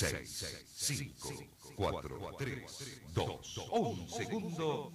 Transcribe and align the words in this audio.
6, 0.00 0.64
5, 0.76 1.74
4, 1.76 2.36
3, 2.38 3.02
2, 3.12 3.56
1 3.70 4.08
segundo. 4.08 4.92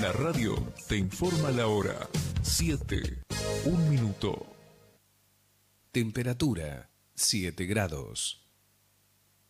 La 0.00 0.12
radio 0.12 0.72
te 0.88 0.96
informa 0.96 1.50
la 1.50 1.66
hora. 1.66 2.08
7, 2.40 3.24
1 3.66 3.90
minuto. 3.90 4.46
Temperatura 5.90 6.88
7 7.12 7.66
grados. 7.66 8.49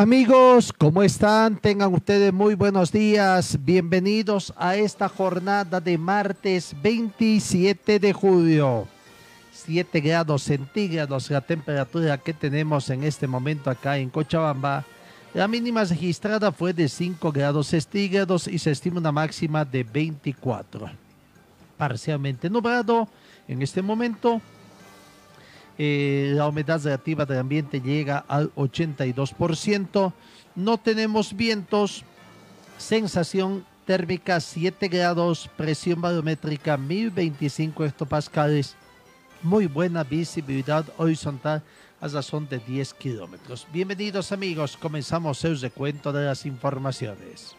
Amigos, 0.00 0.72
¿cómo 0.72 1.02
están? 1.02 1.58
Tengan 1.58 1.92
ustedes 1.92 2.32
muy 2.32 2.54
buenos 2.54 2.90
días. 2.90 3.58
Bienvenidos 3.62 4.50
a 4.56 4.74
esta 4.74 5.10
jornada 5.10 5.78
de 5.78 5.98
martes 5.98 6.74
27 6.82 7.98
de 7.98 8.12
julio. 8.14 8.88
7 9.52 10.00
grados 10.00 10.44
centígrados 10.44 11.30
la 11.30 11.42
temperatura 11.42 12.16
que 12.16 12.32
tenemos 12.32 12.88
en 12.88 13.04
este 13.04 13.26
momento 13.26 13.68
acá 13.68 13.98
en 13.98 14.08
Cochabamba. 14.08 14.86
La 15.34 15.46
mínima 15.46 15.84
registrada 15.84 16.50
fue 16.50 16.72
de 16.72 16.88
5 16.88 17.30
grados 17.30 17.66
centígrados 17.66 18.48
y 18.48 18.58
se 18.58 18.70
estima 18.70 19.00
una 19.00 19.12
máxima 19.12 19.66
de 19.66 19.84
24. 19.84 20.88
Parcialmente 21.76 22.48
nublado 22.48 23.06
en 23.46 23.60
este 23.60 23.82
momento. 23.82 24.40
Eh, 25.78 26.32
la 26.34 26.48
humedad 26.48 26.82
relativa 26.82 27.24
del 27.24 27.38
ambiente 27.38 27.80
llega 27.80 28.24
al 28.28 28.54
82%. 28.54 30.12
No 30.54 30.78
tenemos 30.78 31.34
vientos. 31.34 32.04
Sensación 32.78 33.64
térmica 33.86 34.40
7 34.40 34.88
grados. 34.88 35.48
Presión 35.56 36.00
barométrica 36.00 36.76
1025 36.76 37.84
hectopascales. 37.84 38.76
Muy 39.42 39.66
buena 39.66 40.04
visibilidad 40.04 40.84
horizontal 40.98 41.62
a 42.00 42.08
razón 42.08 42.48
de 42.48 42.58
10 42.58 42.94
kilómetros. 42.94 43.66
Bienvenidos 43.72 44.32
amigos. 44.32 44.76
Comenzamos 44.76 45.44
el 45.44 45.60
recuento 45.60 46.12
de 46.12 46.26
las 46.26 46.46
informaciones. 46.46 47.56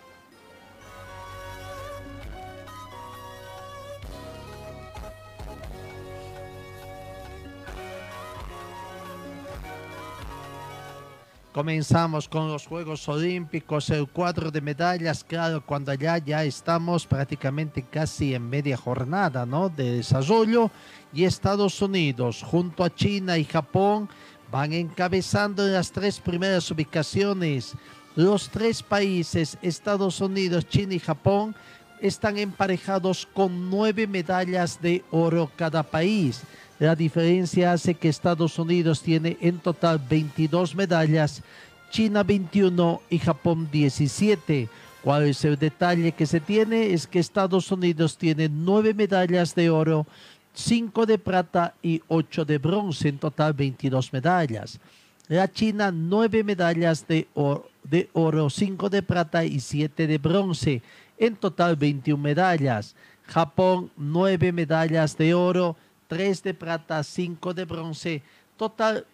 Comenzamos 11.54 12.30
con 12.30 12.48
los 12.48 12.66
Juegos 12.66 13.10
Olímpicos, 13.10 13.90
el 13.90 14.08
cuadro 14.08 14.52
de 14.52 14.62
medallas, 14.62 15.22
claro, 15.22 15.62
cuando 15.66 15.92
allá 15.92 16.18
ya 16.18 16.46
estamos 16.46 17.06
prácticamente 17.06 17.84
casi 17.84 18.34
en 18.34 18.50
media 18.50 18.78
jornada 18.78 19.46
¿no? 19.46 19.68
de 19.68 19.98
desarrollo 19.98 20.72
y 21.12 21.26
Estados 21.26 21.82
Unidos 21.82 22.42
junto 22.42 22.86
a 22.86 22.96
China 22.96 23.38
y 23.38 23.44
Japón 23.44 24.08
van 24.50 24.72
encabezando 24.72 25.68
las 25.68 25.92
tres 25.92 26.22
primeras 26.22 26.72
ubicaciones. 26.72 27.74
Los 28.16 28.48
tres 28.48 28.82
países, 28.82 29.58
Estados 29.62 30.22
Unidos, 30.22 30.66
China 30.70 30.94
y 30.94 31.00
Japón, 31.00 31.54
están 32.00 32.38
emparejados 32.38 33.28
con 33.34 33.70
nueve 33.70 34.08
medallas 34.08 34.82
de 34.82 35.04
oro 35.12 35.52
cada 35.58 35.84
país. 35.84 36.44
La 36.82 36.96
diferencia 36.96 37.74
hace 37.74 37.94
que 37.94 38.10
Estados 38.10 38.58
Unidos 38.58 39.04
tiene 39.04 39.38
en 39.40 39.60
total 39.60 40.02
22 40.10 40.74
medallas, 40.74 41.44
China 41.92 42.24
21 42.24 43.02
y 43.08 43.20
Japón 43.20 43.70
17. 43.72 44.68
¿Cuál 45.04 45.28
es 45.28 45.46
el 45.46 45.60
detalle 45.60 46.12
que 46.14 46.26
se 46.26 46.40
tiene? 46.40 46.92
Es 46.92 47.06
que 47.06 47.20
Estados 47.20 47.72
Unidos 47.72 48.18
tiene 48.18 48.50
9 48.50 48.96
medallas 48.96 49.54
de 49.54 49.70
oro, 49.70 50.08
5 50.56 51.06
de 51.06 51.20
plata 51.20 51.76
y 51.84 52.02
8 52.08 52.46
de 52.46 52.58
bronce, 52.58 53.10
en 53.10 53.20
total 53.20 53.54
22 53.54 54.12
medallas. 54.12 54.80
La 55.28 55.52
China 55.52 55.92
9 55.92 56.44
medallas 56.44 57.08
de 57.08 57.28
oro, 57.36 57.70
de 57.84 58.10
oro 58.14 58.50
5 58.50 58.90
de 58.90 59.04
plata 59.04 59.46
y 59.46 59.60
7 59.60 60.08
de 60.08 60.18
bronce, 60.18 60.82
en 61.20 61.36
total 61.36 61.76
21 61.76 62.20
medallas. 62.20 62.96
Japón 63.28 63.92
9 63.98 64.52
medallas 64.52 65.16
de 65.16 65.36
oro, 65.36 65.78
3 66.12 66.44
de 66.44 66.54
plata, 66.54 67.02
5 67.02 67.54
de 67.54 67.64
bronce, 67.64 68.22
total 68.58 69.06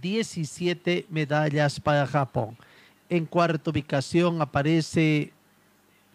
17 0.00 1.06
medallas 1.10 1.80
para 1.80 2.06
Japón. 2.06 2.56
En 3.08 3.26
cuarta 3.26 3.70
ubicación 3.70 4.40
aparece 4.40 5.32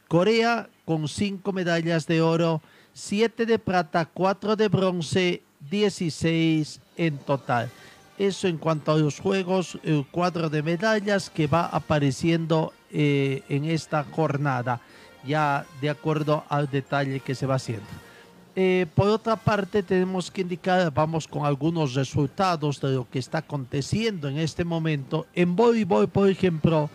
Corea 0.08 0.70
con 0.86 1.06
5 1.06 1.52
medallas 1.52 2.08
de 2.08 2.22
oro, 2.22 2.62
7 2.94 3.46
de 3.46 3.60
plata, 3.60 4.06
4 4.06 4.56
de 4.56 4.70
bronce, 4.70 5.42
16 5.70 6.80
en 6.96 7.18
total. 7.18 7.70
Eso 8.18 8.48
en 8.48 8.58
cuanto 8.58 8.94
a 8.94 8.98
los 8.98 9.20
juegos, 9.20 9.78
el 9.84 10.06
cuadro 10.10 10.50
de 10.50 10.64
medallas 10.64 11.30
que 11.30 11.48
va 11.48 11.66
apareciendo 11.66 12.72
eh, 12.90 13.44
en 13.50 13.66
esta 13.66 14.06
jornada, 14.06 14.80
ya 15.26 15.66
de 15.82 15.90
acuerdo 15.90 16.46
al 16.48 16.72
detalle 16.72 17.20
que 17.20 17.36
se 17.36 17.46
va 17.46 17.56
haciendo. 17.56 18.11
Eh, 18.56 18.86
por 18.96 19.08
otra 19.08 19.38
parte, 19.38 19.82
tenemos 19.82 20.30
que 20.30 20.42
indicar, 20.42 20.92
vamos 20.94 21.26
con 21.26 21.46
algunos 21.46 21.94
resultados 21.94 22.82
de 22.82 22.92
lo 22.92 23.10
que 23.10 23.20
está 23.20 23.38
aconteciendo 23.38 24.28
en 24.28 24.38
este 24.38 24.66
momento. 24.66 25.26
En 25.34 25.56
voleibol, 25.56 26.10
por 26.10 26.30
ejemplo, 26.30 26.90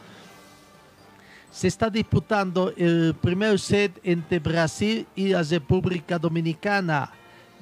se 1.50 1.69
está 1.69 1.89
disputando 1.89 2.75
el 2.77 3.15
primer 3.15 3.59
set 3.59 3.99
entre 4.05 4.39
Brasil 4.39 5.06
y 5.17 5.28
la 5.28 5.43
República 5.43 6.19
Dominicana. 6.19 7.11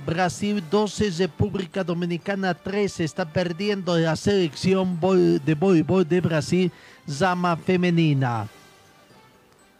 Brasil 0.04 0.60
12, 0.68 1.10
República 1.10 1.84
Dominicana 1.84 2.52
13. 2.52 3.04
Está 3.04 3.24
perdiendo 3.24 3.96
la 3.96 4.16
selección 4.16 4.98
de 5.44 5.54
voleibol 5.54 6.08
de 6.08 6.20
Brasil, 6.20 6.72
Zama 7.08 7.56
Femenina. 7.56 8.48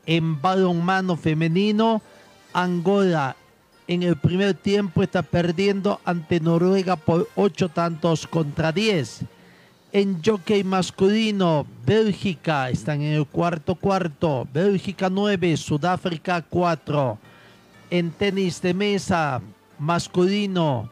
En 0.06 0.40
balonmano 0.40 1.16
femenino, 1.16 2.00
Angola 2.52 3.34
en 3.86 4.02
el 4.02 4.16
primer 4.16 4.54
tiempo 4.54 5.02
está 5.02 5.22
perdiendo 5.22 6.00
ante 6.04 6.40
Noruega 6.40 6.96
por 6.96 7.28
8 7.34 7.68
tantos 7.68 8.26
contra 8.26 8.72
10. 8.72 9.24
En 9.92 10.22
jockey 10.24 10.64
masculino, 10.64 11.66
Bélgica 11.86 12.70
están 12.70 13.02
en 13.02 13.12
el 13.12 13.26
cuarto 13.26 13.74
cuarto. 13.74 14.48
Bélgica 14.52 15.08
9, 15.10 15.56
Sudáfrica 15.56 16.42
4. 16.42 17.18
En 17.90 18.10
tenis 18.10 18.60
de 18.60 18.74
mesa 18.74 19.40
masculino, 19.78 20.90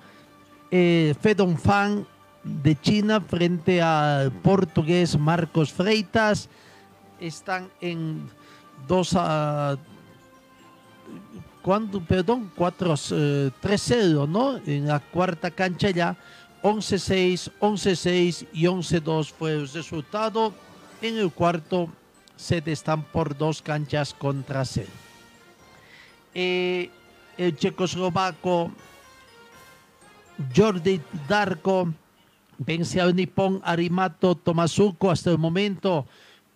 eh, 0.71 1.15
Fedon 1.21 1.59
Fan 1.59 2.06
de 2.44 2.79
China 2.81 3.21
frente 3.21 3.81
al 3.81 4.31
portugués 4.31 5.19
Marcos 5.19 5.73
Freitas. 5.73 6.49
Están 7.19 7.71
en 7.81 8.31
2 8.87 9.15
a 9.17 9.79
cuando, 11.62 12.00
perdón, 12.00 12.50
4, 12.56 12.94
3-0, 12.94 14.29
¿no? 14.29 14.59
En 14.67 14.88
la 14.88 15.00
cuarta 15.00 15.50
cancha 15.50 15.91
ya, 15.91 16.17
11-6, 16.62 17.50
11-6 17.61 18.47
y 18.53 18.64
11-2 18.64 19.32
fue 19.32 19.53
el 19.53 19.69
resultado. 19.69 20.53
En 21.00 21.19
el 21.19 21.31
cuarto 21.32 21.88
set 22.37 22.67
están 22.69 23.03
por 23.03 23.37
dos 23.37 23.62
canchas 23.62 24.14
contra 24.14 24.64
cero. 24.64 24.91
Eh, 26.35 26.91
el 27.37 27.56
checoslovaco 27.56 28.73
Jordi 30.55 31.00
Darko 31.29 31.93
vence 32.58 33.00
a 33.00 33.11
Nippon 33.11 33.61
Arimato 33.65 34.35
Tomazuko 34.35 35.11
hasta 35.11 35.31
el 35.31 35.38
momento 35.38 36.06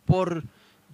por 0.04 0.42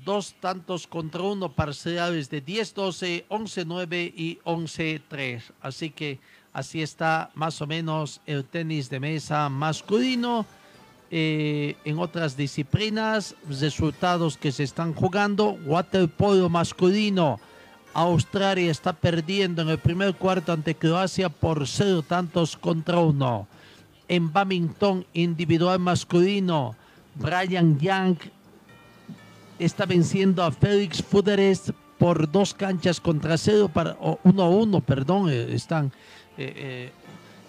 dos 0.05 0.35
tantos 0.41 0.87
contra 0.87 1.23
uno 1.23 1.53
parciales 1.53 2.29
de 2.31 2.45
10-12, 2.45 3.27
11-9 3.29 4.13
y 4.17 4.39
11-3. 4.45 5.43
Así 5.61 5.91
que 5.91 6.19
así 6.53 6.83
está 6.83 7.31
más 7.35 7.61
o 7.61 7.67
menos 7.67 8.21
el 8.27 8.45
tenis 8.45 8.91
de 8.91 9.01
mesa 9.01 9.49
masculino. 9.49 10.47
Eh, 11.15 11.77
en 11.85 11.99
otras 11.99 12.39
disciplinas, 12.39 13.35
resultados 13.47 14.39
que 14.39 14.51
se 14.51 14.63
están 14.63 14.95
jugando, 14.95 15.59
waterpolo 15.67 16.49
masculino. 16.49 17.39
Australia 17.93 18.71
está 18.71 18.95
perdiendo 18.95 19.61
en 19.61 19.69
el 19.69 19.79
primer 19.79 20.15
cuarto 20.15 20.53
ante 20.53 20.75
Croacia 20.75 21.29
por 21.29 21.69
cero 21.69 22.03
tantos 22.03 22.57
contra 22.57 22.99
uno. 22.99 23.47
En 24.09 24.33
badminton 24.33 25.05
individual 25.13 25.79
masculino, 25.79 26.75
Brian 27.15 27.79
Young 27.79 28.17
está 29.65 29.87
venciendo 29.87 30.43
a 30.43 30.51
Félix 30.51 31.03
Fuderes 31.03 31.73
por 31.99 32.31
dos 32.31 32.53
canchas 32.53 33.01
contra 33.01 33.39
cero, 33.39 33.71
para, 33.73 33.97
uno 34.25 34.43
a 34.43 34.49
uno, 34.49 34.81
perdón, 34.81 35.31
eh, 35.31 35.55
están 35.55 35.93
eh, 36.37 36.91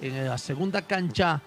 eh, 0.02 0.08
en 0.08 0.28
la 0.28 0.38
segunda 0.38 0.82
cancha 0.84 1.42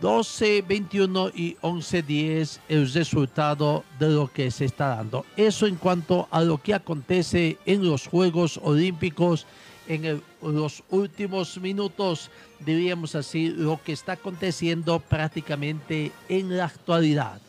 12-21 0.00 1.32
y 1.34 1.54
11-10 1.62 2.58
el 2.68 2.92
resultado 2.92 3.84
de 3.98 4.08
lo 4.08 4.26
que 4.26 4.50
se 4.50 4.64
está 4.64 4.88
dando. 4.96 5.24
Eso 5.36 5.66
en 5.66 5.76
cuanto 5.76 6.26
a 6.30 6.42
lo 6.42 6.58
que 6.58 6.74
acontece 6.74 7.58
en 7.64 7.86
los 7.86 8.08
Juegos 8.08 8.58
Olímpicos 8.62 9.46
en 9.86 10.22
los 10.42 10.82
últimos 10.90 11.58
minutos, 11.58 12.30
diríamos 12.60 13.14
así, 13.14 13.50
lo 13.50 13.80
que 13.82 13.92
está 13.92 14.12
aconteciendo 14.12 14.98
prácticamente 14.98 16.10
en 16.28 16.56
la 16.56 16.64
actualidad. 16.64 17.40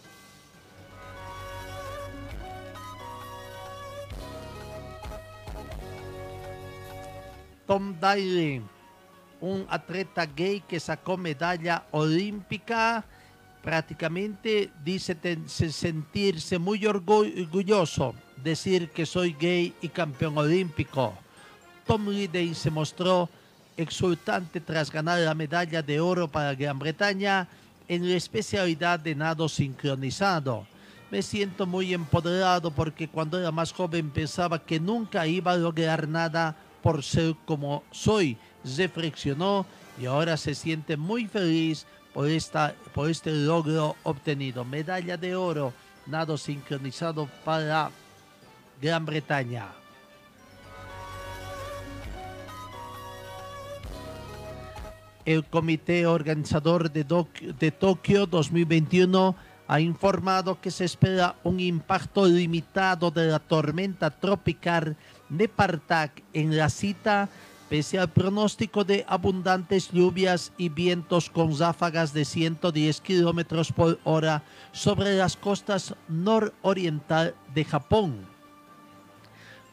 Tom 7.75 7.93
Daley, 7.99 8.61
un 9.41 9.65
atleta 9.69 10.25
gay 10.25 10.63
que 10.65 10.79
sacó 10.79 11.17
medalla 11.17 11.83
olímpica, 11.91 13.03
prácticamente 13.61 14.71
dice 14.81 15.17
sentirse 15.45 16.57
muy 16.57 16.79
orgu- 16.83 17.43
orgulloso, 17.43 18.15
decir 18.41 18.91
que 18.91 19.05
soy 19.05 19.35
gay 19.37 19.73
y 19.81 19.89
campeón 19.89 20.37
olímpico. 20.37 21.15
Tom 21.85 22.07
Liddey 22.07 22.55
se 22.55 22.71
mostró 22.71 23.27
exultante 23.75 24.61
tras 24.61 24.89
ganar 24.89 25.19
la 25.19 25.35
medalla 25.35 25.81
de 25.81 25.99
oro 25.99 26.29
para 26.29 26.55
Gran 26.55 26.79
Bretaña 26.79 27.45
en 27.89 28.09
la 28.09 28.15
especialidad 28.15 29.01
de 29.01 29.15
nado 29.15 29.49
sincronizado. 29.49 30.65
Me 31.11 31.21
siento 31.21 31.65
muy 31.67 31.93
empoderado 31.93 32.71
porque 32.71 33.09
cuando 33.09 33.37
era 33.37 33.51
más 33.51 33.73
joven 33.73 34.11
pensaba 34.11 34.59
que 34.63 34.79
nunca 34.79 35.27
iba 35.27 35.51
a 35.51 35.57
lograr 35.57 36.07
nada 36.07 36.55
por 36.85 37.01
ser 37.01 37.33
como 37.47 37.81
soy, 37.89 38.37
reflexionó 38.77 39.65
y 39.99 40.05
ahora 40.05 40.37
se 40.37 40.53
siente 40.53 40.95
muy 40.97 41.25
feliz 41.25 41.87
por, 42.13 42.29
esta, 42.29 42.75
por 42.93 43.09
este 43.09 43.31
logro 43.31 43.95
obtenido. 44.03 44.63
Medalla 44.63 45.17
de 45.17 45.35
oro, 45.35 45.73
nado 46.05 46.37
sincronizado 46.37 47.27
para 47.43 47.89
Gran 48.79 49.03
Bretaña. 49.03 49.69
El 55.25 55.43
comité 55.45 56.05
organizador 56.05 56.91
de, 56.91 57.03
de 57.59 57.71
Tokio 57.71 58.27
2021 58.27 59.35
ha 59.67 59.79
informado 59.79 60.61
que 60.61 60.69
se 60.69 60.85
espera 60.85 61.33
un 61.43 61.59
impacto 61.59 62.27
limitado 62.27 63.09
de 63.09 63.25
la 63.25 63.39
tormenta 63.39 64.11
tropical 64.11 64.95
Nepartak 65.29 66.23
en 66.33 66.55
la 66.57 66.69
cita, 66.69 67.29
pese 67.69 67.99
al 67.99 68.09
pronóstico 68.09 68.83
de 68.83 69.05
abundantes 69.07 69.91
lluvias 69.91 70.51
y 70.57 70.69
vientos 70.69 71.29
con 71.29 71.57
ráfagas 71.57 72.13
de 72.13 72.25
110 72.25 73.01
kilómetros 73.01 73.71
por 73.71 73.99
hora 74.03 74.43
sobre 74.71 75.17
las 75.17 75.35
costas 75.35 75.95
nororiental 76.07 77.35
de 77.53 77.65
Japón 77.65 78.35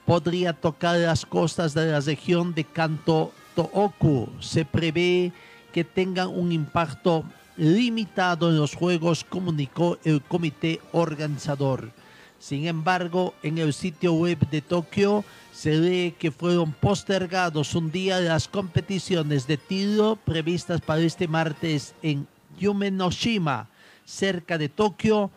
podría 0.05 0.53
tocar 0.53 0.99
las 0.99 1.25
costas 1.25 1.75
de 1.75 1.87
la 1.87 2.01
región 2.01 2.55
de 2.55 2.65
Kanto 2.65 3.33
Tohoku. 3.55 4.29
Se 4.41 4.65
prevé 4.65 5.33
que 5.73 5.85
tengan 5.85 6.29
un 6.29 6.53
impacto 6.53 7.25
limitado 7.57 8.51
en 8.51 8.57
los 8.57 8.75
Juegos, 8.75 9.25
comunicó 9.25 9.99
el 10.05 10.23
comité 10.23 10.81
organizador. 10.93 11.91
Sin 12.39 12.67
embargo, 12.67 13.35
en 13.43 13.59
el 13.59 13.73
sitio 13.73 14.15
web 14.15 14.39
de 14.51 14.61
Tokio 14.61 15.25
se 15.53 15.77
lee 15.77 16.15
que 16.19 16.31
fueron 16.31 16.73
postergados 16.73 17.75
un 17.75 17.93
día 17.93 18.21
las 18.21 18.49
competiciones 18.49 19.47
de 19.47 19.59
tiro 19.59 20.17
previstas 20.17 20.81
para 20.81 21.03
este 21.03 21.29
martes 21.29 21.95
en 22.03 22.27
Yumenoshima, 22.59 23.69
cerca 24.05 24.57
de 24.57 24.69
Tokio, 24.71 25.31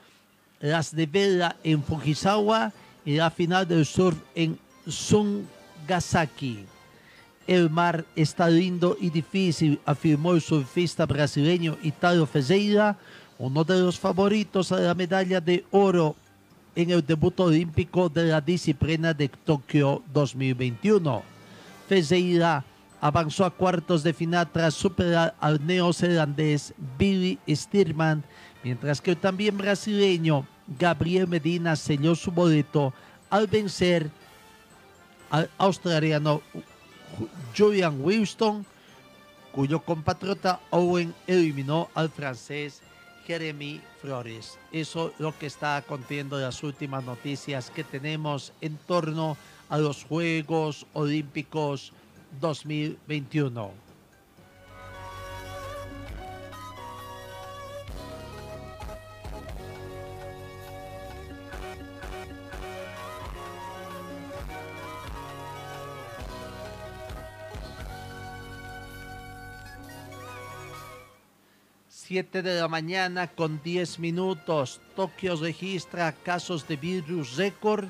las 0.61 0.95
de 0.95 1.05
vela 1.05 1.57
en 1.63 1.83
Fujisawa 1.83 2.71
y 3.05 3.15
la 3.15 3.29
final 3.29 3.67
del 3.67 3.85
surf 3.85 4.17
en 4.33 4.57
Sungasaki. 4.87 6.65
El 7.45 7.69
mar 7.69 8.05
está 8.15 8.49
lindo 8.49 8.97
y 8.99 9.09
difícil, 9.09 9.79
afirmó 9.85 10.33
el 10.33 10.41
surfista 10.41 11.05
brasileño 11.05 11.77
Italo 11.83 12.25
Ferreira, 12.25 12.97
uno 13.37 13.63
de 13.65 13.79
los 13.79 13.99
favoritos 13.99 14.71
a 14.71 14.79
la 14.79 14.95
medalla 14.95 15.41
de 15.41 15.65
oro 15.71 16.15
en 16.75 16.91
el 16.91 17.05
debut 17.05 17.39
olímpico 17.39 18.09
de 18.09 18.25
la 18.25 18.41
disciplina 18.41 19.13
de 19.13 19.29
Tokio 19.29 20.03
2021. 20.13 21.23
Ferreira 21.87 22.65
avanzó 22.99 23.45
a 23.45 23.51
cuartos 23.51 24.03
de 24.03 24.13
final 24.13 24.49
tras 24.51 24.73
superar 24.73 25.35
al 25.39 25.65
neozelandés 25.65 26.73
Billy 26.97 27.39
Stirman, 27.47 28.23
mientras 28.63 28.99
que 28.99 29.11
el 29.11 29.17
también 29.17 29.57
brasileño 29.57 30.45
Gabriel 30.79 31.27
Medina 31.27 31.75
selló 31.75 32.15
su 32.15 32.31
boleto 32.31 32.93
al 33.29 33.47
vencer 33.47 34.09
al 35.29 35.49
australiano 35.57 36.41
Julian 37.57 37.97
Wilson, 38.01 38.65
cuyo 39.51 39.79
compatriota 39.79 40.59
Owen 40.71 41.13
eliminó 41.27 41.89
al 41.93 42.09
francés 42.09 42.81
Jeremy 43.25 43.81
Eso 44.71 45.07
es 45.09 45.19
lo 45.19 45.37
que 45.37 45.47
está 45.47 45.81
contiendo 45.81 46.37
las 46.37 46.61
últimas 46.63 47.03
noticias 47.03 47.71
que 47.71 47.83
tenemos 47.83 48.53
en 48.61 48.77
torno 48.77 49.35
a 49.69 49.79
los 49.79 50.03
Juegos 50.03 50.85
Olímpicos 50.93 51.91
2021. 52.39 53.84
Siete 72.07 72.43
de 72.43 72.61
la 72.61 72.67
mañana 72.67 73.25
con 73.25 73.59
10 73.63 73.97
minutos. 73.97 74.79
Tokio 74.95 75.35
registra 75.37 76.11
casos 76.11 76.67
de 76.67 76.75
virus 76.75 77.35
récord. 77.35 77.85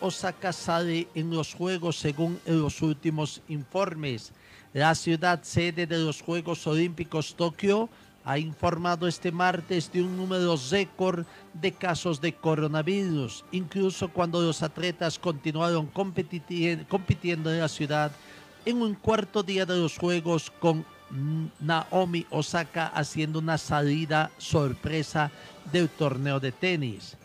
Osaka 0.00 0.52
sale 0.52 1.08
en 1.16 1.30
los 1.30 1.52
Juegos 1.52 1.96
según 1.96 2.38
los 2.46 2.80
últimos 2.80 3.42
informes. 3.48 4.30
La 4.72 4.94
ciudad 4.94 5.42
sede 5.42 5.84
de 5.84 5.98
los 5.98 6.22
Juegos 6.22 6.64
Olímpicos 6.68 7.34
Tokio 7.34 7.88
ha 8.24 8.38
informado 8.38 9.08
este 9.08 9.32
martes 9.32 9.90
de 9.90 10.00
un 10.00 10.16
número 10.16 10.56
récord 10.70 11.26
de 11.52 11.72
casos 11.72 12.20
de 12.20 12.32
coronavirus, 12.32 13.44
incluso 13.50 14.12
cuando 14.12 14.40
los 14.42 14.62
atletas 14.62 15.18
continuaron 15.18 15.86
compitiendo 15.86 17.52
en 17.52 17.58
la 17.58 17.68
ciudad 17.68 18.12
en 18.64 18.80
un 18.80 18.94
cuarto 18.94 19.42
día 19.42 19.66
de 19.66 19.76
los 19.76 19.98
Juegos 19.98 20.52
con 20.60 20.86
Naomi 21.60 22.26
Osaka 22.30 22.86
haciendo 22.88 23.38
una 23.38 23.58
salida 23.58 24.30
sorpresa 24.38 25.30
del 25.72 25.88
torneo 25.88 26.40
de 26.40 26.52
tenis 26.52 27.16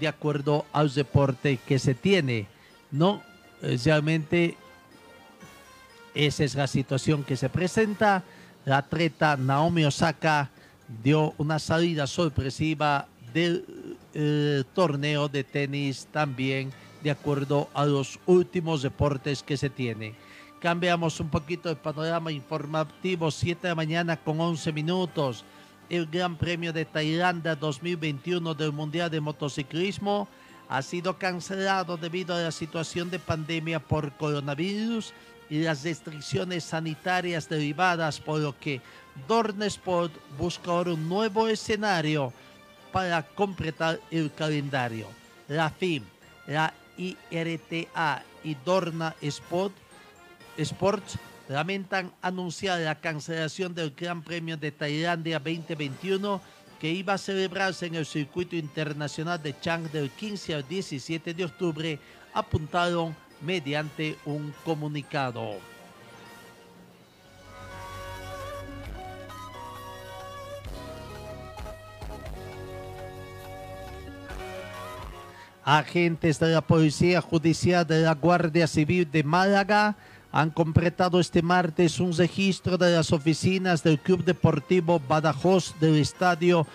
de 0.00 0.08
acuerdo 0.08 0.66
al 0.72 0.92
deporte 0.92 1.58
que 1.66 1.78
se 1.78 1.94
tiene. 1.94 2.46
No, 2.90 3.22
realmente 3.62 4.56
esa 6.14 6.44
es 6.44 6.54
la 6.54 6.66
situación 6.66 7.24
que 7.24 7.36
se 7.36 7.48
presenta. 7.48 8.24
La 8.64 8.78
atleta 8.78 9.36
Naomi 9.36 9.84
Osaka 9.84 10.50
dio 11.02 11.34
una 11.38 11.58
salida 11.58 12.06
sorpresiva 12.06 13.06
del 13.32 13.64
eh, 14.14 14.64
torneo 14.74 15.28
de 15.28 15.44
tenis 15.44 16.06
también 16.10 16.70
de 17.02 17.10
acuerdo 17.10 17.68
a 17.74 17.84
los 17.84 18.18
últimos 18.26 18.82
deportes 18.82 19.42
que 19.42 19.56
se 19.56 19.70
tiene. 19.70 20.14
Cambiamos 20.60 21.20
un 21.20 21.28
poquito 21.28 21.68
el 21.68 21.76
panorama 21.76 22.32
informativo, 22.32 23.30
7 23.30 23.60
de 23.62 23.68
la 23.68 23.74
mañana 23.74 24.16
con 24.16 24.40
11 24.40 24.72
minutos. 24.72 25.44
El 25.90 26.06
Gran 26.06 26.36
Premio 26.36 26.72
de 26.72 26.86
Tailandia 26.86 27.54
2021 27.54 28.54
del 28.54 28.72
Mundial 28.72 29.10
de 29.10 29.20
Motociclismo 29.20 30.26
ha 30.68 30.80
sido 30.80 31.18
cancelado 31.18 31.98
debido 31.98 32.34
a 32.34 32.40
la 32.40 32.50
situación 32.50 33.10
de 33.10 33.18
pandemia 33.18 33.78
por 33.78 34.10
coronavirus 34.12 35.12
y 35.50 35.60
las 35.62 35.84
restricciones 35.84 36.64
sanitarias 36.64 37.48
derivadas, 37.48 38.18
por 38.18 38.40
lo 38.40 38.58
que 38.58 38.80
Dorn 39.28 39.62
Sport 39.62 40.12
busca 40.38 40.70
ahora 40.70 40.94
un 40.94 41.06
nuevo 41.06 41.48
escenario 41.48 42.32
para 42.92 43.22
completar 43.22 44.00
el 44.10 44.32
calendario. 44.32 45.06
La 45.48 45.68
FIM, 45.68 46.02
la 46.46 46.72
IRTA 46.96 48.24
y 48.42 48.56
Dorna 48.64 49.14
Sport, 49.20 49.74
Sports 50.58 51.18
lamentan 51.48 52.12
anunciar 52.22 52.80
la 52.80 53.00
cancelación 53.00 53.74
del 53.74 53.94
Gran 53.96 54.22
Premio 54.22 54.56
de 54.56 54.72
Tailandia 54.72 55.38
2021 55.38 56.40
que 56.80 56.90
iba 56.90 57.14
a 57.14 57.18
celebrarse 57.18 57.86
en 57.86 57.94
el 57.94 58.06
circuito 58.06 58.56
internacional 58.56 59.42
de 59.42 59.58
Chang 59.60 59.90
del 59.90 60.10
15 60.10 60.54
al 60.54 60.68
17 60.68 61.32
de 61.32 61.44
octubre, 61.44 61.98
apuntaron 62.34 63.16
mediante 63.40 64.16
un 64.24 64.52
comunicado. 64.64 65.54
Agentes 75.64 76.38
de 76.38 76.52
la 76.52 76.60
Policía 76.60 77.20
Judicial 77.20 77.84
de 77.84 78.02
la 78.02 78.14
Guardia 78.14 78.68
Civil 78.68 79.10
de 79.10 79.24
Málaga 79.24 79.96
han 80.32 80.50
completado 80.50 81.20
este 81.20 81.42
martes 81.42 82.00
un 82.00 82.12
registro 82.12 82.76
de 82.76 82.94
las 82.94 83.12
oficinas 83.12 83.82
del 83.82 83.98
Club 83.98 84.24
Deportivo 84.24 85.00
Badajoz 85.00 85.74
del 85.80 85.96
Estadio 85.96 86.66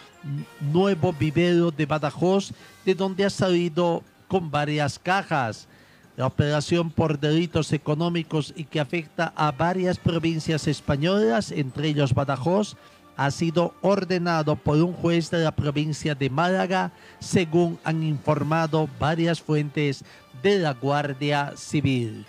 Nuevo 0.59 1.13
Vivero 1.13 1.71
de 1.71 1.85
Badajoz, 1.85 2.53
de 2.85 2.95
donde 2.95 3.25
ha 3.25 3.29
salido 3.29 4.03
con 4.27 4.49
varias 4.49 4.97
cajas. 4.97 5.67
La 6.17 6.25
operación 6.25 6.91
por 6.91 7.19
delitos 7.19 7.71
económicos 7.73 8.53
y 8.55 8.65
que 8.65 8.79
afecta 8.79 9.33
a 9.35 9.51
varias 9.51 9.97
provincias 9.97 10.67
españolas, 10.67 11.51
entre 11.51 11.89
ellos 11.89 12.13
Badajoz, 12.13 12.75
ha 13.17 13.29
sido 13.29 13.75
ordenado 13.81 14.55
por 14.55 14.77
un 14.77 14.93
juez 14.93 15.29
de 15.29 15.43
la 15.43 15.51
provincia 15.51 16.15
de 16.15 16.29
Málaga, 16.29 16.91
según 17.19 17.77
han 17.83 18.03
informado 18.03 18.89
varias 18.99 19.41
fuentes 19.41 20.03
de 20.41 20.59
la 20.59 20.73
Guardia 20.73 21.53
Civil. 21.55 22.25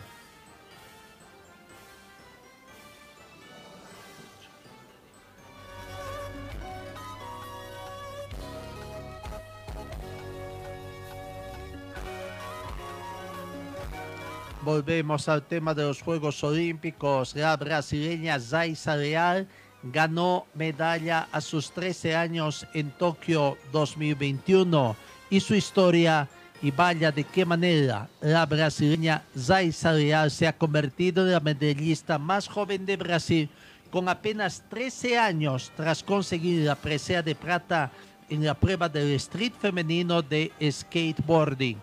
Volvemos 14.64 15.28
al 15.28 15.42
tema 15.42 15.74
de 15.74 15.82
los 15.82 16.00
Juegos 16.02 16.44
Olímpicos. 16.44 17.34
La 17.34 17.56
brasileña 17.56 18.38
Zaisa 18.38 18.94
Leal 18.94 19.48
ganó 19.82 20.46
medalla 20.54 21.26
a 21.32 21.40
sus 21.40 21.72
13 21.72 22.14
años 22.14 22.64
en 22.72 22.92
Tokio 22.92 23.58
2021 23.72 24.94
y 25.30 25.40
su 25.40 25.56
historia 25.56 26.28
y 26.62 26.70
vaya 26.70 27.10
de 27.10 27.24
qué 27.24 27.44
manera 27.44 28.08
la 28.20 28.46
brasileña 28.46 29.24
Zaisa 29.36 29.94
Leal 29.94 30.30
se 30.30 30.46
ha 30.46 30.56
convertido 30.56 31.26
en 31.26 31.32
la 31.32 31.40
medallista 31.40 32.16
más 32.16 32.46
joven 32.46 32.86
de 32.86 32.96
Brasil 32.96 33.50
con 33.90 34.08
apenas 34.08 34.62
13 34.70 35.18
años 35.18 35.72
tras 35.74 36.04
conseguir 36.04 36.64
la 36.64 36.76
presea 36.76 37.20
de 37.20 37.34
plata 37.34 37.90
en 38.30 38.44
la 38.44 38.54
prueba 38.54 38.88
del 38.88 39.10
street 39.14 39.54
femenino 39.60 40.22
de 40.22 40.52
skateboarding 40.70 41.80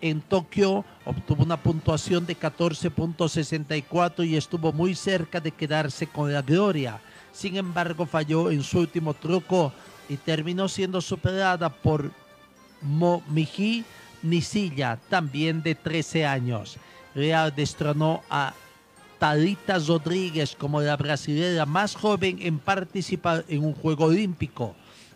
en 0.00 0.20
Tokio 0.20 0.84
obtuvo 1.04 1.42
una 1.42 1.56
puntuación 1.56 2.26
de 2.26 2.38
14.64 2.38 4.26
y 4.26 4.36
estuvo 4.36 4.72
muy 4.72 4.94
cerca 4.94 5.40
de 5.40 5.50
quedarse 5.50 6.06
con 6.06 6.32
la 6.32 6.42
gloria. 6.42 7.00
Sin 7.32 7.56
embargo, 7.56 8.06
falló 8.06 8.50
en 8.50 8.62
su 8.62 8.78
último 8.80 9.14
truco 9.14 9.72
y 10.08 10.16
terminó 10.16 10.68
siendo 10.68 11.00
superada 11.00 11.68
por 11.68 12.10
Momiji 12.80 13.84
Nisilla, 14.22 14.98
también 15.08 15.62
de 15.62 15.74
13 15.74 16.26
años. 16.26 16.76
Real 17.14 17.52
destronó 17.54 18.22
a 18.30 18.54
Talita 19.18 19.78
Rodríguez 19.78 20.54
como 20.56 20.80
la 20.80 20.96
brasileña 20.96 21.66
más 21.66 21.94
joven 21.94 22.38
en 22.40 22.58
participar 22.58 23.44
en 23.48 23.64
un 23.64 23.74
juego 23.74 24.06
olímpico. 24.06 24.74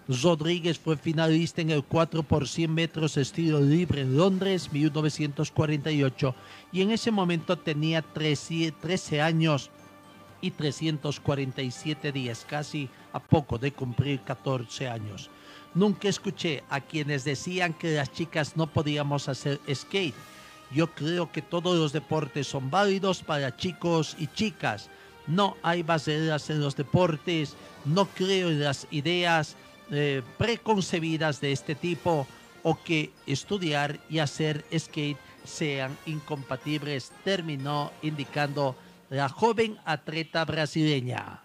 Rodríguez 0.08 0.78
fue 0.78 0.96
finalista 0.96 1.60
en 1.60 1.70
el 1.70 1.84
4 1.84 2.24
por 2.24 2.48
100 2.48 2.74
metros 2.74 3.16
estilo 3.16 3.60
libre 3.60 4.04
Londres, 4.04 4.72
1948, 4.72 6.34
y 6.72 6.82
en 6.82 6.90
ese 6.90 7.10
momento 7.12 7.56
tenía 7.56 8.02
13, 8.02 8.74
13 8.80 9.22
años 9.22 9.70
y 10.40 10.50
347 10.50 12.10
días, 12.10 12.44
casi 12.48 12.88
a 13.12 13.20
poco 13.20 13.58
de 13.58 13.72
cumplir 13.72 14.20
14 14.22 14.88
años. 14.88 15.30
Nunca 15.74 16.08
escuché 16.08 16.64
a 16.68 16.80
quienes 16.80 17.24
decían 17.24 17.72
que 17.72 17.94
las 17.94 18.12
chicas 18.12 18.56
no 18.56 18.66
podíamos 18.66 19.28
hacer 19.28 19.60
skate. 19.72 20.14
Yo 20.72 20.88
creo 20.88 21.30
que 21.30 21.42
todos 21.42 21.78
los 21.78 21.92
deportes 21.92 22.48
son 22.48 22.70
válidos 22.70 23.22
para 23.22 23.56
chicos 23.56 24.16
y 24.18 24.26
chicas. 24.26 24.90
No 25.28 25.56
hay 25.62 25.82
barreras 25.82 26.50
en 26.50 26.60
los 26.60 26.74
deportes, 26.74 27.54
no 27.84 28.06
creo 28.06 28.50
en 28.50 28.60
las 28.64 28.88
ideas 28.90 29.56
eh, 29.92 30.22
preconcebidas 30.38 31.40
de 31.40 31.52
este 31.52 31.74
tipo 31.74 32.26
o 32.62 32.82
que 32.82 33.12
estudiar 33.26 34.00
y 34.08 34.20
hacer 34.20 34.64
skate 34.76 35.18
sean 35.44 35.96
incompatibles, 36.06 37.12
terminó 37.24 37.92
indicando 38.00 38.74
la 39.10 39.28
joven 39.28 39.78
atleta 39.84 40.44
brasileña. 40.44 41.41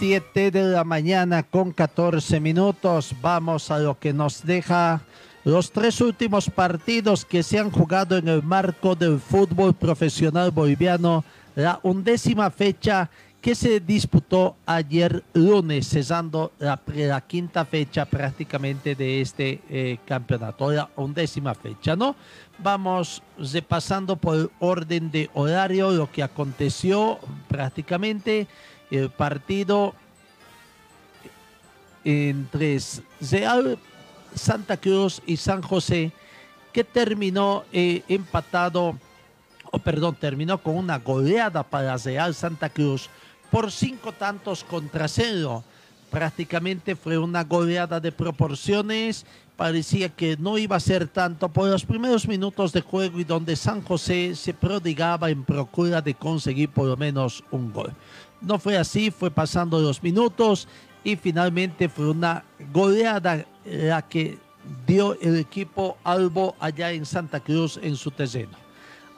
7 0.00 0.50
de 0.50 0.62
la 0.62 0.82
mañana 0.82 1.42
con 1.42 1.72
14 1.72 2.40
minutos. 2.40 3.14
Vamos 3.20 3.70
a 3.70 3.78
lo 3.78 3.98
que 3.98 4.14
nos 4.14 4.46
deja 4.46 5.02
los 5.44 5.72
tres 5.72 6.00
últimos 6.00 6.48
partidos 6.48 7.26
que 7.26 7.42
se 7.42 7.58
han 7.58 7.70
jugado 7.70 8.16
en 8.16 8.26
el 8.28 8.42
marco 8.42 8.94
del 8.94 9.20
fútbol 9.20 9.74
profesional 9.74 10.52
boliviano. 10.52 11.22
La 11.54 11.80
undécima 11.82 12.50
fecha 12.50 13.10
que 13.40 13.54
se 13.54 13.80
disputó 13.80 14.56
ayer 14.66 15.24
lunes, 15.32 15.88
cesando 15.88 16.52
la, 16.58 16.80
la 16.94 17.20
quinta 17.22 17.64
fecha 17.64 18.04
prácticamente 18.04 18.94
de 18.94 19.22
este 19.22 19.60
eh, 19.70 19.98
campeonato, 20.04 20.70
la 20.70 20.90
undécima 20.96 21.54
fecha, 21.54 21.96
¿no? 21.96 22.16
Vamos 22.58 23.22
repasando 23.38 24.16
por 24.16 24.50
orden 24.58 25.10
de 25.10 25.30
horario 25.32 25.90
lo 25.90 26.10
que 26.10 26.22
aconteció 26.22 27.18
prácticamente 27.48 28.46
el 28.90 29.08
partido 29.08 29.94
entre 32.04 32.78
Real 33.20 33.78
Santa 34.34 34.76
Cruz 34.76 35.22
y 35.26 35.38
San 35.38 35.62
José 35.62 36.12
que 36.72 36.84
terminó 36.84 37.64
eh, 37.72 38.02
empatado, 38.08 38.96
o 39.72 39.78
perdón, 39.78 40.14
terminó 40.14 40.58
con 40.58 40.76
una 40.76 40.98
goleada 40.98 41.62
para 41.62 41.96
Real 41.96 42.34
Santa 42.34 42.68
Cruz 42.68 43.08
por 43.50 43.72
cinco 43.72 44.12
tantos 44.12 44.64
contra 44.64 45.08
cero. 45.08 45.64
Prácticamente 46.10 46.96
fue 46.96 47.18
una 47.18 47.44
goleada 47.44 48.00
de 48.00 48.12
proporciones. 48.12 49.24
Parecía 49.56 50.08
que 50.08 50.36
no 50.36 50.58
iba 50.58 50.76
a 50.76 50.80
ser 50.80 51.06
tanto 51.06 51.48
por 51.48 51.68
los 51.68 51.84
primeros 51.84 52.26
minutos 52.26 52.72
de 52.72 52.80
juego 52.80 53.20
y 53.20 53.24
donde 53.24 53.54
San 53.56 53.82
José 53.82 54.34
se 54.34 54.54
prodigaba 54.54 55.30
en 55.30 55.44
procura 55.44 56.00
de 56.00 56.14
conseguir 56.14 56.70
por 56.70 56.86
lo 56.86 56.96
menos 56.96 57.44
un 57.50 57.72
gol. 57.72 57.92
No 58.40 58.58
fue 58.58 58.78
así, 58.78 59.10
fue 59.10 59.30
pasando 59.30 59.78
los 59.80 60.02
minutos 60.02 60.66
y 61.04 61.16
finalmente 61.16 61.88
fue 61.88 62.10
una 62.10 62.44
goleada 62.72 63.44
la 63.64 64.02
que 64.02 64.38
dio 64.86 65.18
el 65.20 65.36
equipo 65.36 65.98
Albo 66.04 66.56
allá 66.58 66.90
en 66.92 67.04
Santa 67.04 67.40
Cruz 67.40 67.78
en 67.82 67.96
su 67.96 68.10
terreno. 68.10 68.69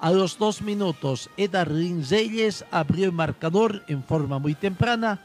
A 0.02 0.10
los 0.10 0.36
dos 0.36 0.62
minutos, 0.62 1.30
Edarlin 1.36 2.04
Reyes 2.04 2.64
abrió 2.72 3.04
el 3.04 3.12
marcador 3.12 3.84
en 3.86 4.02
forma 4.02 4.40
muy 4.40 4.56
temprana. 4.56 5.20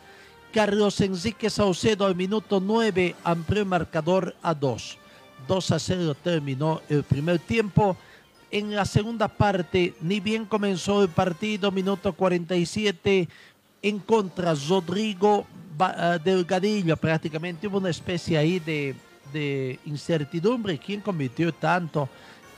Carlos 0.53 1.01
Enrique 1.01 1.49
Saucedo 1.49 2.05
al 2.05 2.15
minuto 2.15 2.59
9 2.59 3.15
amplió 3.23 3.63
el 3.63 3.67
marcador 3.67 4.35
a 4.43 4.53
2. 4.53 4.99
2 5.47 5.71
a 5.71 5.79
0 5.79 6.15
terminó 6.23 6.79
el 6.89 7.01
primer 7.01 7.39
tiempo 7.39 7.97
en 8.51 8.75
la 8.75 8.85
segunda 8.85 9.27
parte, 9.27 9.95
ni 9.99 10.19
bien 10.19 10.45
comenzó 10.45 11.01
el 11.01 11.09
partido, 11.09 11.71
minuto 11.71 12.13
47, 12.13 13.27
en 13.81 13.97
contra 13.97 14.53
Rodrigo 14.53 15.47
eh, 15.79 16.19
Delgadillo, 16.23 16.95
prácticamente 16.97 17.65
hubo 17.65 17.79
una 17.79 17.89
especie 17.89 18.37
ahí 18.37 18.59
de, 18.59 18.93
de 19.33 19.79
incertidumbre. 19.85 20.77
¿Quién 20.77 21.01
convirtió 21.01 21.51
tanto? 21.51 22.07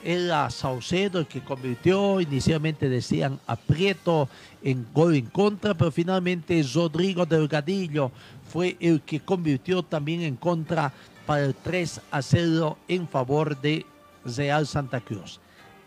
Era 0.03 0.50
Saucedo 0.50 1.20
el 1.20 1.27
que 1.27 1.41
convirtió, 1.41 2.22
inicialmente 2.22 2.88
decían 2.88 3.39
aprieto 3.46 4.29
en 4.63 4.88
gol 4.94 5.15
en 5.15 5.25
contra, 5.25 5.74
pero 5.74 5.91
finalmente 5.91 6.63
Rodrigo 6.74 7.25
Delgadillo 7.25 8.12
fue 8.50 8.77
el 8.79 9.01
que 9.01 9.20
convirtió 9.20 9.84
también 9.84 10.22
en 10.22 10.38
contra 10.38 10.94
para 11.25 11.46
el 11.46 11.53
3 11.53 12.01
a 12.12 12.22
0 12.22 12.77
en 12.88 13.08
favor 13.08 13.60
de 13.60 13.86
Real 14.25 14.65
Santa 14.65 15.01
Cruz. 15.01 15.39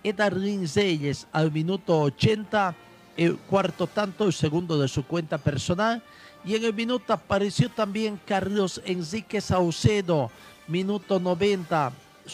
Edarlin 0.04 0.68
Reyes 0.74 1.26
al 1.32 1.52
minuto 1.52 2.00
80, 2.00 2.74
el 3.16 3.36
cuarto 3.36 3.86
tanto, 3.86 4.24
el 4.24 4.32
segundo 4.32 4.78
de 4.78 4.88
su 4.88 5.04
cuenta 5.04 5.38
personal. 5.38 6.02
Y 6.44 6.56
en 6.56 6.64
el 6.64 6.74
minuto 6.74 7.12
apareció 7.12 7.70
también 7.70 8.20
Carlos 8.26 8.82
Enrique 8.84 9.40
Saucedo, 9.40 10.30
minuto 10.66 11.20
90, 11.20 11.92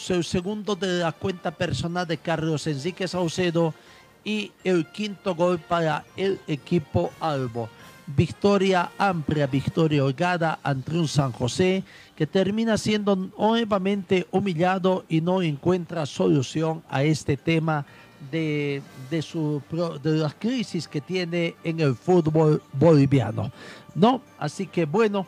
el 0.09 0.23
segundo 0.23 0.75
de 0.75 0.99
la 0.99 1.11
cuenta 1.11 1.51
personal 1.51 2.07
de 2.07 2.17
Carlos 2.17 2.67
Enrique 2.67 3.07
Saucedo 3.07 3.73
y 4.23 4.51
el 4.63 4.85
quinto 4.87 5.35
gol 5.35 5.59
para 5.59 6.05
el 6.15 6.39
equipo 6.47 7.11
Albo. 7.19 7.69
Victoria 8.07 8.91
amplia, 8.97 9.45
victoria 9.45 10.03
holgada 10.03 10.59
ante 10.63 10.97
un 10.97 11.07
San 11.07 11.31
José 11.31 11.83
que 12.15 12.25
termina 12.25 12.77
siendo 12.77 13.15
nuevamente 13.15 14.25
humillado 14.31 15.05
y 15.07 15.21
no 15.21 15.41
encuentra 15.43 16.05
solución 16.07 16.81
a 16.89 17.03
este 17.03 17.37
tema 17.37 17.85
de, 18.31 18.81
de, 19.11 19.21
su, 19.21 19.61
de 20.01 20.11
las 20.17 20.33
crisis 20.33 20.87
que 20.87 21.01
tiene 21.01 21.55
en 21.63 21.79
el 21.79 21.95
fútbol 21.95 22.61
boliviano. 22.73 23.51
¿No? 23.93 24.21
Así 24.39 24.65
que 24.65 24.85
bueno, 24.85 25.27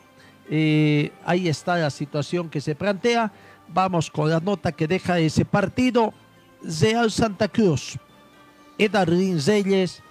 eh, 0.50 1.12
ahí 1.24 1.48
está 1.48 1.78
la 1.78 1.90
situación 1.90 2.50
que 2.50 2.62
se 2.62 2.76
plantea. 2.76 3.32
Vamos 3.74 4.10
con 4.12 4.30
la 4.30 4.40
nota 4.40 4.72
que 4.72 4.88
deja 4.88 5.20
ese 5.20 5.46
partido. 5.46 6.14
Real 6.64 7.10
Santa 7.12 7.48
Cruz. 7.48 7.98
Edarlin 8.78 9.40
Reyes 9.44 10.02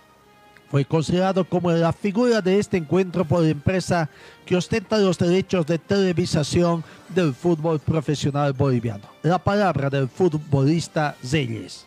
fue 0.70 0.84
considerado 0.84 1.44
como 1.44 1.72
la 1.72 1.92
figura 1.92 2.40
de 2.40 2.58
este 2.58 2.76
encuentro 2.76 3.24
por 3.24 3.42
la 3.42 3.48
empresa 3.48 4.08
que 4.46 4.56
ostenta 4.56 4.98
los 4.98 5.18
derechos 5.18 5.66
de 5.66 5.78
televisación 5.78 6.84
del 7.08 7.34
fútbol 7.34 7.80
profesional 7.80 8.52
boliviano. 8.52 9.04
La 9.22 9.38
palabra 9.38 9.90
del 9.90 10.08
futbolista 10.08 11.16
Reyes. 11.30 11.86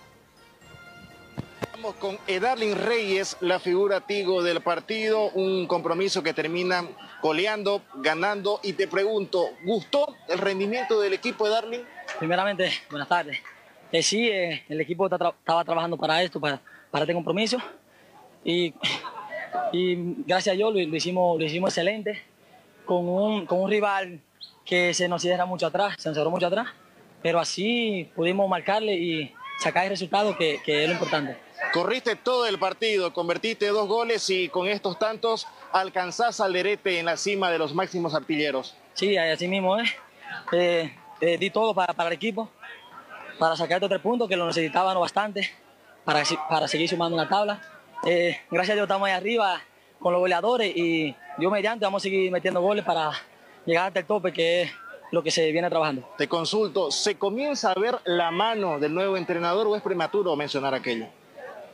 Vamos 1.84 2.00
con 2.00 2.18
Edarlin 2.28 2.78
Reyes, 2.78 3.36
la 3.42 3.60
figura 3.60 4.00
Tigo 4.00 4.42
del 4.42 4.62
partido, 4.62 5.32
un 5.32 5.68
compromiso 5.68 6.24
que 6.24 6.34
termina 6.34 6.88
goleando, 7.22 7.82
ganando. 7.96 8.62
Y 8.64 8.72
te 8.72 8.88
pregunto, 8.88 9.50
¿gustó 9.66 10.16
el 10.30 10.38
rendimiento 10.38 11.02
del 11.02 11.12
equipo 11.12 11.46
Edarlin? 11.46 11.82
Primeramente, 12.20 12.72
buenas 12.90 13.10
tardes. 13.10 13.38
Eh, 13.92 14.02
sí, 14.02 14.30
eh, 14.30 14.64
el 14.70 14.80
equipo 14.80 15.08
estaba 15.08 15.36
trabajando 15.66 15.98
para 15.98 16.24
esto, 16.24 16.40
para, 16.40 16.62
para 16.90 17.04
este 17.04 17.14
compromiso. 17.14 17.58
Y, 18.46 18.74
gracias 20.26 20.54
a 20.54 20.56
Dios 20.56 20.74
lo, 20.74 20.80
hicimos, 20.80 21.38
lo 21.38 21.46
hicimos 21.46 21.72
excelente, 21.72 22.24
con 22.86 23.10
un, 23.10 23.70
rival 23.70 24.22
que 24.64 24.94
se 24.94 25.10
nos 25.10 25.22
cierra 25.22 25.46
mucho 25.46 25.68
atrás, 25.68 25.96
se 26.00 26.08
nos 26.08 26.18
cerró 26.18 26.32
mucho 26.32 26.48
atrás, 26.48 26.70
pero 27.22 27.42
así 27.42 28.10
pudimos 28.16 28.48
marcarle 28.48 28.96
y 28.96 29.34
sacar 29.60 29.84
el 29.84 29.90
resultado 29.90 30.38
que 30.38 30.62
es 30.66 30.88
lo 30.88 30.94
importante. 30.94 31.36
Corriste 31.72 32.16
todo 32.16 32.46
el 32.46 32.60
partido, 32.60 33.14
convertiste 33.14 33.68
dos 33.68 33.88
goles 33.88 34.30
y 34.30 34.50
con 34.50 34.68
estos 34.68 35.00
tantos 35.00 35.48
alcanzás 35.72 36.40
al 36.40 36.54
Lerete 36.54 37.00
en 37.00 37.06
la 37.06 37.18
cima 37.18 37.50
de 37.50 37.58
los 37.58 37.74
máximos 37.74 38.14
artilleros. 38.14 38.76
Sí, 38.94 39.18
así 39.18 39.48
mismo 39.48 39.78
es. 39.78 39.90
Eh, 40.52 40.94
eh, 41.22 41.38
di 41.38 41.50
todo 41.50 41.74
para, 41.74 41.94
para 41.94 42.10
el 42.10 42.16
equipo, 42.16 42.50
para 43.40 43.56
sacar 43.56 43.78
estos 43.78 43.90
tres 43.90 44.02
puntos 44.02 44.28
que 44.28 44.36
lo 44.36 44.46
necesitaban 44.46 45.00
bastante, 45.00 45.50
para, 46.04 46.24
para 46.50 46.68
seguir 46.68 46.90
sumando 46.90 47.16
una 47.16 47.28
tabla. 47.28 47.62
Eh, 48.06 48.40
gracias 48.52 48.74
a 48.74 48.76
Dios 48.76 48.86
estamos 48.86 49.08
ahí 49.08 49.14
arriba 49.14 49.62
con 50.00 50.12
los 50.12 50.20
goleadores 50.20 50.76
y 50.76 51.16
Dios 51.38 51.52
mediante 51.52 51.86
vamos 51.86 52.02
a 52.02 52.04
seguir 52.04 52.30
metiendo 52.32 52.62
goles 52.62 52.84
para 52.84 53.12
llegar 53.66 53.88
hasta 53.88 54.00
el 54.02 54.06
tope, 54.06 54.34
que 54.34 54.64
es 54.64 54.72
lo 55.12 55.24
que 55.24 55.32
se 55.32 55.52
viene 55.52 55.70
trabajando. 55.70 56.08
Te 56.18 56.28
consulto, 56.28 56.92
¿se 56.92 57.18
comienza 57.18 57.72
a 57.72 57.80
ver 57.80 58.00
la 58.04 58.32
mano 58.32 58.80
del 58.80 58.94
nuevo 58.94 59.16
entrenador 59.16 59.68
o 59.68 59.76
es 59.76 59.82
prematuro 59.82 60.36
mencionar 60.36 60.74
aquello? 60.74 61.08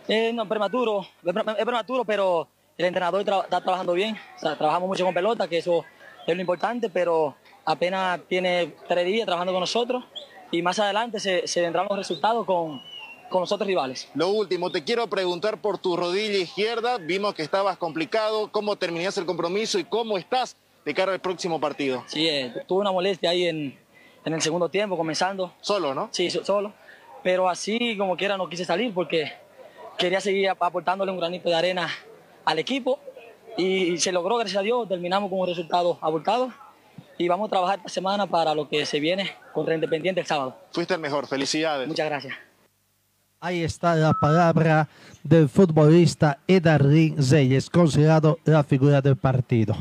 Eh, 0.10 0.34
no, 0.34 0.48
prematuro, 0.48 1.02
es 1.24 1.34
pre- 1.34 1.44
es 1.58 1.64
prematuro, 1.66 2.04
pero 2.04 2.48
el 2.78 2.86
entrenador 2.86 3.24
tra- 3.24 3.44
está 3.44 3.62
trabajando 3.62 3.94
bien. 3.94 4.18
O 4.38 4.40
sea, 4.40 4.58
trabajamos 4.58 4.88
mucho 4.90 5.06
con 5.06 5.14
pelota, 5.14 5.48
que 5.48 5.60
eso 5.60 5.86
es 6.26 6.36
lo 6.36 6.42
importante, 6.42 6.90
pero 6.90 7.36
apenas 7.66 8.20
tiene 8.28 8.74
tres 8.88 9.06
días 9.06 9.26
trabajando 9.26 9.54
con 9.54 9.60
nosotros 9.62 10.04
y 10.52 10.62
más 10.64 10.80
adelante 10.80 11.20
se, 11.20 11.48
se 11.48 11.62
vendrán 11.62 11.86
los 11.88 11.98
resultados 11.98 12.46
con, 12.46 12.82
con 13.30 13.42
los 13.42 13.52
otros 13.52 13.68
rivales. 13.68 14.10
Lo 14.16 14.30
último, 14.30 14.72
te 14.72 14.84
quiero 14.84 15.06
preguntar 15.08 15.62
por 15.62 15.78
tu 15.78 15.96
rodilla 15.96 16.40
izquierda. 16.40 16.98
Vimos 16.98 17.36
que 17.36 17.44
estabas 17.44 17.78
complicado. 17.78 18.52
¿Cómo 18.52 18.76
terminaste 18.76 19.20
el 19.20 19.28
compromiso 19.28 19.78
y 19.78 19.84
cómo 19.84 20.18
estás 20.18 20.56
de 20.86 20.94
cara 20.96 21.12
al 21.14 21.20
próximo 21.20 21.60
partido? 21.60 22.04
Sí, 22.08 22.28
eh, 22.28 22.52
tuve 22.68 22.82
una 22.82 22.92
molestia 22.92 23.30
ahí 23.30 23.46
en, 23.46 23.78
en 24.26 24.34
el 24.34 24.42
segundo 24.42 24.70
tiempo, 24.70 24.98
comenzando. 24.98 25.54
Solo, 25.62 25.94
¿no? 25.94 26.10
Sí, 26.12 26.32
so- 26.32 26.44
solo. 26.44 26.74
Pero 27.22 27.48
así 27.48 27.96
como 27.98 28.18
quiera 28.18 28.38
no 28.38 28.50
quise 28.50 28.66
salir 28.66 28.92
porque 28.94 29.32
quería 30.00 30.20
seguir 30.22 30.50
ap- 30.50 30.64
aportándole 30.64 31.12
un 31.12 31.20
granito 31.20 31.48
de 31.50 31.56
arena 31.56 31.88
al 32.46 32.58
equipo 32.58 33.00
y 33.58 33.98
se 34.00 34.12
logró, 34.12 34.38
gracias 34.38 34.58
a 34.60 34.64
Dios, 34.64 34.88
terminamos 34.88 35.30
con 35.30 35.40
un 35.40 35.48
resultado 35.48 35.98
abultado 36.02 36.52
y 37.18 37.28
vamos 37.28 37.48
a 37.48 37.52
trabajar 37.52 37.78
esta 37.80 37.90
semana 37.90 38.26
para 38.26 38.56
lo 38.56 38.68
que 38.70 38.86
se 38.86 39.00
viene 39.00 39.30
contra 39.54 39.76
Independiente 39.76 40.22
el 40.22 40.26
sábado. 40.28 40.56
Fuiste 40.72 40.94
el 40.94 41.00
mejor. 41.02 41.28
Felicidades. 41.28 41.88
Muchas 41.88 42.06
gracias. 42.08 42.34
Ahí 43.42 43.64
está 43.64 43.96
la 43.96 44.14
palabra 44.14 44.90
del 45.24 45.48
futbolista 45.48 46.40
Edarlin 46.46 47.16
Reyes, 47.18 47.70
considerado 47.70 48.38
la 48.44 48.66
figura 48.66 49.02
del 49.02 49.16
partido. 49.16 49.78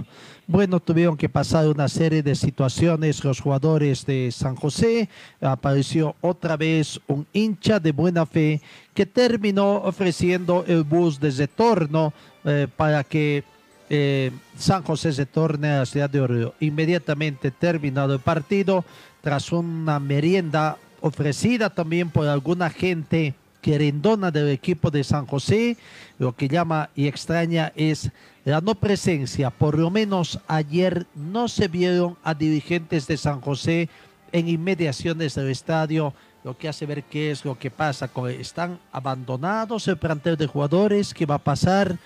Bueno, 0.47 0.79
tuvieron 0.79 1.17
que 1.17 1.29
pasar 1.29 1.67
una 1.67 1.89
serie 1.89 2.23
de 2.23 2.37
situaciones 2.37 3.25
los 3.25 3.41
jugadores 3.41 4.07
de 4.07 4.31
San 4.31 4.55
José. 4.55 5.09
Apareció 5.41 6.15
otra 6.21 6.57
vez 6.57 7.01
un 7.09 7.27
hincha 7.33 7.81
de 7.81 7.91
buena 7.91 8.27
fe 8.27 8.63
que 8.95 9.07
terminó 9.07 9.79
ofreciendo 9.79 10.65
el 10.69 10.85
bus 10.85 11.19
de 11.19 11.33
retorno 11.33 12.13
eh, 12.45 12.69
para 12.77 13.03
que 13.03 13.43
eh, 13.91 14.31
San 14.57 14.85
José 14.85 15.13
se 15.13 15.27
torne 15.27 15.71
a 15.71 15.79
la 15.81 15.87
ciudad 15.87 16.09
de 16.09 16.21
Oruro. 16.21 16.55
Inmediatamente 16.61 17.51
terminado 17.51 18.15
el 18.15 18.21
partido, 18.21 18.85
tras 19.21 19.51
una 19.51 19.99
merienda 19.99 20.77
ofrecida 21.01 21.71
también 21.71 22.11
por 22.11 22.29
alguna 22.29 22.71
gente 22.71 23.35
querendona 23.61 24.31
del 24.31 24.49
equipo 24.49 24.91
de 24.91 25.05
San 25.05 25.27
José, 25.27 25.77
lo 26.19 26.35
que 26.35 26.49
llama 26.49 26.91
y 26.95 27.07
extraña 27.07 27.73
es 27.77 28.11
la 28.45 28.61
no 28.61 28.75
presencia. 28.75 29.51
Por 29.51 29.79
lo 29.79 29.91
menos 29.91 30.39
ayer 30.49 31.07
no 31.15 31.49
se 31.49 31.69
vieron 31.69 32.17
a 32.23 32.35
dirigentes 32.35 33.07
de 33.07 33.17
San 33.17 33.41
José 33.41 33.89
en 34.33 34.49
inmediaciones 34.49 35.35
del 35.35 35.49
estadio, 35.51 36.15
lo 36.45 36.57
que 36.57 36.69
hace 36.69 36.87
ver 36.87 37.03
qué 37.05 37.31
es 37.31 37.45
lo 37.45 37.59
que 37.59 37.71
pasa. 37.71 38.11
Están 38.39 38.79
abandonados 38.93 39.89
el 39.89 39.97
plantel 39.97 40.37
de 40.37 40.47
jugadores, 40.47 41.13
qué 41.13 41.27
va 41.27 41.37
a 41.37 41.45
pasar, 41.45 41.99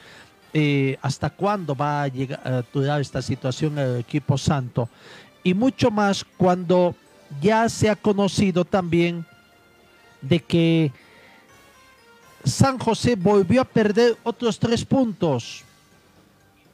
eh, 0.55 0.99
hasta 1.01 1.31
cuándo 1.31 1.75
va 1.75 2.03
a 2.03 2.09
llegar 2.09 2.41
a 2.45 2.63
durar 2.73 3.01
esta 3.01 3.23
situación 3.23 3.79
el 3.79 4.01
equipo 4.01 4.37
santo. 4.37 4.89
Y 5.45 5.55
mucho 5.55 5.91
más 5.91 6.25
cuando 6.37 6.95
ya 7.41 7.69
se 7.69 7.89
ha 7.89 7.97
conocido 7.97 8.65
también 8.65 9.25
de 10.21 10.41
que 10.41 10.93
San 12.45 12.79
José 12.79 13.17
volvió 13.17 13.61
a 13.61 13.65
perder 13.65 14.17
otros 14.25 14.59
tres 14.59 14.85
puntos. 14.85 15.63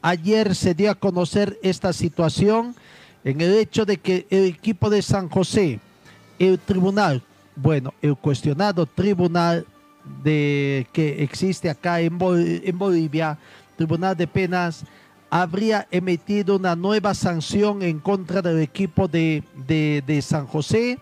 Ayer 0.01 0.55
se 0.55 0.75
dio 0.75 0.91
a 0.91 0.95
conocer 0.95 1.59
esta 1.63 1.93
situación 1.93 2.75
en 3.25 3.41
el 3.41 3.55
hecho 3.55 3.85
de 3.85 3.99
que 3.99 4.27
el 4.31 4.45
equipo 4.45 4.89
de 4.89 5.03
San 5.03 5.29
José, 5.29 5.81
el 6.39 6.59
tribunal, 6.59 7.23
bueno, 7.57 7.93
el 8.01 8.17
cuestionado 8.17 8.87
tribunal 8.87 9.67
de 10.23 10.87
que 10.93 11.23
existe 11.23 11.69
acá 11.69 12.01
en, 12.01 12.19
Bol- 12.19 12.63
en 12.65 12.79
Bolivia, 12.79 13.37
Tribunal 13.77 14.17
de 14.17 14.27
Penas, 14.27 14.85
habría 15.31 15.87
emitido 15.91 16.57
una 16.57 16.75
nueva 16.75 17.13
sanción 17.13 17.83
en 17.83 17.99
contra 17.99 18.41
del 18.41 18.61
equipo 18.61 19.07
de 19.09 20.23
San 20.25 20.47
José, 20.47 20.99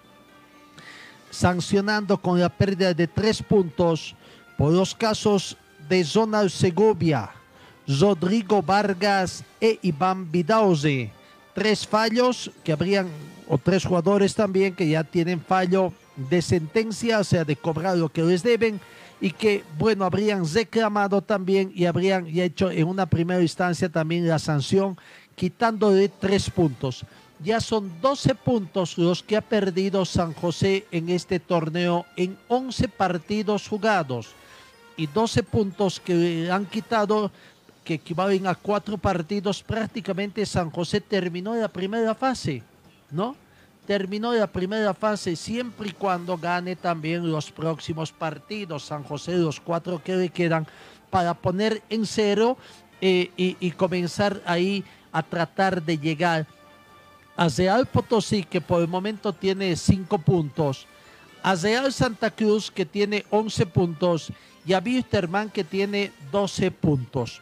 sancionando 1.30 2.18
con 2.18 2.40
la 2.40 2.48
pérdida 2.48 2.92
de 2.92 3.06
tres 3.06 3.42
puntos 3.42 4.16
por 4.56 4.72
los 4.72 4.94
casos 4.94 5.56
de 5.88 6.04
Zonal 6.04 6.50
Segovia, 6.50 7.30
Rodrigo 7.86 8.62
Vargas 8.62 9.44
e 9.60 9.78
Iván 9.82 10.30
Vidauze. 10.32 11.12
Tres 11.54 11.86
fallos 11.86 12.50
que 12.64 12.72
habrían, 12.72 13.08
o 13.48 13.58
tres 13.58 13.84
jugadores 13.84 14.34
también 14.34 14.74
que 14.74 14.88
ya 14.88 15.04
tienen 15.04 15.40
fallo 15.40 15.92
de 16.16 16.42
sentencia, 16.42 17.20
o 17.20 17.24
sea, 17.24 17.44
de 17.44 17.56
cobrar 17.56 17.96
lo 17.96 18.08
que 18.08 18.22
les 18.22 18.42
deben, 18.42 18.80
y 19.20 19.30
que, 19.30 19.64
bueno, 19.78 20.04
habrían 20.04 20.44
reclamado 20.52 21.22
también 21.22 21.72
y 21.74 21.86
habrían 21.86 22.26
hecho 22.26 22.70
en 22.70 22.86
una 22.86 23.06
primera 23.06 23.40
instancia 23.40 23.88
también 23.88 24.28
la 24.28 24.38
sanción 24.38 24.98
quitándole 25.34 26.08
tres 26.08 26.50
puntos. 26.50 27.04
Ya 27.42 27.60
son 27.60 27.92
12 28.00 28.34
puntos 28.34 28.98
los 28.98 29.22
que 29.22 29.36
ha 29.36 29.42
perdido 29.42 30.04
San 30.04 30.32
José 30.32 30.86
en 30.90 31.10
este 31.10 31.38
torneo 31.38 32.06
en 32.16 32.36
11 32.48 32.88
partidos 32.88 33.68
jugados 33.68 34.34
y 34.96 35.06
12 35.06 35.42
puntos 35.42 36.00
que 36.00 36.48
han 36.50 36.66
quitado 36.66 37.30
que 37.86 37.94
equivalen 37.94 38.48
a 38.48 38.56
cuatro 38.56 38.98
partidos, 38.98 39.62
prácticamente 39.62 40.44
San 40.44 40.70
José 40.70 41.00
terminó 41.00 41.54
la 41.54 41.68
primera 41.68 42.16
fase, 42.16 42.62
¿no? 43.12 43.36
Terminó 43.86 44.32
la 44.32 44.48
primera 44.48 44.92
fase 44.92 45.36
siempre 45.36 45.90
y 45.90 45.92
cuando 45.92 46.36
gane 46.36 46.74
también 46.74 47.30
los 47.30 47.52
próximos 47.52 48.10
partidos. 48.10 48.84
San 48.86 49.04
José, 49.04 49.36
los 49.36 49.60
cuatro 49.60 50.02
que 50.02 50.16
le 50.16 50.30
quedan, 50.30 50.66
para 51.10 51.32
poner 51.34 51.80
en 51.88 52.04
cero 52.04 52.56
eh, 53.00 53.30
y, 53.36 53.70
comenzar 53.72 54.42
ahí 54.46 54.82
a 55.12 55.22
tratar 55.22 55.80
de 55.80 55.96
llegar 55.96 56.46
a 57.36 57.48
Real 57.48 57.86
Potosí, 57.86 58.42
que 58.42 58.60
por 58.60 58.80
el 58.80 58.88
momento 58.88 59.32
tiene 59.32 59.76
cinco 59.76 60.18
puntos, 60.18 60.86
a 61.42 61.54
Real 61.54 61.92
Santa 61.92 62.30
Cruz, 62.32 62.70
que 62.72 62.84
tiene 62.84 63.24
11 63.30 63.66
puntos, 63.66 64.32
y 64.66 64.72
a 64.72 64.82
Wisterman, 64.84 65.50
que 65.50 65.64
tiene 65.64 66.12
12 66.32 66.70
puntos. 66.72 67.40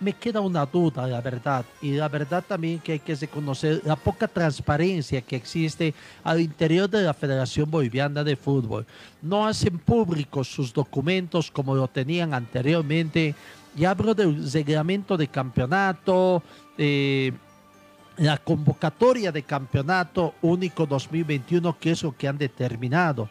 Me 0.00 0.12
queda 0.12 0.40
una 0.40 0.66
duda, 0.66 1.06
la 1.06 1.20
verdad, 1.20 1.64
y 1.80 1.92
la 1.92 2.08
verdad 2.08 2.44
también 2.46 2.80
que 2.80 2.92
hay 2.92 2.98
que 2.98 3.14
reconocer 3.14 3.80
la 3.84 3.94
poca 3.94 4.26
transparencia 4.26 5.22
que 5.22 5.36
existe 5.36 5.94
al 6.24 6.40
interior 6.40 6.90
de 6.90 7.02
la 7.02 7.14
Federación 7.14 7.70
Boliviana 7.70 8.24
de 8.24 8.34
Fútbol. 8.34 8.84
No 9.22 9.46
hacen 9.46 9.78
públicos 9.78 10.48
sus 10.48 10.72
documentos 10.72 11.50
como 11.50 11.74
lo 11.74 11.86
tenían 11.86 12.34
anteriormente. 12.34 13.34
Y 13.76 13.84
hablo 13.84 14.12
del 14.12 14.50
reglamento 14.52 15.16
de 15.16 15.28
campeonato, 15.28 16.42
eh, 16.76 17.32
la 18.16 18.36
convocatoria 18.38 19.32
de 19.32 19.44
campeonato 19.44 20.34
único 20.42 20.84
2021, 20.84 21.78
que 21.78 21.92
es 21.92 22.02
lo 22.02 22.14
que 22.14 22.28
han 22.28 22.36
determinado. 22.36 23.28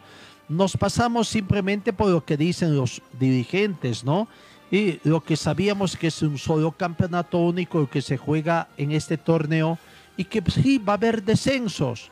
Nos 0.51 0.75
pasamos 0.75 1.29
simplemente 1.29 1.93
por 1.93 2.09
lo 2.09 2.25
que 2.25 2.35
dicen 2.35 2.75
los 2.75 3.01
dirigentes, 3.17 4.03
¿no? 4.03 4.27
Y 4.69 4.99
lo 5.07 5.23
que 5.23 5.37
sabíamos 5.37 5.95
que 5.95 6.07
es 6.07 6.21
un 6.21 6.37
solo 6.37 6.73
campeonato 6.73 7.37
único 7.37 7.89
que 7.89 8.01
se 8.01 8.17
juega 8.17 8.67
en 8.75 8.91
este 8.91 9.17
torneo 9.17 9.79
y 10.17 10.25
que 10.25 10.41
pues, 10.41 10.55
sí 10.55 10.77
va 10.77 10.91
a 10.91 10.95
haber 10.97 11.23
descensos. 11.23 12.09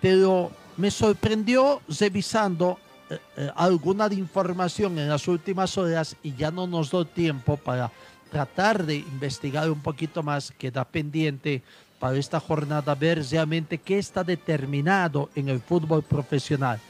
Pero 0.00 0.50
me 0.76 0.90
sorprendió 0.90 1.80
revisando 2.00 2.80
eh, 3.10 3.18
eh, 3.36 3.50
alguna 3.54 4.12
información 4.12 4.98
en 4.98 5.08
las 5.08 5.28
últimas 5.28 5.78
horas 5.78 6.16
y 6.20 6.34
ya 6.34 6.50
no 6.50 6.66
nos 6.66 6.90
dio 6.90 7.04
tiempo 7.04 7.56
para 7.56 7.92
tratar 8.32 8.84
de 8.84 8.96
investigar 8.96 9.70
un 9.70 9.82
poquito 9.82 10.24
más, 10.24 10.50
queda 10.50 10.84
pendiente 10.84 11.62
para 12.00 12.18
esta 12.18 12.40
jornada 12.40 12.96
ver 12.96 13.24
realmente 13.30 13.78
qué 13.78 14.00
está 14.00 14.24
determinado 14.24 15.30
en 15.36 15.48
el 15.48 15.60
fútbol 15.60 16.02
profesional. 16.02 16.80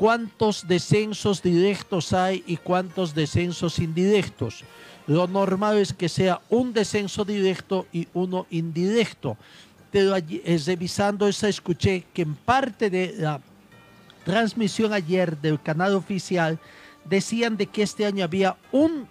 ¿Cuántos 0.00 0.66
descensos 0.66 1.42
directos 1.42 2.14
hay 2.14 2.42
y 2.46 2.56
cuántos 2.56 3.14
descensos 3.14 3.78
indirectos? 3.78 4.64
Lo 5.06 5.26
normal 5.26 5.76
es 5.76 5.92
que 5.92 6.08
sea 6.08 6.40
un 6.48 6.72
descenso 6.72 7.22
directo 7.22 7.86
y 7.92 8.08
uno 8.14 8.46
indirecto. 8.48 9.36
Pero 9.90 10.16
eh, 10.16 10.58
revisando 10.64 11.28
esa 11.28 11.50
escuché 11.50 12.06
que 12.14 12.22
en 12.22 12.34
parte 12.34 12.88
de 12.88 13.14
la 13.18 13.42
transmisión 14.24 14.94
ayer 14.94 15.36
del 15.36 15.60
canal 15.60 15.94
oficial 15.94 16.58
decían 17.04 17.58
de 17.58 17.66
que 17.66 17.82
este 17.82 18.06
año 18.06 18.24
había 18.24 18.56
un 18.72 19.06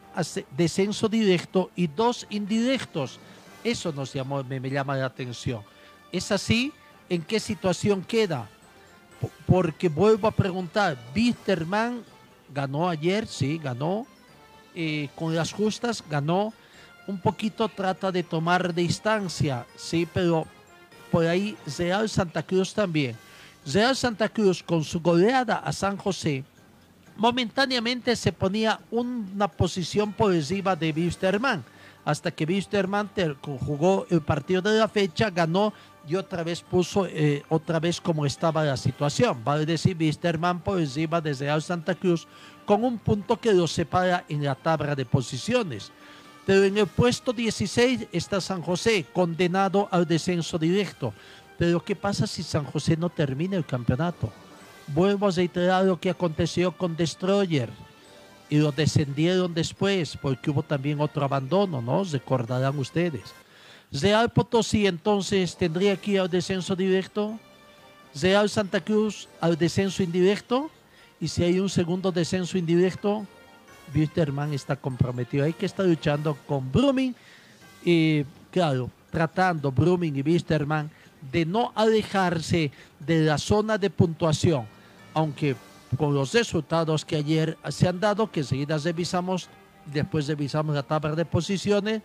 descenso 0.57 1.07
directo 1.07 1.69
y 1.75 1.85
dos 1.85 2.25
indirectos. 2.31 3.19
Eso 3.63 3.93
nos 3.93 4.11
llamó, 4.11 4.43
me 4.43 4.59
llama 4.59 4.97
la 4.97 5.05
atención. 5.05 5.61
¿Es 6.11 6.31
así? 6.31 6.73
¿En 7.09 7.21
qué 7.21 7.39
situación 7.39 8.03
queda? 8.03 8.49
Porque 9.45 9.89
vuelvo 9.89 10.27
a 10.27 10.31
preguntar, 10.31 10.97
Bitterman 11.13 12.03
ganó 12.53 12.89
ayer, 12.89 13.27
sí, 13.27 13.57
ganó. 13.57 14.05
Eh, 14.75 15.09
con 15.15 15.35
las 15.35 15.51
justas 15.51 16.03
ganó. 16.09 16.53
Un 17.07 17.19
poquito 17.19 17.67
trata 17.67 18.11
de 18.11 18.21
tomar 18.21 18.73
distancia, 18.73 19.65
sí, 19.75 20.07
pero 20.13 20.45
por 21.11 21.25
ahí 21.25 21.57
Real 21.77 22.07
Santa 22.07 22.43
Cruz 22.43 22.73
también. 22.73 23.15
Real 23.65 23.95
Santa 23.95 24.29
Cruz 24.29 24.63
con 24.63 24.83
su 24.83 24.99
goleada 24.99 25.57
a 25.57 25.71
San 25.73 25.97
José, 25.97 26.43
momentáneamente 27.17 28.15
se 28.15 28.31
ponía 28.31 28.79
una 28.91 29.47
posición 29.47 30.13
por 30.13 30.33
encima 30.33 30.75
de 30.75 30.91
Wisterman, 30.91 31.63
hasta 32.05 32.31
que 32.31 32.45
Wisterman 32.45 33.09
jugó 33.41 34.05
el 34.09 34.21
partido 34.21 34.61
de 34.61 34.79
la 34.79 34.87
fecha, 34.87 35.29
ganó 35.29 35.73
y 36.09 36.15
otra 36.15 36.43
vez 36.43 36.63
puso 36.63 37.05
eh, 37.05 37.43
otra 37.49 37.79
vez 37.79 38.01
como 38.01 38.25
estaba 38.25 38.63
la 38.63 38.75
situación. 38.77 39.43
Vale 39.43 39.63
decir, 39.63 39.95
Wisterman 39.99 40.59
por 40.59 40.79
encima 40.79 41.21
de 41.21 41.33
Real 41.35 41.61
Santa 41.61 41.93
Cruz 41.93 42.27
con 42.65 42.83
un 42.83 42.97
punto 42.97 43.39
que 43.39 43.53
lo 43.53 43.67
separa 43.67 44.25
en 44.27 44.43
la 44.43 44.55
tabla 44.55 44.95
de 44.95 45.05
posiciones. 45.05 45.91
Pero 46.47 46.63
en 46.63 46.79
el 46.79 46.87
puesto 46.87 47.31
16 47.31 48.07
está 48.11 48.41
San 48.41 48.63
José, 48.63 49.05
condenado 49.13 49.87
al 49.91 50.07
descenso 50.07 50.57
directo. 50.57 51.13
Pero 51.59 51.83
¿qué 51.83 51.95
pasa 51.95 52.25
si 52.25 52.41
San 52.41 52.65
José 52.65 52.97
no 52.97 53.09
termina 53.09 53.55
el 53.55 53.65
campeonato? 53.65 54.33
Vuelvo 54.87 55.27
a 55.27 55.31
reiterar 55.31 55.85
lo 55.85 55.99
que 55.99 56.09
aconteció 56.09 56.71
con 56.71 56.95
Destroyer. 56.95 57.69
Y 58.49 58.57
lo 58.57 58.71
descendieron 58.71 59.53
después, 59.53 60.17
porque 60.19 60.49
hubo 60.49 60.63
también 60.63 60.99
otro 61.01 61.23
abandono, 61.23 61.83
¿no? 61.83 62.03
Recordarán 62.03 62.79
ustedes. 62.79 63.35
Real 63.91 64.29
Potosí 64.29 64.85
entonces 64.85 65.55
tendría 65.57 65.95
que 65.95 66.19
al 66.19 66.29
descenso 66.29 66.75
directo. 66.75 67.39
Real 68.19 68.49
Santa 68.49 68.81
Cruz 68.81 69.27
al 69.41 69.57
descenso 69.57 70.03
indirecto. 70.03 70.69
Y 71.19 71.27
si 71.27 71.43
hay 71.43 71.59
un 71.59 71.69
segundo 71.69 72.11
descenso 72.11 72.57
indirecto, 72.57 73.25
Wisterman 73.93 74.53
está 74.53 74.75
comprometido. 74.75 75.45
Hay 75.45 75.53
que 75.53 75.65
estar 75.65 75.85
luchando 75.85 76.37
con 76.47 76.71
Brumming 76.71 77.15
y, 77.83 78.23
claro, 78.51 78.89
tratando 79.11 79.71
Brumming 79.71 80.15
y 80.15 80.21
Wisterman 80.21 80.89
de 81.31 81.45
no 81.45 81.71
alejarse 81.75 82.71
de 82.99 83.21
la 83.21 83.37
zona 83.37 83.77
de 83.77 83.89
puntuación, 83.89 84.65
aunque 85.13 85.55
con 85.97 86.13
los 86.13 86.33
resultados 86.33 87.03
que 87.03 87.17
ayer 87.17 87.57
se 87.69 87.87
han 87.87 87.99
dado, 87.99 88.31
que 88.31 88.41
enseguida 88.41 88.77
revisamos, 88.77 89.49
después 89.85 90.27
revisamos 90.27 90.75
la 90.75 90.83
tabla 90.83 91.15
de 91.15 91.25
posiciones, 91.25 92.01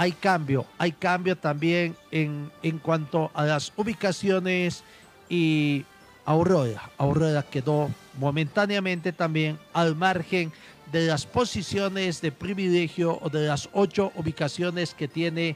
hay 0.00 0.12
cambio, 0.12 0.64
hay 0.78 0.92
cambio 0.92 1.36
también 1.36 1.94
en, 2.10 2.50
en 2.62 2.78
cuanto 2.78 3.30
a 3.34 3.44
las 3.44 3.70
ubicaciones 3.76 4.82
y 5.28 5.84
Aurora. 6.24 6.90
Aurora 6.96 7.42
quedó 7.42 7.90
momentáneamente 8.18 9.12
también 9.12 9.58
al 9.74 9.94
margen 9.94 10.52
de 10.90 11.06
las 11.06 11.26
posiciones 11.26 12.22
de 12.22 12.32
privilegio 12.32 13.18
o 13.20 13.28
de 13.28 13.46
las 13.46 13.68
ocho 13.74 14.10
ubicaciones 14.16 14.94
que 14.94 15.06
tiene 15.06 15.54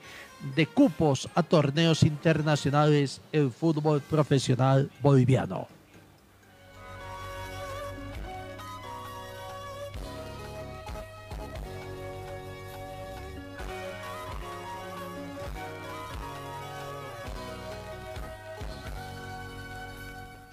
de 0.55 0.67
cupos 0.67 1.27
a 1.35 1.43
torneos 1.43 2.03
internacionales 2.03 3.23
el 3.33 3.51
fútbol 3.51 4.03
profesional 4.03 4.91
boliviano. 5.01 5.74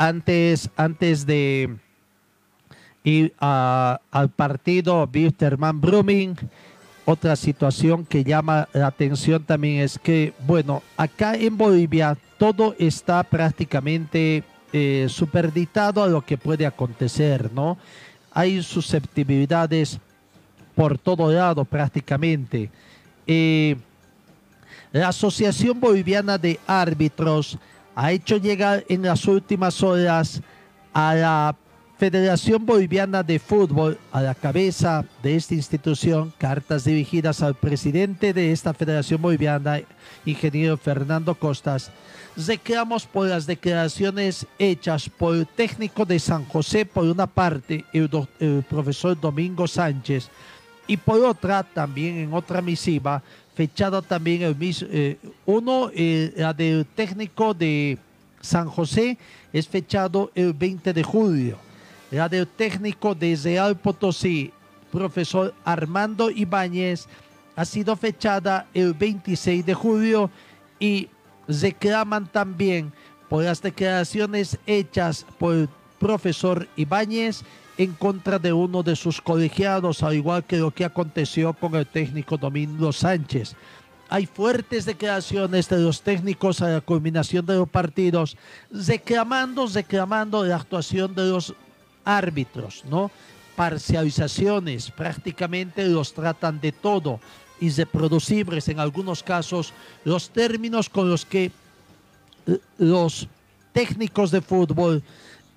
Antes, 0.02 0.68
antes 0.78 1.28
de 1.28 1.78
ir 3.04 3.36
a- 3.40 4.02
al 4.10 4.30
partido 4.30 5.08
Wisterman 5.14 5.80
Brumming, 5.80 6.36
otra 7.06 7.36
situación 7.36 8.04
que 8.08 8.24
llama 8.24 8.68
la 8.74 8.88
atención 8.88 9.44
también 9.44 9.82
es 9.82 10.00
que, 10.00 10.34
bueno, 10.48 10.82
acá 10.98 11.36
en 11.36 11.56
Bolivia 11.56 12.18
todo 12.40 12.76
está 12.80 13.22
prácticamente 13.22 14.44
eh, 14.74 15.06
superditado 15.08 16.02
a 16.04 16.08
lo 16.08 16.22
que 16.26 16.36
puede 16.36 16.66
acontecer, 16.66 17.52
¿no? 17.54 17.78
Hay 18.32 18.64
susceptibilidades 18.64 20.00
por 20.74 20.98
todo 20.98 21.32
lado 21.32 21.64
prácticamente. 21.64 22.72
Eh, 23.28 23.76
la 24.94 25.10
Asociación 25.10 25.80
Boliviana 25.80 26.40
de 26.40 26.60
Árbitros 26.66 27.60
ha 27.96 28.12
hecho 28.12 28.38
llegar 28.38 28.86
en 28.90 29.02
las 29.04 29.26
últimas 29.28 29.82
horas 29.84 30.42
a 30.94 31.16
la 31.16 31.56
Federación 31.98 32.66
Boliviana 32.66 33.22
de 33.22 33.38
Fútbol, 33.38 33.96
a 34.12 34.22
la 34.22 34.34
cabeza 34.34 35.06
de 35.22 35.36
esta 35.36 35.54
institución, 35.54 36.34
cartas 36.40 36.84
dirigidas 36.84 37.44
al 37.44 37.54
presidente 37.54 38.34
de 38.34 38.52
esta 38.52 38.74
Federación 38.74 39.22
Boliviana, 39.22 39.82
ingeniero 40.26 40.78
Fernando 40.78 41.36
Costas, 41.36 41.92
reclamos 42.36 43.06
por 43.06 43.28
las 43.28 43.46
declaraciones 43.46 44.48
hechas 44.58 45.10
por 45.10 45.36
el 45.36 45.46
técnico 45.46 46.04
de 46.04 46.18
San 46.18 46.46
José, 46.46 46.88
por 46.88 47.04
una 47.04 47.28
parte, 47.28 47.86
el, 47.94 48.10
el 48.40 48.64
profesor 48.68 49.20
Domingo 49.20 49.68
Sánchez, 49.68 50.30
y 50.88 50.98
por 50.98 51.24
otra, 51.24 51.64
también 51.64 52.18
en 52.18 52.34
otra 52.34 52.62
misiva, 52.62 53.22
fechada 53.62 54.02
también 54.02 54.42
el 54.42 54.56
mismo, 54.56 54.88
eh, 54.92 55.20
uno, 55.46 55.92
eh, 55.94 56.34
la 56.36 56.52
del 56.52 56.84
técnico 56.84 57.54
de 57.54 57.96
San 58.42 58.68
José, 58.68 59.20
es 59.54 59.68
fechado 59.68 60.32
el 60.34 60.52
20 60.52 60.92
de 60.92 61.04
julio. 61.04 61.60
La 62.10 62.28
del 62.28 62.48
técnico 62.48 63.14
de 63.14 63.36
Real 63.44 63.78
Potosí, 63.78 64.52
profesor 64.92 65.54
Armando 65.64 66.32
Ibáñez, 66.32 67.06
ha 67.56 67.64
sido 67.64 67.96
fechada 67.96 68.66
el 68.74 68.96
26 68.96 69.64
de 69.64 69.76
julio 69.76 70.32
y 70.80 71.08
reclaman 71.48 72.26
también 72.26 72.92
por 73.30 73.44
las 73.44 73.62
declaraciones 73.62 74.58
hechas 74.66 75.24
por 75.38 75.54
el 75.54 75.70
profesor 76.00 76.68
Ibáñez 76.76 77.44
en 77.84 77.94
contra 77.94 78.38
de 78.38 78.54
uno 78.54 78.84
de 78.84 78.96
sus 78.96 79.20
colegiados, 79.20 80.04
al 80.04 80.14
igual 80.14 80.44
que 80.44 80.58
lo 80.58 80.70
que 80.70 80.86
aconteció 80.86 81.54
con 81.54 81.74
el 81.74 81.88
técnico 81.88 82.38
Domingo 82.38 82.94
Sánchez. 82.94 83.56
Hay 84.08 84.28
fuertes 84.28 84.86
declaraciones 84.86 85.68
de 85.68 85.80
los 85.80 86.02
técnicos 86.04 86.62
a 86.62 86.70
la 86.70 86.82
culminación 86.82 87.44
de 87.44 87.56
los 87.56 87.68
partidos, 87.68 88.38
reclamando, 88.70 89.66
reclamando 89.66 90.44
la 90.44 90.58
actuación 90.58 91.16
de 91.16 91.28
los 91.28 91.56
árbitros, 92.06 92.84
¿no? 92.88 93.10
Parcializaciones, 93.56 94.92
prácticamente 94.92 95.88
los 95.88 96.14
tratan 96.14 96.62
de 96.62 96.74
todo, 96.74 97.20
irreproducibles 97.60 98.68
en 98.68 98.80
algunos 98.80 99.24
casos, 99.24 99.74
los 100.06 100.30
términos 100.30 100.88
con 100.88 101.10
los 101.10 101.26
que 101.26 101.52
eh, 102.46 102.60
los 102.78 103.28
técnicos 103.74 104.30
de 104.30 104.42
fútbol 104.42 105.02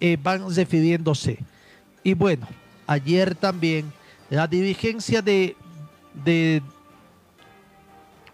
eh, 0.01 0.17
van 0.23 0.55
refiriéndose. 0.55 1.39
Y 2.05 2.15
bueno, 2.15 2.47
ayer 2.87 3.35
también 3.35 3.93
la 4.31 4.47
dirigencia 4.47 5.23
de, 5.23 5.57
de 6.25 6.63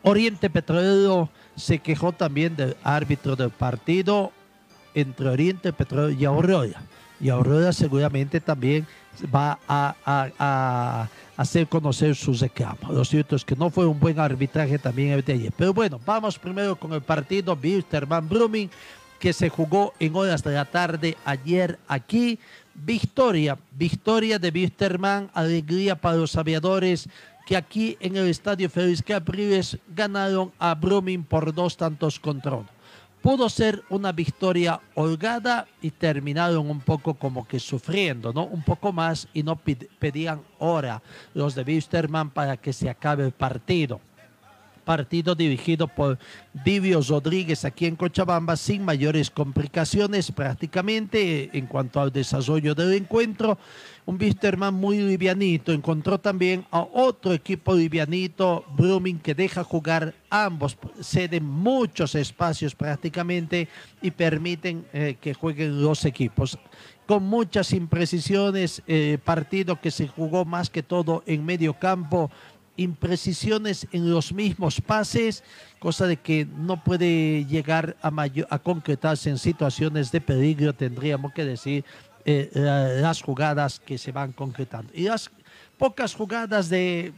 Oriente 0.02 0.48
Petrolero 0.50 1.28
se 1.56 1.78
quejó 1.78 2.12
también 2.12 2.56
del 2.56 2.76
árbitro 2.82 3.36
del 3.36 3.50
partido 3.50 4.32
entre 4.94 5.28
Oriente 5.28 5.72
Petrolero 5.72 6.10
y 6.10 6.24
Aurora. 6.24 6.82
Y 7.20 7.28
Aurora 7.28 7.72
seguramente 7.72 8.40
también 8.40 8.86
va 9.34 9.58
a, 9.68 9.94
a- 10.06 10.28
a 10.38 11.08
hacer 11.36 11.66
conocer 11.68 12.16
sus 12.16 12.40
reclamos. 12.40 12.90
Lo 12.90 13.04
cierto 13.04 13.36
es 13.36 13.44
que 13.44 13.54
no 13.56 13.68
fue 13.70 13.86
un 13.86 14.00
buen 14.00 14.18
arbitraje 14.18 14.78
también 14.78 15.10
el 15.10 15.22
de 15.24 15.34
ayer. 15.34 15.52
Pero 15.56 15.74
bueno, 15.74 16.00
vamos 16.04 16.38
primero 16.38 16.76
con 16.76 16.92
el 16.94 17.02
partido 17.02 17.58
Wilstermann 17.62 18.26
Brumming 18.28 18.70
que 19.18 19.34
se 19.34 19.50
jugó 19.50 19.92
en 20.00 20.16
horas 20.16 20.42
de 20.42 20.52
la 20.54 20.64
tarde 20.64 21.14
ayer 21.26 21.78
aquí. 21.88 22.38
Victoria, 22.82 23.58
victoria 23.72 24.38
de 24.38 24.48
Wilstermann, 24.48 25.30
alegría 25.34 26.00
para 26.00 26.16
los 26.16 26.34
aviadores 26.36 27.08
que 27.46 27.56
aquí 27.56 27.96
en 28.00 28.16
el 28.16 28.28
estadio 28.28 28.70
Félix 28.70 29.02
Capriles 29.02 29.78
ganaron 29.94 30.50
a 30.58 30.74
Brumming 30.74 31.24
por 31.24 31.52
dos 31.52 31.76
tantos 31.76 32.18
contra 32.18 32.54
uno. 32.54 32.68
Pudo 33.20 33.50
ser 33.50 33.82
una 33.90 34.12
victoria 34.12 34.80
holgada 34.94 35.66
y 35.82 35.90
terminaron 35.90 36.70
un 36.70 36.80
poco 36.80 37.12
como 37.12 37.46
que 37.46 37.60
sufriendo, 37.60 38.32
¿no? 38.32 38.44
Un 38.44 38.62
poco 38.62 38.92
más 38.94 39.28
y 39.34 39.42
no 39.42 39.56
pedían 39.56 40.40
hora 40.58 41.02
los 41.34 41.54
de 41.54 41.62
Wisterman 41.62 42.30
para 42.30 42.56
que 42.56 42.72
se 42.72 42.88
acabe 42.88 43.26
el 43.26 43.32
partido 43.32 44.00
partido 44.80 45.34
dirigido 45.34 45.86
por 45.88 46.18
Vivio 46.64 47.00
Rodríguez 47.00 47.64
aquí 47.64 47.86
en 47.86 47.96
Cochabamba 47.96 48.56
sin 48.56 48.84
mayores 48.84 49.30
complicaciones 49.30 50.32
prácticamente 50.32 51.56
en 51.56 51.66
cuanto 51.66 52.00
al 52.00 52.12
desarrollo 52.12 52.74
del 52.74 52.94
encuentro. 52.94 53.58
Un 54.06 54.18
Wisterman 54.20 54.74
muy 54.74 54.98
livianito, 54.98 55.72
encontró 55.72 56.18
también 56.18 56.66
a 56.70 56.80
otro 56.80 57.32
equipo 57.32 57.74
livianito, 57.74 58.64
Brumming, 58.76 59.20
que 59.20 59.34
deja 59.34 59.62
jugar 59.62 60.14
ambos, 60.30 60.76
ceden 61.00 61.44
muchos 61.44 62.14
espacios 62.14 62.74
prácticamente 62.74 63.68
y 64.02 64.10
permiten 64.10 64.84
eh, 64.92 65.16
que 65.20 65.34
jueguen 65.34 65.82
los 65.82 66.04
equipos 66.04 66.58
con 67.10 67.24
muchas 67.24 67.72
imprecisiones, 67.72 68.84
eh, 68.86 69.18
partido 69.24 69.80
que 69.80 69.90
se 69.90 70.06
jugó 70.06 70.44
más 70.44 70.70
que 70.70 70.84
todo 70.84 71.24
en 71.26 71.44
medio 71.44 71.74
campo, 71.74 72.30
imprecisiones 72.82 73.86
en 73.92 74.10
los 74.10 74.32
mismos 74.32 74.80
pases, 74.80 75.44
cosa 75.78 76.06
de 76.06 76.16
que 76.16 76.46
no 76.46 76.82
puede 76.82 77.44
llegar 77.46 77.96
a, 78.02 78.10
mayo- 78.10 78.46
a 78.50 78.58
concretarse 78.58 79.30
en 79.30 79.38
situaciones 79.38 80.10
de 80.12 80.20
peligro, 80.20 80.72
tendríamos 80.72 81.32
que 81.32 81.44
decir, 81.44 81.84
eh, 82.24 82.50
la- 82.54 82.88
las 82.88 83.22
jugadas 83.22 83.80
que 83.80 83.98
se 83.98 84.12
van 84.12 84.32
concretando. 84.32 84.92
Y 84.94 85.04
las 85.04 85.30
pocas 85.78 86.14
jugadas 86.14 86.68
de- 86.68 87.12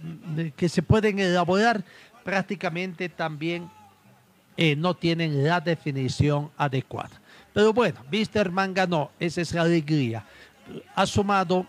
que 0.56 0.68
se 0.68 0.82
pueden 0.82 1.18
elaborar 1.18 1.84
prácticamente 2.24 3.08
también 3.08 3.68
eh, 4.56 4.76
no 4.76 4.94
tienen 4.94 5.44
la 5.44 5.60
definición 5.60 6.50
adecuada. 6.58 7.20
Pero 7.54 7.72
bueno, 7.72 8.00
Wisterman 8.12 8.74
ganó, 8.74 9.10
esa 9.18 9.40
es 9.40 9.52
la 9.54 9.62
alegría. 9.62 10.24
Ha 10.94 11.06
sumado, 11.06 11.66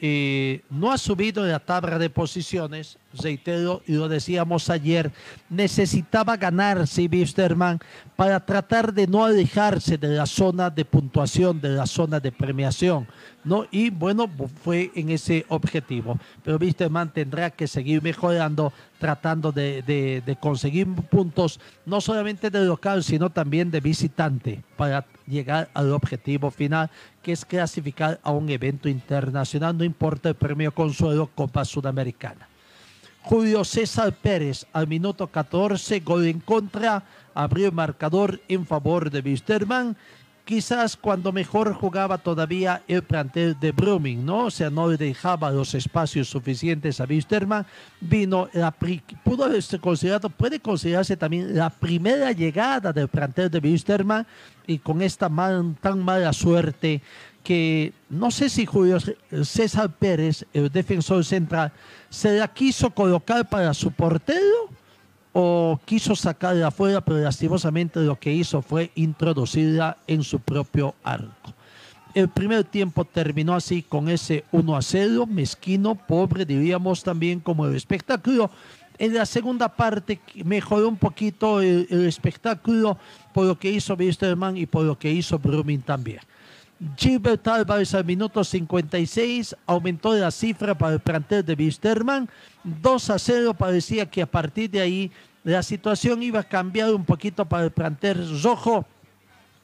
eh, 0.00 0.62
no 0.70 0.92
ha 0.92 0.98
subido 0.98 1.44
en 1.44 1.50
la 1.50 1.58
tabla 1.58 1.98
de 1.98 2.08
posiciones, 2.08 2.98
reitero, 3.20 3.82
y 3.86 3.94
lo 3.94 4.08
decíamos 4.08 4.70
ayer, 4.70 5.10
necesitaba 5.48 6.36
ganarse 6.36 7.08
Wisterman 7.10 7.80
para 8.14 8.44
tratar 8.44 8.92
de 8.92 9.06
no 9.08 9.24
alejarse 9.24 9.98
de 9.98 10.08
la 10.08 10.26
zona 10.26 10.70
de 10.70 10.84
puntuación, 10.84 11.60
de 11.60 11.70
la 11.70 11.86
zona 11.86 12.20
de 12.20 12.30
premiación, 12.30 13.08
¿no? 13.42 13.66
Y 13.70 13.90
bueno, 13.90 14.30
fue 14.62 14.92
en 14.94 15.10
ese 15.10 15.44
objetivo. 15.48 16.18
Pero 16.44 16.58
Wisterman 16.58 17.12
tendrá 17.12 17.50
que 17.50 17.66
seguir 17.66 18.00
mejorando, 18.02 18.72
tratando 19.00 19.50
de 19.50 20.38
conseguir 20.40 20.86
puntos, 20.86 21.58
no 21.86 22.00
solamente 22.00 22.50
de 22.50 22.64
local, 22.64 23.02
sino 23.02 23.30
también 23.30 23.70
de 23.70 23.80
visitante, 23.80 24.62
para 24.76 25.06
llegar 25.26 25.68
al 25.74 25.92
objetivo 25.92 26.50
final, 26.50 26.90
que 27.28 27.32
es 27.34 27.44
clasificar 27.44 28.18
a 28.22 28.30
un 28.30 28.48
evento 28.48 28.88
internacional, 28.88 29.76
no 29.76 29.84
importa 29.84 30.30
el 30.30 30.34
premio 30.34 30.72
consuelo 30.72 31.28
Copa 31.34 31.62
Sudamericana. 31.62 32.48
Julio 33.20 33.64
César 33.64 34.14
Pérez 34.14 34.64
al 34.72 34.86
minuto 34.86 35.26
14, 35.26 36.00
gol 36.00 36.24
en 36.24 36.40
contra, 36.40 37.04
abrió 37.34 37.66
el 37.66 37.72
marcador 37.72 38.40
en 38.48 38.64
favor 38.64 39.10
de 39.10 39.20
Wisterman. 39.20 39.94
Quizás 40.48 40.96
cuando 40.96 41.30
mejor 41.30 41.74
jugaba 41.74 42.16
todavía 42.16 42.80
el 42.88 43.02
plantel 43.02 43.54
de 43.60 43.70
Brumming, 43.70 44.24
¿no? 44.24 44.46
O 44.46 44.50
sea, 44.50 44.70
no 44.70 44.88
le 44.88 44.96
dejaba 44.96 45.50
los 45.50 45.74
espacios 45.74 46.26
suficientes 46.30 47.02
a 47.02 47.04
Wisterman. 47.04 47.66
Vino 48.00 48.48
la, 48.54 48.70
pudo 48.70 49.46
considerado, 49.78 50.30
puede 50.30 50.58
considerarse 50.58 51.18
también 51.18 51.54
la 51.54 51.68
primera 51.68 52.32
llegada 52.32 52.94
del 52.94 53.08
plantel 53.08 53.50
de 53.50 53.58
Wisterman 53.58 54.26
y 54.66 54.78
con 54.78 55.02
esta 55.02 55.28
mal- 55.28 55.76
tan 55.82 56.02
mala 56.02 56.32
suerte 56.32 57.02
que 57.44 57.92
no 58.08 58.30
sé 58.30 58.48
si 58.48 58.64
Julio 58.64 58.96
César 59.42 59.90
Pérez, 59.98 60.46
el 60.54 60.70
defensor 60.70 61.26
central, 61.26 61.72
se 62.08 62.38
la 62.38 62.48
quiso 62.48 62.88
colocar 62.88 63.46
para 63.50 63.74
su 63.74 63.90
portero 63.90 64.70
o 65.32 65.78
quiso 65.84 66.16
sacarla 66.16 66.68
afuera, 66.68 67.00
pero 67.00 67.18
lastimosamente 67.18 68.00
lo 68.00 68.18
que 68.18 68.32
hizo 68.32 68.62
fue 68.62 68.90
introducirla 68.94 69.98
en 70.06 70.22
su 70.22 70.40
propio 70.40 70.94
arco. 71.04 71.54
El 72.14 72.28
primer 72.28 72.64
tiempo 72.64 73.04
terminó 73.04 73.54
así 73.54 73.82
con 73.82 74.08
ese 74.08 74.44
1 74.50 74.76
a 74.76 74.82
0, 74.82 75.26
mezquino, 75.26 75.94
pobre, 75.94 76.44
diríamos 76.44 77.02
también 77.02 77.38
como 77.38 77.66
el 77.66 77.76
espectáculo. 77.76 78.50
En 78.98 79.14
la 79.14 79.26
segunda 79.26 79.68
parte 79.68 80.18
mejoró 80.44 80.88
un 80.88 80.96
poquito 80.96 81.60
el, 81.60 81.86
espectáculo 82.06 82.98
por 83.32 83.46
lo 83.46 83.58
que 83.58 83.70
hizo 83.70 83.94
Wisterman 83.94 84.56
y 84.56 84.66
por 84.66 84.84
lo 84.84 84.98
que 84.98 85.12
hizo 85.12 85.38
Brumming 85.38 85.82
también. 85.82 86.20
Gilbert 86.96 87.46
Álvarez 87.48 87.94
al 87.94 88.04
minuto 88.04 88.44
56 88.44 89.56
aumentó 89.66 90.14
la 90.14 90.30
cifra 90.30 90.76
para 90.76 90.94
el 90.94 91.00
plantel 91.00 91.44
de 91.44 91.54
Wisterman. 91.54 92.28
2 92.62 93.10
a 93.10 93.18
0 93.18 93.54
parecía 93.54 94.08
que 94.08 94.22
a 94.22 94.26
partir 94.26 94.70
de 94.70 94.80
ahí 94.80 95.10
la 95.42 95.62
situación 95.62 96.22
iba 96.22 96.40
a 96.40 96.44
cambiar 96.44 96.94
un 96.94 97.04
poquito 97.04 97.44
para 97.44 97.64
el 97.64 97.72
plantel 97.72 98.42
rojo 98.42 98.86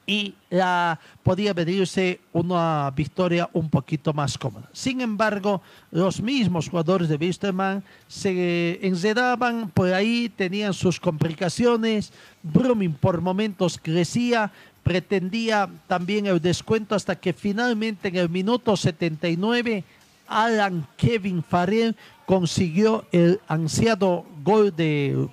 y 0.07 0.35
la, 0.49 0.99
podía 1.23 1.53
venirse 1.53 2.19
una 2.31 2.91
victoria 2.91 3.49
un 3.53 3.69
poquito 3.69 4.13
más 4.13 4.37
cómoda. 4.37 4.69
Sin 4.71 5.01
embargo, 5.01 5.61
los 5.91 6.21
mismos 6.21 6.69
jugadores 6.69 7.09
de 7.09 7.15
Wisterman 7.15 7.83
se 8.07 8.85
enredaban 8.85 9.69
por 9.69 9.91
ahí, 9.93 10.29
tenían 10.29 10.73
sus 10.73 10.99
complicaciones, 10.99 12.13
Brumming 12.43 12.93
por 12.93 13.21
momentos 13.21 13.79
crecía, 13.81 14.51
pretendía 14.85 15.67
también 15.87 16.27
el 16.27 16.39
descuento 16.39 16.93
hasta 16.93 17.15
que 17.15 17.33
finalmente 17.33 18.09
en 18.09 18.17
el 18.17 18.29
minuto 18.29 18.77
79 18.77 19.83
Alan 20.27 20.87
Kevin 20.95 21.43
Farrell 21.43 21.95
consiguió 22.27 23.03
el 23.11 23.41
ansiado 23.47 24.23
gol 24.43 24.75
de 24.75 25.27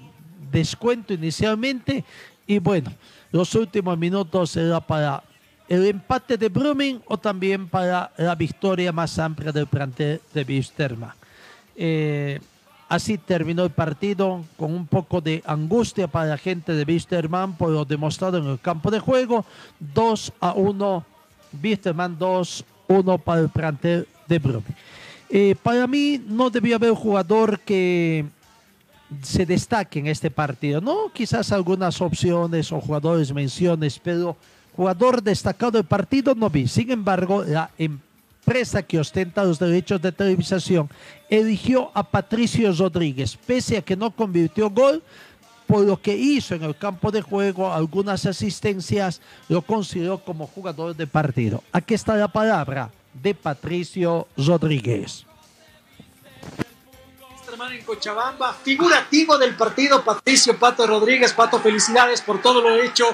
descuento 0.51 1.13
inicialmente 1.13 2.03
y 2.47 2.61
bueno, 2.61 2.91
los 3.31 3.55
últimos 3.55 3.99
minutos 3.99 4.57
era 4.57 4.81
para 4.81 5.23
el 5.69 5.85
empate 5.85 6.39
de 6.39 6.49
Brumming 6.49 7.03
o 7.07 7.19
también 7.19 7.69
para 7.69 8.11
la 8.17 8.35
victoria 8.35 8.91
más 8.91 9.19
amplia 9.19 9.53
del 9.53 9.67
plantel 9.67 10.23
de 10.33 10.45
Wisterman. 10.45 11.13
Eh, 11.77 12.41
así 12.93 13.17
terminó 13.17 13.65
el 13.65 13.71
partido 13.71 14.45
con 14.59 14.75
un 14.75 14.87
poco 14.87 15.23
de 15.23 15.43
angustia 15.47 16.09
para 16.09 16.27
la 16.27 16.37
gente 16.37 16.75
de 16.75 16.85
Wisterman 16.85 17.57
por 17.57 17.71
lo 17.71 17.87
demostrado 17.87 18.37
en 18.37 18.45
el 18.45 18.61
campo 18.61 18.91
de 18.91 18.99
juego. 18.99 19.47
2 19.81 20.33
a 20.39 20.53
1, 20.53 21.05
Wisterman 21.63 22.19
2, 22.19 22.65
1 22.89 23.19
para 23.19 23.41
el 23.41 23.49
plantel 23.49 24.07
de 24.29 24.39
Brumming. 24.39 24.77
Eh, 25.31 25.57
para 25.63 25.87
mí 25.87 26.23
no 26.29 26.51
debió 26.51 26.77
haber 26.77 26.93
jugador 26.93 27.61
que 27.61 28.27
se 29.23 29.47
destaque 29.47 29.99
en 29.99 30.09
este 30.09 30.31
partido. 30.31 30.83
No, 30.83 31.11
quizás 31.15 31.51
algunas 31.51 31.99
opciones 32.03 32.71
o 32.73 32.81
jugadores 32.83 33.33
menciones, 33.33 33.99
pero 33.99 34.37
jugador 34.77 35.23
destacado 35.23 35.73
del 35.73 35.85
partido 35.85 36.35
no 36.35 36.51
vi. 36.51 36.69
Sin 36.69 36.91
embargo, 36.91 37.43
la 37.43 37.71
empresa 38.53 38.83
que 38.83 39.01
ostenta 39.01 39.45
los 39.45 39.59
derechos 39.59 40.03
de 40.03 40.13
televisación 40.13 40.91
eligió 41.31 41.91
a 41.95 42.03
Patricio 42.03 42.71
Rodríguez, 42.75 43.35
pese 43.47 43.79
a 43.79 43.83
que 43.83 43.97
no 43.97 44.11
convirtió 44.11 44.69
gol, 44.69 45.03
por 45.67 45.87
lo 45.87 45.99
que 45.99 46.15
hizo 46.15 46.55
en 46.55 46.65
el 46.65 46.77
campo 46.77 47.11
de 47.11 47.23
juego, 47.23 47.73
algunas 47.73 48.27
asistencias, 48.27 49.23
lo 49.49 49.63
consideró 49.63 50.19
como 50.19 50.47
jugador 50.47 50.95
de 50.95 51.07
partido. 51.07 51.65
Aquí 51.73 51.95
está 51.95 52.15
la 52.15 52.29
palabra 52.29 52.91
de 53.15 53.35
Patricio 53.35 54.29
Rodríguez 54.37 55.25
en 57.71 57.85
Cochabamba, 57.85 58.53
figurativo 58.55 59.39
del 59.39 59.55
partido, 59.55 60.03
Patricio 60.03 60.59
Pato 60.59 60.87
Rodríguez. 60.87 61.33
Pato, 61.33 61.61
felicidades 61.61 62.21
por 62.21 62.43
todo 62.43 62.61
lo 62.61 62.75
hecho. 62.83 63.05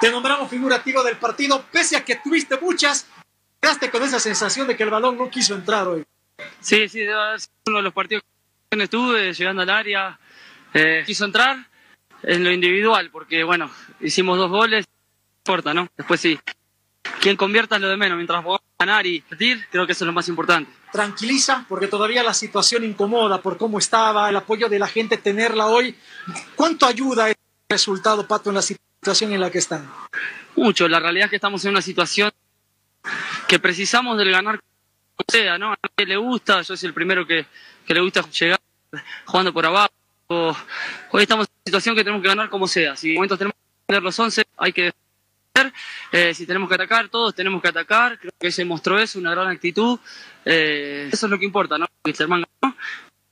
Te 0.00 0.10
nombramos 0.10 0.48
figurativo 0.48 1.02
del 1.02 1.18
partido, 1.18 1.62
pese 1.70 1.96
a 1.96 2.04
que 2.04 2.16
tuviste 2.16 2.58
muchas, 2.58 3.06
quedaste 3.60 3.90
con 3.90 4.02
esa 4.02 4.18
sensación 4.18 4.66
de 4.66 4.76
que 4.76 4.82
el 4.82 4.90
balón 4.90 5.16
no 5.16 5.30
quiso 5.30 5.54
entrar 5.54 5.86
hoy. 5.88 6.04
Sí, 6.60 6.88
sí, 6.88 7.02
uno 7.66 7.78
de 7.78 7.82
los 7.82 7.92
partidos 7.92 8.24
que 8.70 8.82
estuve, 8.82 9.32
llegando 9.32 9.62
al 9.62 9.70
área, 9.70 10.18
eh, 10.72 11.02
quiso 11.06 11.24
entrar 11.24 11.66
en 12.22 12.44
lo 12.44 12.50
individual, 12.50 13.10
porque 13.10 13.44
bueno, 13.44 13.70
hicimos 14.00 14.38
dos 14.38 14.50
goles, 14.50 14.86
no 14.86 15.38
importa, 15.40 15.74
¿no? 15.74 15.88
Después 15.96 16.20
sí, 16.20 16.38
quien 17.20 17.36
convierta 17.36 17.76
es 17.76 17.82
lo 17.82 17.88
de 17.88 17.96
menos, 17.96 18.16
mientras 18.16 18.42
podamos 18.42 18.60
ganar 18.78 19.06
y 19.06 19.20
partir, 19.20 19.66
creo 19.70 19.86
que 19.86 19.92
eso 19.92 20.04
es 20.04 20.06
lo 20.06 20.12
más 20.12 20.28
importante 20.28 20.80
tranquiliza, 20.90 21.64
porque 21.68 21.88
todavía 21.88 22.22
la 22.22 22.34
situación 22.34 22.84
incomoda 22.84 23.40
por 23.40 23.56
cómo 23.56 23.78
estaba, 23.78 24.28
el 24.28 24.36
apoyo 24.36 24.68
de 24.68 24.78
la 24.78 24.88
gente, 24.88 25.16
tenerla 25.16 25.66
hoy. 25.66 25.94
¿Cuánto 26.56 26.86
ayuda 26.86 27.28
el 27.28 27.36
resultado, 27.68 28.26
Pato, 28.26 28.50
en 28.50 28.56
la 28.56 28.62
situación 28.62 29.32
en 29.32 29.40
la 29.40 29.50
que 29.50 29.58
están? 29.58 29.90
Mucho, 30.56 30.88
la 30.88 31.00
realidad 31.00 31.26
es 31.26 31.30
que 31.30 31.36
estamos 31.36 31.64
en 31.64 31.70
una 31.72 31.82
situación 31.82 32.30
que 33.48 33.58
precisamos 33.58 34.16
del 34.18 34.30
ganar 34.30 34.58
como 34.58 35.24
sea, 35.28 35.58
¿no? 35.58 35.72
A 35.72 35.78
nadie 35.82 36.06
le 36.06 36.16
gusta, 36.16 36.62
yo 36.62 36.76
soy 36.76 36.86
el 36.86 36.94
primero 36.94 37.26
que, 37.26 37.46
que 37.86 37.94
le 37.94 38.00
gusta 38.00 38.22
llegar 38.30 38.60
jugando 39.24 39.52
por 39.52 39.66
abajo. 39.66 39.92
Hoy 40.28 41.22
estamos 41.22 41.46
en 41.46 41.52
una 41.52 41.62
situación 41.64 41.96
que 41.96 42.04
tenemos 42.04 42.22
que 42.22 42.28
ganar 42.28 42.48
como 42.48 42.68
sea. 42.68 42.96
Si 42.96 43.10
en 43.10 43.14
momentos 43.14 43.38
tenemos 43.38 43.54
que 43.54 43.86
tener 43.86 44.02
los 44.02 44.18
11, 44.18 44.44
hay 44.56 44.72
que 44.72 44.92
eh, 46.12 46.34
si 46.34 46.46
tenemos 46.46 46.68
que 46.68 46.74
atacar, 46.74 47.08
todos 47.08 47.34
tenemos 47.34 47.60
que 47.60 47.68
atacar. 47.68 48.18
Creo 48.18 48.32
que 48.38 48.50
se 48.50 48.64
mostró 48.64 48.98
eso, 48.98 49.18
una 49.18 49.32
gran 49.32 49.48
actitud. 49.48 49.98
Eh, 50.44 51.08
eso 51.12 51.26
es 51.26 51.30
lo 51.30 51.38
que 51.38 51.44
importa, 51.44 51.78
¿no? 51.78 51.86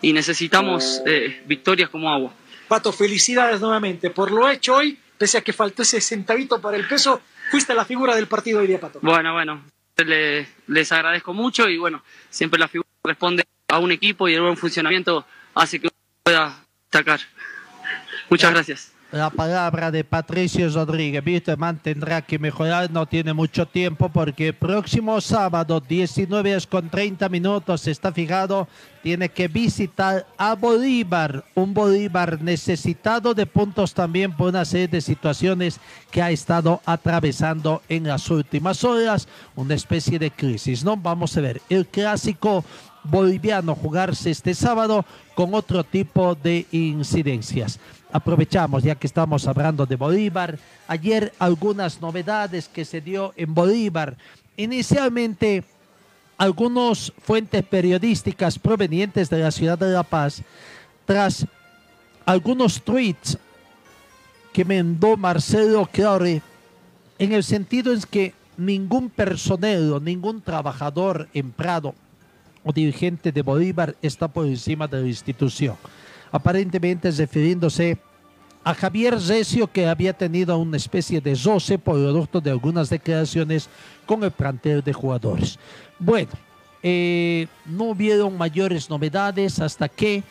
y 0.00 0.12
necesitamos 0.12 1.02
eh, 1.06 1.42
victorias 1.46 1.90
como 1.90 2.10
agua. 2.10 2.32
Pato, 2.68 2.92
felicidades 2.92 3.60
nuevamente 3.60 4.10
por 4.10 4.30
lo 4.30 4.48
hecho 4.48 4.76
hoy, 4.76 4.98
pese 5.16 5.38
a 5.38 5.40
que 5.40 5.52
faltó 5.52 5.82
ese 5.82 6.00
centavito 6.00 6.60
para 6.60 6.76
el 6.76 6.86
peso, 6.86 7.20
fuiste 7.50 7.74
la 7.74 7.84
figura 7.84 8.14
del 8.14 8.26
partido 8.26 8.60
hoy 8.60 8.66
día, 8.66 8.80
Pato. 8.80 9.00
Bueno, 9.02 9.32
bueno, 9.32 9.62
les 10.66 10.92
agradezco 10.92 11.32
mucho 11.32 11.68
y 11.68 11.78
bueno, 11.78 12.02
siempre 12.30 12.58
la 12.58 12.68
figura 12.68 12.88
responde 13.04 13.44
a 13.68 13.78
un 13.78 13.92
equipo 13.92 14.28
y 14.28 14.34
el 14.34 14.42
buen 14.42 14.56
funcionamiento 14.56 15.26
hace 15.54 15.80
que 15.80 15.88
pueda 16.22 16.64
atacar. 16.88 17.20
Muchas 18.30 18.52
gracias 18.52 18.97
la 19.10 19.30
palabra 19.30 19.90
de 19.90 20.04
Patricio 20.04 20.68
Rodríguez. 20.68 21.24
Víctor 21.24 21.58
tendrá 21.82 22.20
que 22.20 22.38
mejorar, 22.38 22.90
no 22.90 23.06
tiene 23.06 23.32
mucho 23.32 23.66
tiempo 23.66 24.10
porque 24.10 24.52
próximo 24.52 25.20
sábado, 25.20 25.80
19 25.80 26.58
con 26.68 26.90
30 26.90 27.28
minutos, 27.28 27.86
está 27.86 28.12
fijado, 28.12 28.68
tiene 29.02 29.30
que 29.30 29.48
visitar 29.48 30.26
a 30.36 30.54
Bolívar, 30.54 31.44
un 31.54 31.72
Bolívar 31.72 32.42
necesitado 32.42 33.32
de 33.32 33.46
puntos 33.46 33.94
también 33.94 34.36
por 34.36 34.48
una 34.48 34.64
serie 34.64 34.88
de 34.88 35.00
situaciones 35.00 35.80
que 36.10 36.20
ha 36.20 36.30
estado 36.30 36.82
atravesando 36.84 37.82
en 37.88 38.06
las 38.06 38.30
últimas 38.30 38.84
horas, 38.84 39.26
una 39.56 39.74
especie 39.74 40.18
de 40.18 40.30
crisis, 40.30 40.84
¿no? 40.84 40.96
Vamos 40.96 41.36
a 41.36 41.40
ver, 41.40 41.62
el 41.70 41.86
clásico 41.86 42.64
boliviano 43.04 43.74
jugarse 43.74 44.30
este 44.30 44.54
sábado 44.54 45.04
con 45.34 45.54
otro 45.54 45.84
tipo 45.84 46.34
de 46.34 46.66
incidencias 46.72 47.78
aprovechamos 48.12 48.82
ya 48.82 48.94
que 48.94 49.06
estamos 49.06 49.46
hablando 49.46 49.86
de 49.86 49.96
Bolívar. 49.96 50.58
Ayer 50.86 51.32
algunas 51.38 52.00
novedades 52.00 52.68
que 52.68 52.84
se 52.84 53.00
dio 53.00 53.32
en 53.36 53.54
Bolívar. 53.54 54.16
Inicialmente, 54.56 55.64
algunas 56.36 57.12
fuentes 57.22 57.62
periodísticas 57.64 58.58
provenientes 58.58 59.30
de 59.30 59.38
la 59.38 59.50
ciudad 59.50 59.78
de 59.78 59.90
La 59.90 60.02
Paz, 60.02 60.42
tras 61.04 61.46
algunos 62.24 62.82
tweets 62.82 63.38
que 64.52 64.64
mandó 64.64 65.16
Marcelo 65.16 65.88
Claure, 65.90 66.42
en 67.18 67.32
el 67.32 67.44
sentido 67.44 67.92
es 67.92 68.06
que 68.06 68.34
ningún 68.56 69.10
personero, 69.10 70.00
ningún 70.00 70.40
trabajador 70.40 71.28
empleado 71.34 71.94
o 72.64 72.72
dirigente 72.72 73.32
de 73.32 73.42
Bolívar 73.42 73.96
está 74.02 74.28
por 74.28 74.46
encima 74.46 74.86
de 74.88 75.02
la 75.02 75.08
institución 75.08 75.76
aparentemente 76.30 77.10
refiriéndose 77.10 77.98
a 78.64 78.74
Javier 78.74 79.18
Recio, 79.18 79.66
que 79.66 79.86
había 79.86 80.12
tenido 80.12 80.58
una 80.58 80.76
especie 80.76 81.20
de 81.20 81.34
roce 81.34 81.78
producto 81.78 82.40
de 82.40 82.50
algunas 82.50 82.90
declaraciones 82.90 83.68
con 84.04 84.22
el 84.24 84.30
plantel 84.30 84.82
de 84.82 84.92
jugadores. 84.92 85.58
Bueno, 85.98 86.30
eh, 86.82 87.46
no 87.66 87.84
hubieron 87.84 88.36
mayores 88.36 88.90
novedades 88.90 89.58
hasta 89.60 89.88
que 89.88 90.22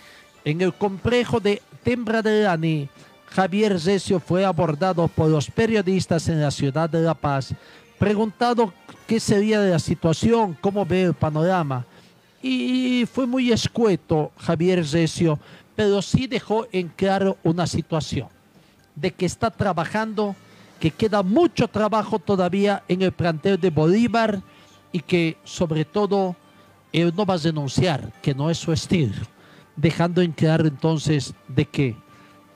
en 0.45 0.62
el 0.62 0.73
complejo 0.73 1.39
de 1.39 1.62
Tembra 1.83 2.21
de 2.21 2.43
Lani, 2.43 2.89
Javier 3.27 3.77
Recio 3.83 4.19
fue 4.19 4.45
abordado 4.45 5.07
por 5.07 5.29
los 5.29 5.49
periodistas 5.49 6.29
en 6.29 6.41
la 6.41 6.51
ciudad 6.51 6.89
de 6.89 7.01
La 7.01 7.13
Paz, 7.13 7.53
preguntado 7.99 8.73
qué 9.07 9.19
sería 9.19 9.60
de 9.60 9.71
la 9.71 9.79
situación, 9.79 10.57
cómo 10.62 10.86
ve 10.86 11.03
el 11.03 11.13
panorama. 11.13 11.86
Y 12.41 13.05
fue 13.12 13.25
muy 13.25 13.51
escueto 13.51 14.31
Javier 14.38 14.86
Recio 14.89 15.39
pero 15.78 16.02
sí 16.02 16.26
dejó 16.26 16.66
en 16.72 16.88
claro 16.88 17.38
una 17.44 17.68
situación 17.68 18.30
de 18.96 19.12
que 19.12 19.28
está 19.28 19.52
trabajando, 19.52 20.36
que 20.80 20.90
queda 20.90 21.22
mucho 21.22 21.68
trabajo 21.68 22.18
todavía 22.18 22.82
en 22.88 23.04
el 23.04 23.12
plantel 23.12 23.62
de 23.62 23.70
Bolívar 23.70 24.42
y 24.92 25.02
que 25.02 25.38
sobre 25.44 25.86
todo 25.86 26.36
él 26.92 27.13
no 27.16 27.28
va 27.28 27.36
a 27.36 27.38
denunciar, 27.38 28.12
que 28.24 28.34
no 28.34 28.50
es 28.50 28.58
su 28.58 28.74
estilo, 28.74 29.22
dejando 29.76 30.20
en 30.24 30.32
claro 30.32 30.66
entonces 30.66 31.36
de 31.48 31.66
que 31.66 31.96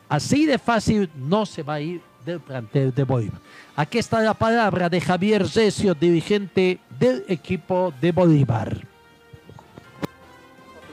así 0.09 0.47
de 0.47 0.57
fácil 0.57 1.07
no 1.15 1.45
se 1.45 1.61
va 1.61 1.75
a 1.75 1.81
ir 1.81 2.01
del 2.25 2.39
plantel 2.39 2.91
de 2.91 3.03
Bolívar. 3.03 3.39
Aquí 3.75 3.99
está 3.99 4.19
la 4.21 4.33
palabra 4.33 4.89
de 4.89 4.99
Javier 4.99 5.45
Recio, 5.45 5.93
dirigente 5.93 6.79
del 6.97 7.23
equipo 7.27 7.93
de 8.01 8.11
Bolívar. 8.11 8.87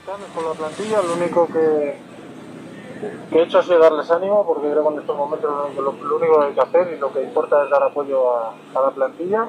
La 0.07 0.55
plantilla, 0.55 1.03
lo 1.03 1.15
único 1.15 1.47
que, 1.47 2.18
que 3.31 3.39
he 3.39 3.43
hecho 3.43 3.59
ha 3.59 3.79
darles 3.79 4.11
ánimo 4.11 4.45
porque 4.47 4.71
creo 4.71 4.83
que 4.83 4.95
en 4.95 5.01
estos 5.01 5.17
momentos 5.17 5.75
lo, 5.77 6.17
único 6.17 6.41
que 6.41 6.47
hay 6.47 6.53
que 6.53 6.61
hacer 6.61 6.95
y 6.95 6.99
lo 6.99 7.13
que 7.13 7.23
importa 7.23 7.65
es 7.65 7.71
dar 7.71 7.83
apoyo 7.83 8.37
a, 8.37 8.55
la 8.75 8.91
plantilla. 8.91 9.49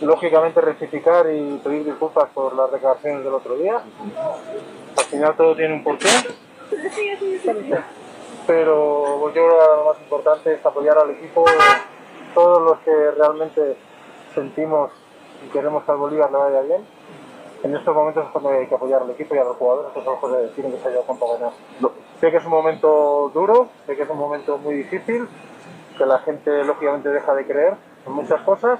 Lógicamente 0.00 0.60
rectificar 0.60 1.26
y 1.32 1.60
pedir 1.62 1.84
disculpas 1.84 2.28
por 2.30 2.54
las 2.56 2.72
declaraciones 2.72 3.24
del 3.24 3.34
otro 3.34 3.54
día. 3.56 3.80
Al 4.96 5.04
final 5.04 5.36
todo 5.36 5.54
tiene 5.54 5.74
un 5.74 5.84
porqué. 5.84 6.08
Pero 8.46 9.26
yo 9.26 9.32
creo 9.32 9.48
que 9.48 9.76
lo 9.76 9.84
más 9.84 10.00
importante 10.00 10.54
es 10.54 10.66
apoyar 10.66 10.98
al 10.98 11.10
equipo 11.10 11.44
todos 12.34 12.62
los 12.62 12.78
que 12.80 13.10
realmente 13.12 13.76
sentimos 14.34 14.90
y 15.44 15.48
queremos 15.50 15.84
que 15.84 15.92
al 15.92 15.98
Bolívar 15.98 16.30
le 16.32 16.38
vaya 16.38 16.60
bien, 16.62 16.84
en 17.62 17.76
estos 17.76 17.94
momentos 17.94 18.24
es 18.24 18.30
cuando 18.30 18.50
hay 18.50 18.66
que 18.66 18.74
apoyar 18.74 19.02
al 19.02 19.10
equipo 19.10 19.34
y 19.34 19.38
a 19.38 19.44
los 19.44 19.56
jugadores, 19.56 19.92
que 19.92 20.02
son 20.02 20.16
los 20.20 20.54
tienen 20.54 20.72
que 20.72 20.78
salir 20.78 20.98
a 20.98 21.02
a 21.02 21.38
ganar. 21.38 21.52
Sé 22.22 22.30
que 22.30 22.36
es 22.36 22.44
un 22.44 22.52
momento 22.52 23.32
duro, 23.34 23.68
sé 23.84 23.96
que 23.96 24.04
es 24.04 24.08
un 24.08 24.16
momento 24.16 24.56
muy 24.56 24.74
difícil, 24.76 25.26
que 25.98 26.06
la 26.06 26.20
gente 26.20 26.62
lógicamente 26.62 27.08
deja 27.08 27.34
de 27.34 27.44
creer 27.44 27.74
en 28.06 28.12
muchas 28.12 28.40
cosas, 28.42 28.78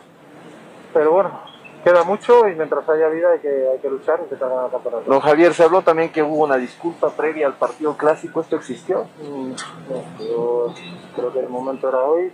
pero 0.94 1.10
bueno, 1.10 1.40
queda 1.82 2.04
mucho 2.04 2.46
y 2.48 2.54
mientras 2.54 2.88
haya 2.88 3.08
vida 3.08 3.32
hay 3.32 3.40
que, 3.40 3.48
hay 3.72 3.78
que 3.80 3.90
luchar 3.90 4.20
y 4.20 4.22
intentar 4.22 4.48
ganar 4.48 4.66
el 4.66 4.70
campeonato. 4.70 5.10
Don 5.10 5.18
Javier, 5.18 5.52
se 5.54 5.64
habló 5.64 5.82
también 5.82 6.12
que 6.12 6.22
hubo 6.22 6.44
una 6.44 6.56
disculpa 6.56 7.10
previa 7.10 7.48
al 7.48 7.54
partido 7.54 7.96
clásico. 7.96 8.42
¿Esto 8.42 8.54
existió? 8.54 9.06
Mm, 9.20 9.50
no, 9.88 10.24
yo 10.24 10.74
creo 11.16 11.32
que 11.32 11.40
el 11.40 11.48
momento 11.48 11.88
era 11.88 11.98
hoy 12.04 12.32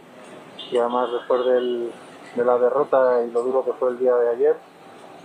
y 0.71 0.77
además 0.77 1.09
después 1.11 1.43
del- 1.47 1.91
de 2.35 2.45
la 2.45 2.59
derrota 2.59 3.23
y 3.27 3.31
lo 3.31 3.43
duro 3.45 3.65
que 3.65 3.73
fue 3.73 3.89
el 3.93 3.99
día 3.99 4.15
de 4.15 4.29
ayer, 4.29 4.57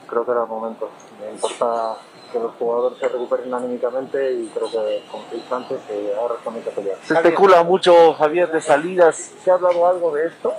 creo 0.08 0.24
que 0.24 0.32
era 0.32 0.44
el 0.44 0.48
momento. 0.48 0.88
Me 1.20 1.30
importa 1.30 1.98
que 2.34 2.40
los 2.40 2.52
jugadores 2.56 2.98
se 2.98 3.08
recuperen 3.08 3.54
anímicamente 3.54 4.34
y 4.34 4.48
creo 4.48 4.70
que, 4.70 5.04
como 5.10 5.24
te 5.26 5.36
dije 5.36 5.54
antes, 5.54 5.80
que 5.88 6.14
ahora 6.20 6.36
que 6.44 6.72
pelear. 6.72 6.98
Se 7.04 7.14
especula 7.14 7.64
mucho, 7.64 8.14
Javier, 8.16 8.52
de 8.52 8.60
salidas. 8.60 9.32
¿Se 9.44 9.52
ha 9.52 9.54
hablado 9.54 9.88
algo 9.88 10.12
de 10.16 10.28
esto? 10.28 10.52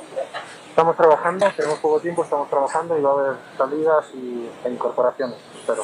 Estamos 0.68 0.96
trabajando, 0.96 1.46
tenemos 1.56 1.78
poco 1.80 2.00
tiempo, 2.00 2.22
estamos 2.24 2.48
trabajando 2.48 2.96
y 2.96 3.02
va 3.02 3.10
a 3.10 3.12
haber 3.12 3.36
salidas 3.58 4.06
y, 4.14 4.48
e 4.64 4.70
incorporaciones, 4.70 5.36
espero. 5.56 5.82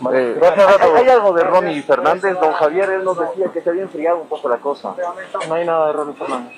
Vale, 0.00 0.30
Eh, 0.30 0.34
gracias 0.34 0.66
a 0.66 0.70
hay, 0.70 0.78
todos. 0.78 0.94
hay 0.98 1.08
algo 1.08 1.32
de 1.32 1.44
Ronnie 1.44 1.82
Fernández. 1.82 2.38
Don 2.40 2.52
Javier, 2.52 2.90
él 2.90 3.04
nos 3.04 3.18
decía 3.18 3.48
que 3.52 3.60
se 3.60 3.68
había 3.70 3.82
enfriado 3.82 4.18
un 4.18 4.28
poco 4.28 4.48
la 4.48 4.58
cosa. 4.58 4.94
No 5.48 5.54
hay 5.54 5.66
nada 5.66 5.88
de 5.88 5.92
Ronnie 5.92 6.14
Fernández. 6.14 6.52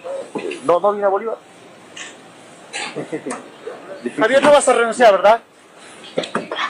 ¿No, 0.65 0.79
no 0.81 0.93
viene 0.93 1.07
a 1.07 1.11
Bolívar? 1.11 1.37
Difícil. 2.97 3.35
Javier, 4.19 4.43
no 4.43 4.53
vas 4.53 4.69
a 4.69 4.73
renunciar, 4.73 5.13
¿verdad? 5.13 5.41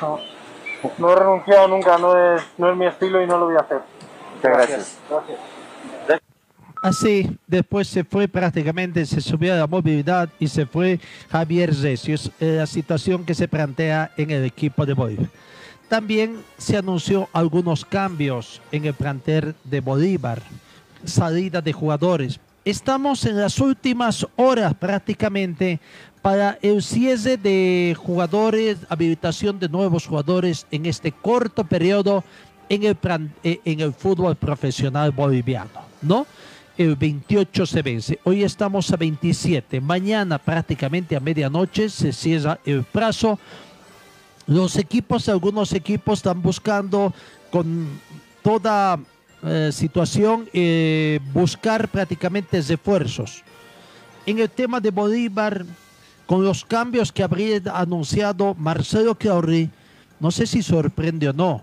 No, 0.00 0.20
no 0.98 1.12
he 1.12 1.16
renunciado 1.16 1.68
nunca, 1.68 1.98
no 1.98 2.34
es, 2.34 2.42
no 2.58 2.70
es 2.70 2.76
mi 2.76 2.86
estilo 2.86 3.22
y 3.22 3.26
no 3.26 3.38
lo 3.38 3.46
voy 3.46 3.56
a 3.56 3.60
hacer. 3.60 3.80
Muchas 4.36 4.52
gracias. 4.52 4.98
Gracias. 5.08 5.38
Así, 6.82 7.38
después 7.46 7.88
se 7.88 8.04
fue 8.04 8.26
prácticamente, 8.26 9.04
se 9.04 9.20
subió 9.20 9.52
a 9.52 9.56
la 9.56 9.66
movilidad 9.66 10.30
y 10.38 10.48
se 10.48 10.64
fue 10.64 10.98
Javier 11.30 11.74
Recio. 11.74 12.14
Es 12.14 12.30
eh, 12.40 12.56
la 12.56 12.66
situación 12.66 13.26
que 13.26 13.34
se 13.34 13.48
plantea 13.48 14.12
en 14.16 14.30
el 14.30 14.46
equipo 14.46 14.86
de 14.86 14.94
Bolívar. 14.94 15.26
También 15.90 16.42
se 16.56 16.78
anunció 16.78 17.28
algunos 17.34 17.84
cambios 17.84 18.62
en 18.72 18.86
el 18.86 18.94
plantel 18.94 19.54
de 19.64 19.80
Bolívar, 19.80 20.40
salida 21.04 21.60
de 21.60 21.72
jugadores. 21.72 22.40
Estamos 22.64 23.26
en 23.26 23.38
las 23.38 23.58
últimas 23.58 24.26
horas 24.36 24.72
prácticamente 24.72 25.80
para 26.22 26.58
el 26.60 26.82
cierre 26.82 27.36
de 27.36 27.96
jugadores, 27.98 28.78
habilitación 28.88 29.58
de 29.58 29.68
nuevos 29.68 30.06
jugadores 30.06 30.66
en 30.70 30.86
este 30.86 31.12
corto 31.12 31.64
periodo 31.64 32.24
en 32.68 32.84
el, 32.84 32.96
eh, 33.42 33.92
fútbol 33.96 34.36
profesional 34.36 35.10
boliviano, 35.10 35.70
¿no? 36.02 36.26
El 36.76 36.96
28 36.96 37.66
se 37.66 37.82
vence. 37.82 38.18
Hoy 38.24 38.42
estamos 38.42 38.90
a 38.92 38.96
27. 38.96 39.80
Mañana 39.80 40.38
prácticamente 40.38 41.16
a 41.16 41.20
medianoche 41.20 41.88
se 41.88 42.12
cierra 42.12 42.58
el 42.64 42.84
plazo. 42.84 43.38
Los 44.46 44.76
equipos, 44.76 45.28
algunos 45.28 45.72
equipos 45.72 46.20
están 46.20 46.40
buscando 46.40 47.12
con 47.50 47.88
toda 48.42 48.98
eh, 49.42 49.70
situación 49.72 50.48
eh, 50.52 51.18
buscar 51.32 51.88
prácticamente 51.88 52.60
refuerzos. 52.62 53.42
En 54.26 54.38
el 54.38 54.48
tema 54.48 54.80
de 54.80 54.90
Bolívar, 54.90 55.64
con 56.30 56.44
los 56.44 56.64
cambios 56.64 57.10
que 57.10 57.24
habría 57.24 57.60
anunciado 57.74 58.54
Marcelo 58.54 59.16
Clauri, 59.16 59.68
no 60.20 60.30
sé 60.30 60.46
si 60.46 60.62
sorprende 60.62 61.28
o 61.28 61.32
no, 61.32 61.60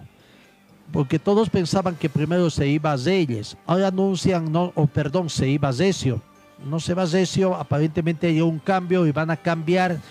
porque 0.91 1.19
todos 1.19 1.49
pensaban 1.49 1.95
que 1.95 2.09
primero 2.09 2.49
se 2.49 2.67
iba 2.67 2.91
a 2.91 2.97
Reyes, 2.97 3.55
ahora 3.65 3.87
anuncian, 3.87 4.51
no, 4.51 4.73
o 4.75 4.85
perdón, 4.85 5.29
se 5.29 5.47
iba 5.47 5.69
a 5.69 5.71
Recio. 5.71 6.21
No 6.69 6.81
se 6.81 6.93
va 6.93 7.03
a 7.03 7.05
Recio, 7.05 7.55
aparentemente 7.55 8.27
hay 8.27 8.41
un 8.41 8.59
cambio 8.59 9.07
y 9.07 9.13
van 9.13 9.31
a 9.31 9.37
cambiar 9.37 10.01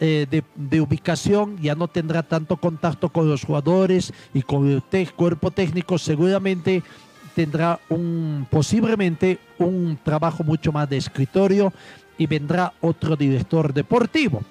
eh, 0.00 0.26
de, 0.54 0.80
ubicación, 0.80 1.58
ya 1.58 1.74
no 1.74 1.86
tendrá 1.86 2.22
tanto 2.22 2.56
contacto 2.56 3.10
con 3.10 3.28
los 3.28 3.44
jugadores 3.44 4.14
y 4.32 4.40
con 4.40 4.66
el 4.66 4.82
cuerpo 5.12 5.50
técnico, 5.50 5.98
seguramente 5.98 6.82
tendrá 7.34 7.78
un 7.90 8.46
posiblemente 8.50 9.38
un 9.58 9.98
trabajo 10.02 10.42
mucho 10.42 10.72
más 10.72 10.88
de 10.88 10.96
escritorio 10.96 11.70
y 12.18 12.26
vendrá 12.26 12.72
otro 12.80 13.16
director 13.16 13.72
deportivo. 13.72 14.42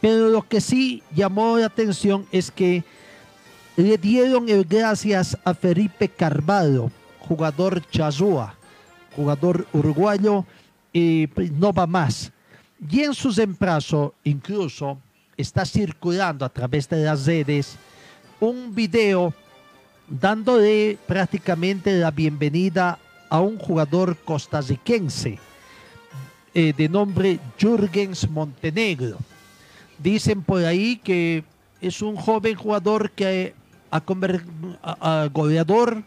Pero 0.00 0.28
lo 0.28 0.42
que 0.42 0.60
sí 0.60 1.02
llamó 1.14 1.58
la 1.58 1.66
atención 1.66 2.26
es 2.30 2.50
que 2.50 2.84
le 3.76 3.98
dieron 3.98 4.48
el 4.48 4.64
gracias 4.64 5.36
a 5.44 5.54
Felipe 5.54 6.08
Carvalho, 6.08 6.90
jugador 7.20 7.82
chazúa, 7.90 8.54
jugador 9.14 9.66
uruguayo, 9.72 10.44
y 10.92 11.26
pues, 11.28 11.50
no 11.52 11.72
va 11.72 11.86
más. 11.86 12.32
Y 12.90 13.00
en 13.00 13.14
su 13.14 13.30
reemplazo, 13.30 14.14
incluso, 14.24 14.98
está 15.36 15.64
circulando 15.64 16.44
a 16.44 16.48
través 16.48 16.88
de 16.88 17.04
las 17.04 17.26
redes 17.26 17.76
un 18.40 18.74
video 18.74 19.34
dándole 20.08 20.98
prácticamente 21.06 21.98
la 21.98 22.10
bienvenida 22.10 22.98
a 23.28 23.40
un 23.40 23.58
jugador 23.58 24.16
costarricense 24.16 25.38
eh, 26.56 26.72
de 26.74 26.88
nombre 26.88 27.38
Jürgens 27.60 28.26
Montenegro. 28.30 29.18
Dicen 29.98 30.40
por 30.42 30.64
ahí 30.64 30.96
que 30.96 31.44
es 31.82 32.00
un 32.00 32.16
joven 32.16 32.54
jugador 32.56 33.10
que 33.10 33.52
ha 33.90 34.00
conver- 34.00 34.42
a- 34.82 35.22
a 35.24 35.28
goleador 35.28 36.02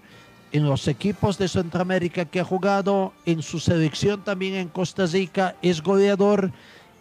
en 0.52 0.66
los 0.66 0.88
equipos 0.88 1.38
de 1.38 1.48
Centroamérica 1.48 2.26
que 2.26 2.40
ha 2.40 2.44
jugado, 2.44 3.14
en 3.28 3.44
su 3.44 3.60
selección 3.60 4.24
también 4.24 4.56
en 4.56 4.70
Costa 4.70 5.06
Rica, 5.06 5.56
es 5.62 5.82
goleador. 5.84 6.52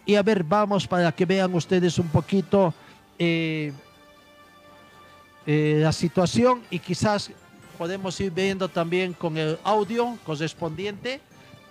Y 0.05 0.13
a 0.15 0.21
ver, 0.21 0.43
vamos 0.43 0.85
para 0.85 1.11
que 1.11 1.25
vean 1.25 1.53
ustedes 1.55 1.97
un 1.97 2.07
poquito 2.09 2.71
eh, 3.17 3.73
eh, 5.47 5.79
la 5.81 5.91
situación 5.91 6.61
y 6.69 6.77
quizás 6.79 7.31
podemos 7.77 8.19
ir 8.19 8.31
viendo 8.31 8.69
también 8.69 9.13
con 9.13 9.37
el 9.37 9.57
audio 9.63 10.17
correspondiente 10.25 11.19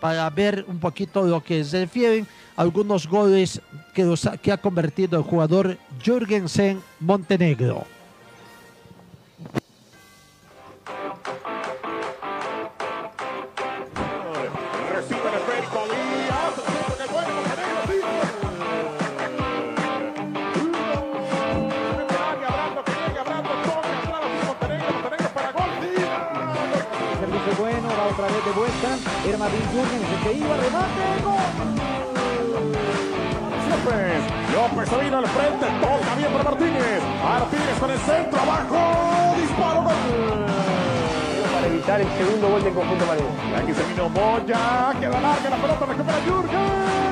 para 0.01 0.29
ver 0.31 0.65
un 0.69 0.79
poquito 0.79 1.23
lo 1.25 1.43
que 1.43 1.65
se 1.65 1.81
refieren 1.81 2.27
algunos 2.57 3.07
goles 3.07 3.61
que, 3.95 4.05
los 4.05 4.29
que 4.43 4.53
ha 4.53 4.59
convertido 4.59 5.19
el 5.19 5.25
jugador 5.25 5.79
Jürgensen 6.03 6.81
Montenegro. 7.01 7.98
De 28.49 28.55
vuelta. 28.55 28.97
Era 29.27 29.39
Martín 29.39 29.61
Jürgens 29.73 30.09
el 30.09 30.21
que 30.23 30.33
iba, 30.33 30.57
remate, 30.57 31.05
gol. 31.23 31.35
López, 33.69 34.23
López 34.55 34.89
se 34.89 35.05
vino 35.05 35.19
al 35.19 35.27
frente, 35.27 35.67
toca 35.81 36.15
bien 36.17 36.33
para 36.33 36.45
Martínez. 36.45 37.03
Martínez 37.23 37.79
con 37.79 37.91
el 37.91 37.99
centro, 37.99 38.41
abajo, 38.41 39.37
disparo, 39.37 39.83
gol. 39.83 40.47
Para 41.53 41.67
evitar 41.67 42.01
el 42.01 42.09
segundo 42.17 42.49
gol 42.49 42.65
del 42.65 42.73
conjunto. 42.73 43.05
Y 43.05 43.55
aquí 43.55 43.75
se 43.75 43.85
vino 43.85 44.09
Moya, 44.09 44.95
queda 44.99 45.21
larga 45.21 45.51
la 45.51 45.57
pelota, 45.57 45.87
recupera 45.87 46.19
Jürgen. 46.25 47.08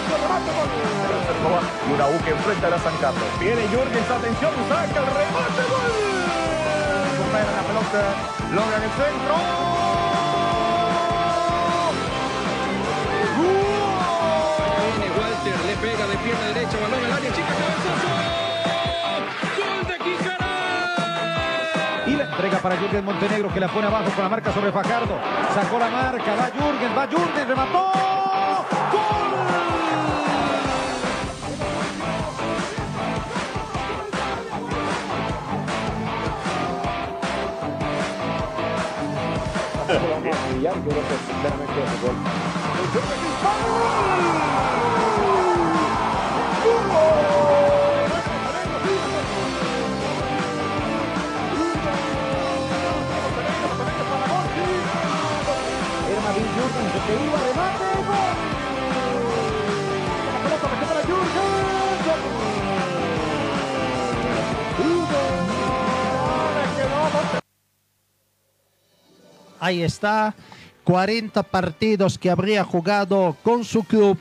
Remate 0.00 0.52
gol. 0.52 0.70
Y 1.88 1.92
una 1.92 2.06
U 2.06 2.16
que 2.24 2.30
enfrenta 2.30 2.66
a 2.68 2.70
la 2.70 2.78
San 2.78 2.96
Carlos. 2.98 3.24
Viene 3.40 3.62
Jürgens, 3.68 4.10
atención, 4.10 4.52
saca 4.68 5.00
el 5.00 5.06
remate, 5.06 5.62
gol. 5.68 5.92
Recupera 7.10 7.52
la 7.52 7.62
pelota, 7.66 8.02
logran 8.52 8.82
el 8.82 8.90
centro. 8.90 9.34
Viene 14.78 15.08
Walter, 15.18 15.58
le 15.66 15.74
pega 15.76 16.04
de 16.06 16.16
pierna 16.18 16.46
derecha, 16.54 16.76
balón 16.80 17.04
al 17.04 17.12
área, 17.12 17.30
chica, 17.32 17.48
cabezazo. 17.48 18.08
¡Gol 19.58 19.82
de 19.88 19.96
Quicará! 20.04 20.54
Y 22.06 22.14
la 22.16 22.24
entrega 22.24 22.58
para 22.58 22.76
Jürgen 22.76 23.04
Montenegro 23.04 23.52
que 23.52 23.60
la 23.60 23.68
pone 23.68 23.86
abajo 23.86 24.10
con 24.14 24.22
la 24.24 24.30
marca 24.30 24.52
sobre 24.52 24.72
Fajardo. 24.72 25.18
Sacó 25.54 25.78
la 25.78 25.88
marca, 25.88 26.34
va 26.34 26.50
Jürgen, 26.50 26.96
va 26.96 27.06
Jürgen, 27.06 27.48
remató. 27.48 28.11
Manera 40.00 40.36
de 40.36 40.52
brillar, 40.52 40.74
yo 40.74 40.90
creo 40.90 41.02
que 41.02 41.16
sinceramente 41.26 41.82
es 41.82 41.90
Jurgen 56.54 56.86
que. 56.92 57.42
La 60.32 60.38
pelota 60.42 60.66
para 67.32 67.41
Ahí 69.62 69.80
está, 69.84 70.34
40 70.82 71.40
partidos 71.44 72.18
que 72.18 72.28
habría 72.28 72.64
jugado 72.64 73.36
con 73.44 73.64
su 73.64 73.84
club 73.84 74.18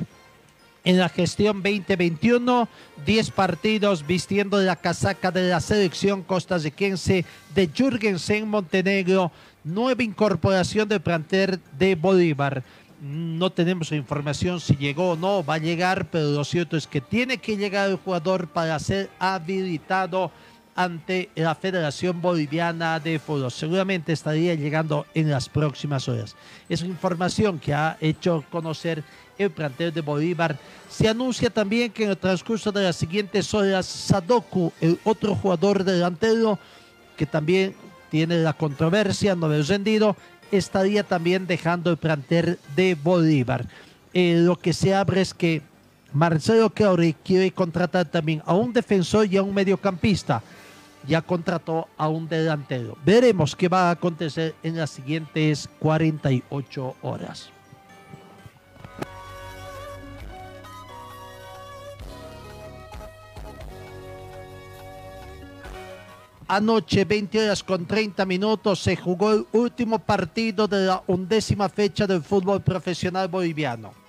en 0.83 0.99
la 0.99 1.09
gestión 1.09 1.63
2021, 1.63 2.69
10 3.03 3.31
partidos 3.31 4.05
vistiendo 4.05 4.59
la 4.59 4.75
casaca 4.75 5.31
de 5.31 5.49
la 5.49 5.59
selección 5.59 6.21
costarricense 6.21 7.25
de 7.55 7.67
Jürgensen 7.73 8.47
Montenegro, 8.47 9.31
nueva 9.63 10.03
incorporación 10.03 10.87
del 10.87 11.01
plantel 11.01 11.59
de 11.75 11.95
Bolívar. 11.95 12.61
No 13.01 13.51
tenemos 13.51 13.91
información 13.93 14.59
si 14.59 14.75
llegó 14.75 15.13
o 15.13 15.17
no, 15.17 15.43
va 15.43 15.55
a 15.55 15.57
llegar, 15.57 16.05
pero 16.11 16.29
lo 16.29 16.43
cierto 16.43 16.77
es 16.77 16.85
que 16.85 17.01
tiene 17.01 17.39
que 17.39 17.57
llegar 17.57 17.89
el 17.89 17.95
jugador 17.95 18.47
para 18.47 18.77
ser 18.77 19.09
habilitado 19.17 20.31
ante 20.75 21.29
la 21.35 21.55
Federación 21.55 22.21
Boliviana 22.21 22.99
de 22.99 23.19
Fútbol. 23.19 23.51
Seguramente 23.51 24.13
estaría 24.13 24.55
llegando 24.55 25.05
en 25.13 25.29
las 25.29 25.49
próximas 25.49 26.07
horas. 26.07 26.35
Es 26.69 26.81
información 26.83 27.59
que 27.59 27.73
ha 27.73 27.97
hecho 27.99 28.43
conocer 28.49 29.03
el 29.37 29.51
plantel 29.51 29.93
de 29.93 30.01
Bolívar. 30.01 30.57
Se 30.89 31.07
anuncia 31.07 31.49
también 31.49 31.91
que 31.91 32.03
en 32.03 32.11
el 32.11 32.17
transcurso 32.17 32.71
de 32.71 32.83
las 32.83 32.95
siguientes 32.95 33.53
horas, 33.53 33.85
Sadoku, 33.85 34.71
el 34.79 34.99
otro 35.03 35.35
jugador 35.35 35.83
delantero, 35.83 36.59
que 37.17 37.25
también 37.25 37.75
tiene 38.09 38.37
la 38.37 38.53
controversia, 38.53 39.35
no 39.35 39.47
lo 39.47 39.63
rendido, 39.63 40.15
estaría 40.51 41.03
también 41.03 41.47
dejando 41.47 41.89
el 41.91 41.97
plantel 41.97 42.59
de 42.75 42.95
Bolívar. 42.95 43.65
Eh, 44.13 44.35
lo 44.39 44.57
que 44.57 44.73
se 44.73 44.93
abre 44.93 45.21
es 45.21 45.33
que 45.33 45.61
Marcelo 46.13 46.69
Clauri 46.69 47.13
quiere 47.13 47.51
contratar 47.51 48.05
también 48.05 48.41
a 48.45 48.53
un 48.53 48.73
defensor 48.73 49.27
y 49.27 49.37
a 49.37 49.43
un 49.43 49.53
mediocampista. 49.53 50.43
Ya 51.07 51.21
contrató 51.21 51.87
a 51.97 52.07
un 52.07 52.27
delantero. 52.27 52.97
Veremos 53.03 53.55
qué 53.55 53.67
va 53.67 53.89
a 53.89 53.91
acontecer 53.91 54.55
en 54.63 54.77
las 54.77 54.91
siguientes 54.91 55.69
48 55.79 56.95
horas. 57.01 57.49
Anoche, 66.47 67.05
20 67.05 67.45
horas 67.45 67.63
con 67.63 67.85
30 67.85 68.25
minutos, 68.25 68.79
se 68.81 68.97
jugó 68.97 69.31
el 69.31 69.45
último 69.53 69.99
partido 69.99 70.67
de 70.67 70.85
la 70.85 71.01
undécima 71.07 71.69
fecha 71.69 72.05
del 72.05 72.21
fútbol 72.21 72.61
profesional 72.61 73.29
boliviano. 73.29 74.00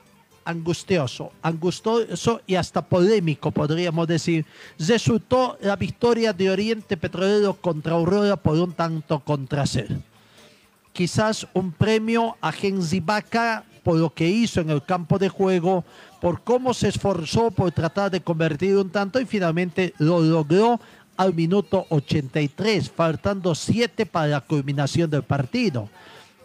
Angustioso, 0.44 1.32
angustioso 1.42 2.40
y 2.46 2.56
hasta 2.56 2.82
polémico, 2.82 3.50
podríamos 3.50 4.06
decir. 4.06 4.44
Resultó 4.78 5.56
la 5.60 5.76
victoria 5.76 6.32
de 6.32 6.50
Oriente 6.50 6.96
Petrolero 6.96 7.54
contra 7.54 7.94
Aurora 7.94 8.36
por 8.36 8.58
un 8.58 8.72
tanto 8.72 9.20
contra 9.20 9.66
cero. 9.66 9.96
Quizás 10.92 11.46
un 11.54 11.72
premio 11.72 12.36
a 12.40 12.52
Genzibaca 12.52 13.64
por 13.82 13.96
lo 13.96 14.12
que 14.14 14.28
hizo 14.28 14.60
en 14.60 14.70
el 14.70 14.82
campo 14.82 15.18
de 15.18 15.28
juego, 15.28 15.84
por 16.20 16.42
cómo 16.42 16.72
se 16.72 16.88
esforzó 16.88 17.50
por 17.50 17.72
tratar 17.72 18.10
de 18.10 18.20
convertir 18.20 18.76
un 18.76 18.90
tanto 18.90 19.20
y 19.20 19.26
finalmente 19.26 19.92
lo 19.98 20.20
logró 20.20 20.80
al 21.16 21.34
minuto 21.34 21.86
83, 21.90 22.90
faltando 22.90 23.54
7 23.54 24.06
para 24.06 24.26
la 24.28 24.40
culminación 24.40 25.10
del 25.10 25.22
partido. 25.22 25.88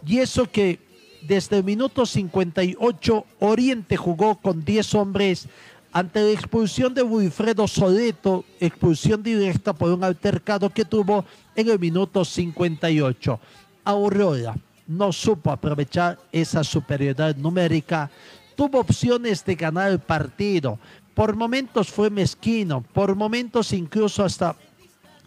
Y 0.05 0.19
eso 0.19 0.49
que 0.49 0.79
desde 1.21 1.57
el 1.57 1.63
minuto 1.63 2.05
58 2.05 3.25
Oriente 3.39 3.97
jugó 3.97 4.35
con 4.35 4.63
10 4.63 4.95
hombres 4.95 5.47
ante 5.91 6.21
la 6.21 6.31
expulsión 6.31 6.93
de 6.93 7.01
Wilfredo 7.01 7.67
Soleto, 7.67 8.45
expulsión 8.59 9.23
directa 9.23 9.73
por 9.73 9.91
un 9.91 10.03
altercado 10.03 10.69
que 10.69 10.85
tuvo 10.85 11.25
en 11.55 11.69
el 11.69 11.79
minuto 11.79 12.23
58. 12.23 13.39
Aurora 13.83 14.55
no 14.87 15.11
supo 15.11 15.51
aprovechar 15.51 16.17
esa 16.31 16.63
superioridad 16.63 17.35
numérica, 17.35 18.09
tuvo 18.55 18.79
opciones 18.79 19.43
de 19.43 19.55
ganar 19.55 19.91
el 19.91 19.99
partido, 19.99 20.79
por 21.13 21.35
momentos 21.35 21.89
fue 21.89 22.09
mezquino, 22.09 22.81
por 22.93 23.15
momentos 23.15 23.73
incluso 23.73 24.23
hasta 24.23 24.55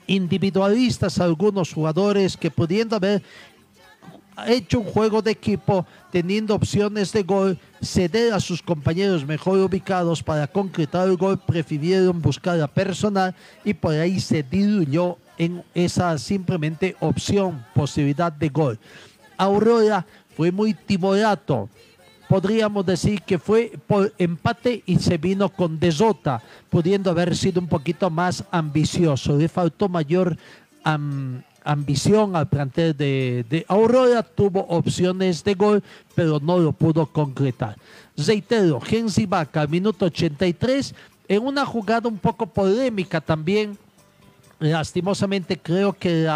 individualistas 0.06 1.20
algunos 1.20 1.72
jugadores 1.72 2.36
que 2.36 2.50
pudiendo 2.50 2.96
haber 2.96 3.22
hecho 4.48 4.80
un 4.80 4.86
juego 4.86 5.22
de 5.22 5.30
equipo 5.30 5.86
teniendo 6.10 6.54
opciones 6.54 7.12
de 7.12 7.22
gol, 7.22 7.58
ceder 7.82 8.32
a 8.32 8.40
sus 8.40 8.62
compañeros 8.62 9.24
mejor 9.26 9.58
ubicados 9.58 10.22
para 10.22 10.46
concretar 10.46 11.08
el 11.08 11.16
gol, 11.16 11.38
prefirieron 11.38 12.20
buscar 12.20 12.56
la 12.56 12.66
personal 12.66 13.34
y 13.64 13.74
por 13.74 13.94
ahí 13.94 14.20
se 14.20 14.42
diluyó 14.42 15.18
en 15.38 15.62
esa 15.74 16.16
simplemente 16.18 16.96
opción, 17.00 17.64
posibilidad 17.74 18.32
de 18.32 18.48
gol. 18.48 18.78
Aurora 19.36 20.04
fue 20.36 20.52
muy 20.52 20.74
timorato, 20.74 21.68
podríamos 22.28 22.84
decir 22.84 23.22
que 23.22 23.38
fue 23.38 23.72
por 23.86 24.12
empate 24.18 24.82
y 24.86 24.98
se 24.98 25.16
vino 25.16 25.48
con 25.48 25.78
desota, 25.80 26.42
pudiendo 26.68 27.10
haber 27.10 27.36
sido 27.36 27.60
un 27.60 27.68
poquito 27.68 28.10
más 28.10 28.44
ambicioso. 28.50 29.36
Le 29.36 29.48
faltó 29.48 29.88
mayor 29.88 30.36
am- 30.84 31.42
ambición 31.64 32.36
al 32.36 32.48
plantel 32.48 32.96
de, 32.96 33.44
de 33.48 33.64
Aurora, 33.68 34.22
tuvo 34.22 34.60
opciones 34.68 35.44
de 35.44 35.54
gol, 35.54 35.82
pero 36.14 36.40
no 36.40 36.58
lo 36.58 36.72
pudo 36.72 37.06
concretar. 37.06 37.76
Reitero, 38.16 38.80
Gensi 38.80 39.26
Vaca, 39.26 39.66
minuto 39.66 40.06
83, 40.06 40.94
en 41.28 41.46
una 41.46 41.64
jugada 41.64 42.08
un 42.08 42.18
poco 42.18 42.46
polémica 42.46 43.20
también, 43.20 43.78
lastimosamente 44.58 45.58
creo 45.58 45.92
que 45.92 46.28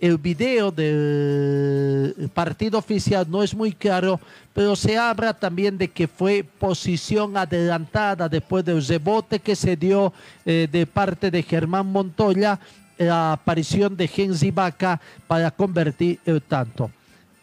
el 0.00 0.18
video 0.18 0.70
del 0.70 2.30
partido 2.32 2.78
oficial 2.78 3.26
no 3.28 3.42
es 3.42 3.54
muy 3.54 3.72
claro, 3.72 4.20
pero 4.54 4.76
se 4.76 4.96
habla 4.96 5.34
también 5.34 5.78
de 5.78 5.88
que 5.88 6.08
fue 6.08 6.44
posición 6.58 7.36
adelantada 7.36 8.28
después 8.28 8.64
del 8.64 8.84
rebote 8.84 9.40
que 9.40 9.56
se 9.56 9.76
dio 9.76 10.12
eh, 10.44 10.68
de 10.70 10.86
parte 10.86 11.30
de 11.30 11.42
Germán 11.42 11.86
Montoya, 11.86 12.58
la 12.98 13.32
aparición 13.32 13.96
de 13.96 14.08
Genzi 14.08 14.50
Vaca 14.50 15.00
para 15.26 15.50
convertir 15.50 16.18
el 16.24 16.42
tanto. 16.42 16.90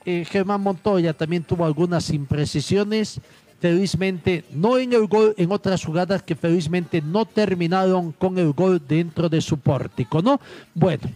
Eh, 0.06 0.24
Germán 0.30 0.62
Montoya 0.62 1.14
también 1.14 1.43
tuvo 1.43 1.66
algunas 1.66 2.12
imprecisiones, 2.12 3.20
felizmente 3.60 4.45
no 4.51 4.78
en 4.78 4.93
el 4.93 5.08
gol, 5.08 5.34
en 5.38 5.51
otras 5.51 5.84
jugadas 5.84 6.22
que 6.22 6.36
felizmente 6.36 7.01
no 7.01 7.26
terminaron 7.26 8.12
con 8.12 8.38
el 8.38 8.53
gol 8.53 8.82
dentro 8.88 9.30
de 9.30 9.41
su 9.41 9.58
pórtico, 9.58 10.22
¿no? 10.22 10.39
Bueno, 10.76 11.10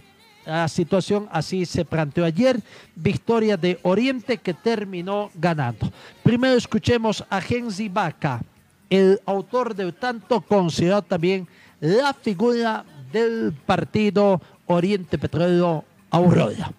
la 0.46 0.68
situación 0.68 1.28
así 1.32 1.66
se 1.66 1.86
planteó 1.86 2.26
ayer. 2.26 2.60
Victoria 2.96 3.56
de 3.56 3.80
Oriente 3.84 4.38
que 4.38 4.56
terminó 4.56 5.30
ganando. 5.36 5.92
Primero 6.24 6.56
escuchemos 6.56 7.24
a 7.30 7.40
Genzi 7.40 7.88
Vaca, 7.88 8.42
el 8.90 9.22
autor 9.28 9.76
del 9.76 9.94
tanto, 9.94 10.42
considerado 10.42 11.04
también 11.04 11.48
la 11.80 12.16
figura 12.16 12.84
del 13.12 13.54
partido 13.66 14.42
Oriente 14.68 15.18
Petrolero 15.18 15.84
Aurora. 16.12 16.72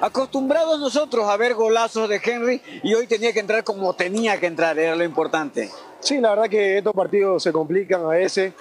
Acostumbrados 0.00 0.80
nosotros 0.80 1.28
a 1.28 1.36
ver 1.36 1.54
golazos 1.54 2.08
de 2.08 2.20
Henry 2.22 2.60
y 2.82 2.94
hoy 2.94 3.06
tenía 3.06 3.32
que 3.32 3.40
entrar 3.40 3.62
como 3.62 3.94
tenía 3.94 4.38
que 4.38 4.46
entrar, 4.46 4.78
era 4.78 4.96
lo 4.96 5.04
importante. 5.04 5.70
Sí, 6.00 6.20
la 6.20 6.30
verdad 6.30 6.48
que 6.48 6.78
estos 6.78 6.92
partidos 6.92 7.42
se 7.42 7.52
complican 7.52 8.04
a 8.04 8.08
veces. 8.08 8.52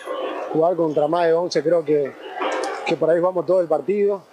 Jugar 0.52 0.76
contra 0.76 1.08
más 1.08 1.26
de 1.26 1.34
11 1.34 1.64
creo 1.64 1.84
que, 1.84 2.14
que 2.86 2.96
por 2.96 3.10
ahí 3.10 3.20
vamos 3.20 3.46
todo 3.46 3.60
el 3.60 3.68
partido. 3.68 4.24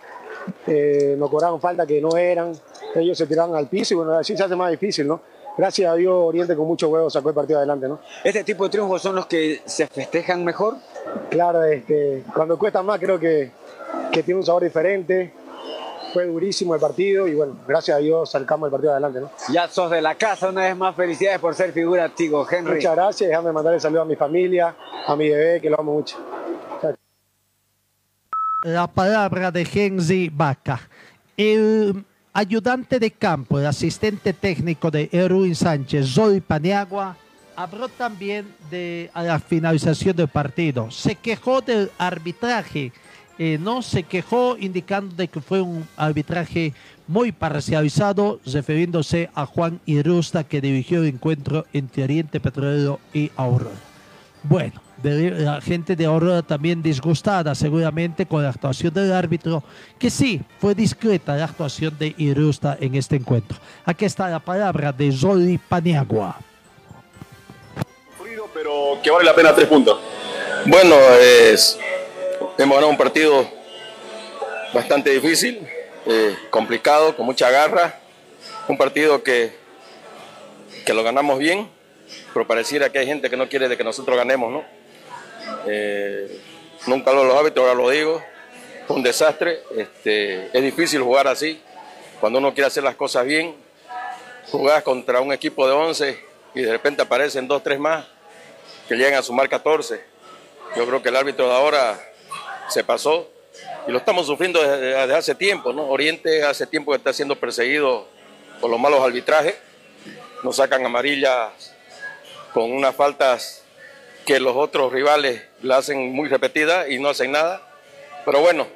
Eh, 0.67 1.17
nos 1.19 1.31
cobraron 1.31 1.61
falta 1.61 1.87
que 1.87 2.01
no 2.01 2.17
eran. 2.17 2.53
Ellos 2.95 3.17
se 3.17 3.27
tiraron 3.27 3.57
al 3.57 3.69
piso 3.69 3.95
y 3.95 3.97
bueno, 3.97 4.15
así 4.15 4.37
se 4.37 4.43
hace 4.43 4.55
más 4.55 4.71
difícil, 4.71 5.07
¿no? 5.07 5.23
Gracias 5.57 5.93
a 5.93 5.95
Dios 5.95 6.15
Oriente 6.15 6.57
con 6.57 6.67
mucho 6.67 6.89
huevo 6.89 7.11
sacó 7.11 7.31
el 7.31 7.35
partido 7.35 7.59
adelante, 7.59 7.89
¿no? 7.89 8.01
¿Este 8.25 8.45
tipo 8.45 8.65
de 8.65 8.71
triunfos 8.71 9.03
son 9.03 9.15
los 9.15 9.27
que 9.27 9.61
se 9.65 9.87
festejan 9.87 10.45
mejor? 10.45 10.77
Claro, 11.29 11.65
este, 11.65 12.25
cuando 12.35 12.59
cuesta 12.59 12.83
más 12.83 12.99
creo 12.99 13.19
que, 13.19 13.51
que 14.13 14.23
tiene 14.23 14.41
un 14.41 14.47
sabor 14.47 14.63
diferente. 14.63 15.33
Fue 16.13 16.27
durísimo 16.27 16.75
el 16.75 16.81
partido 16.81 17.29
y 17.29 17.35
bueno, 17.37 17.57
gracias 17.69 17.97
a 17.97 18.01
Dios 18.01 18.31
sacamos 18.31 18.67
el 18.67 18.73
partido 18.73 18.93
adelante, 18.93 19.21
¿no? 19.21 19.31
Ya 19.53 19.69
sos 19.69 19.91
de 19.93 20.03
la 20.03 20.17
casa, 20.17 20.49
una 20.49 20.63
vez 20.63 20.77
más 20.77 20.97
felicidades 20.97 21.39
por 21.39 21.55
ser 21.55 21.73
figurativo, 21.73 22.45
Henry. 22.51 22.75
Muchas 22.75 22.97
gracias, 22.97 23.31
déjame 23.31 23.53
mandar 23.53 23.75
el 23.75 23.81
saludo 23.81 24.03
a 24.03 24.05
mi 24.05 24.17
familia, 24.17 24.75
a 25.07 25.15
mi 25.15 25.29
bebé, 25.29 25.61
que 25.61 25.71
lo 25.71 25.79
amo 25.79 25.93
mucho. 25.93 26.17
Chao. 26.81 26.95
la 28.65 28.89
palabra 28.89 29.53
de 29.53 29.65
Genzi 29.65 30.31
Vaca. 30.31 30.81
El 31.37 32.05
ayudante 32.33 32.99
de 32.99 33.11
campo, 33.11 33.59
el 33.59 33.67
asistente 33.67 34.33
técnico 34.33 34.91
de 34.91 35.09
Erwin 35.13 35.55
Sánchez, 35.55 36.07
Zoe 36.15 36.41
Paniagua, 36.41 37.17
habló 37.57 37.89
también 37.89 38.47
de 38.71 39.11
a 39.13 39.23
la 39.23 39.39
finalización 39.39 40.17
del 40.17 40.29
partido. 40.29 40.91
Se 40.91 41.15
quejó 41.15 41.61
del 41.61 41.91
arbitraje, 41.99 42.93
eh, 43.39 43.59
no 43.61 43.83
se 43.83 44.05
quejó 44.05 44.57
indicando 44.59 45.15
de 45.15 45.29
que 45.29 45.41
fue 45.41 45.61
un 45.61 45.87
arbitraje 45.97 46.73
muy 47.07 47.33
parcializado, 47.33 48.41
refiriéndose 48.47 49.31
a 49.35 49.45
Juan 49.47 49.81
Irusta 49.85 50.45
que 50.45 50.61
dirigió 50.61 51.01
el 51.01 51.09
encuentro 51.09 51.67
entre 51.73 52.05
Oriente 52.05 52.39
Petrolero 52.39 53.01
y 53.13 53.31
Aurora. 53.37 53.90
Bueno, 54.43 54.81
la 55.03 55.61
gente 55.61 55.97
de 55.97 56.05
Aurora 56.07 56.43
también 56.43 56.83
disgustada 56.83 57.55
seguramente 57.55 58.27
con 58.27 58.43
la 58.43 58.51
actuación 58.51 58.93
del 58.93 59.13
árbitro, 59.13 59.63
que 59.99 60.11
sí, 60.11 60.41
fue 60.59 60.75
discreta 60.75 61.37
la 61.37 61.45
actuación 61.45 61.97
de 61.99 62.15
Irusta 62.17 62.77
en 62.81 62.95
este 62.95 63.17
encuentro. 63.17 63.59
Aquí 63.85 64.05
está 64.05 64.29
la 64.29 64.41
palabra 64.41 64.93
de 64.93 65.13
Zoli 65.13 65.59
Paniagua. 65.59 66.39
pero 68.55 68.99
que 69.03 69.11
vale 69.11 69.25
la 69.25 69.35
pena 69.35 69.55
tres 69.55 69.69
puntos. 69.69 69.99
Bueno, 70.67 70.95
hemos 72.59 72.77
ganado 72.77 72.89
un 72.89 72.97
partido 72.97 73.47
bastante 74.75 75.11
difícil, 75.11 75.67
eh, 76.07 76.35
complicado, 76.51 77.17
con 77.17 77.27
mucha 77.27 77.51
garra. 77.51 77.99
Un 78.69 78.77
partido 78.77 79.23
que, 79.23 79.57
que 80.85 80.95
lo 80.95 81.03
ganamos 81.03 81.39
bien, 81.39 81.69
pero 82.33 82.47
pareciera 82.47 82.91
que 82.91 82.99
hay 82.99 83.07
gente 83.07 83.29
que 83.29 83.37
no 83.37 83.49
quiere 83.49 83.69
de 83.69 83.77
que 83.77 83.85
nosotros 83.85 84.17
ganemos, 84.17 84.53
¿no? 84.53 84.65
Eh, 85.67 86.41
nunca 86.87 87.11
de 87.11 87.25
los 87.25 87.37
árbitros, 87.37 87.67
ahora 87.67 87.81
lo 87.81 87.91
digo. 87.91 88.23
Fue 88.87 88.97
un 88.97 89.03
desastre. 89.03 89.63
Este, 89.77 90.47
es 90.57 90.63
difícil 90.63 91.03
jugar 91.03 91.29
así. 91.29 91.61
Cuando 92.21 92.39
uno 92.39 92.53
quiere 92.53 92.67
hacer 92.69 92.83
las 92.83 92.97
cosas 92.97 93.25
bien, 93.25 93.55
jugás 94.51 94.83
contra 94.83 95.21
un 95.21 95.33
equipo 95.33 95.67
de 95.67 95.73
11 95.73 96.25
y 96.55 96.63
de 96.63 96.73
repente 96.73 97.03
aparecen 97.03 97.47
dos, 97.49 97.63
tres 97.63 97.79
más 97.79 98.07
que 98.89 98.97
llegan 98.97 99.15
a 99.15 99.23
sumar 99.23 99.49
14. 99.49 100.01
Yo 100.77 100.87
creo 100.87 101.03
que 101.03 101.09
el 101.09 101.17
árbitro 101.17 101.49
de 101.49 101.55
ahora 101.55 101.99
se 102.69 102.85
pasó 102.85 103.29
y 103.87 103.93
lo 103.93 103.99
estamos 103.99 104.27
sufriendo 104.27 104.61
desde 104.61 105.15
hace 105.15 105.35
tiempo. 105.35 105.73
¿no? 105.73 105.89
Oriente 105.89 106.45
hace 106.45 106.67
tiempo 106.67 106.93
que 106.93 106.99
está 106.99 107.13
siendo 107.13 107.37
perseguido 107.37 108.07
por 108.61 108.71
los 108.71 108.79
malos 108.79 109.01
arbitrajes. 109.01 109.55
Nos 110.43 110.57
sacan 110.57 110.85
amarillas 110.85 111.70
con 112.53 112.71
unas 112.73 112.95
faltas 112.95 113.63
que 114.27 114.39
los 114.41 114.55
otros 114.57 114.93
rivales 114.93 115.43
la 115.63 115.79
hacen 115.79 116.13
muy 116.13 116.29
repetidas 116.29 116.89
y 116.91 116.99
no 116.99 117.09
hacen 117.09 117.33
nada. 117.33 117.63
Pero 118.25 118.41
bueno, 118.41 118.67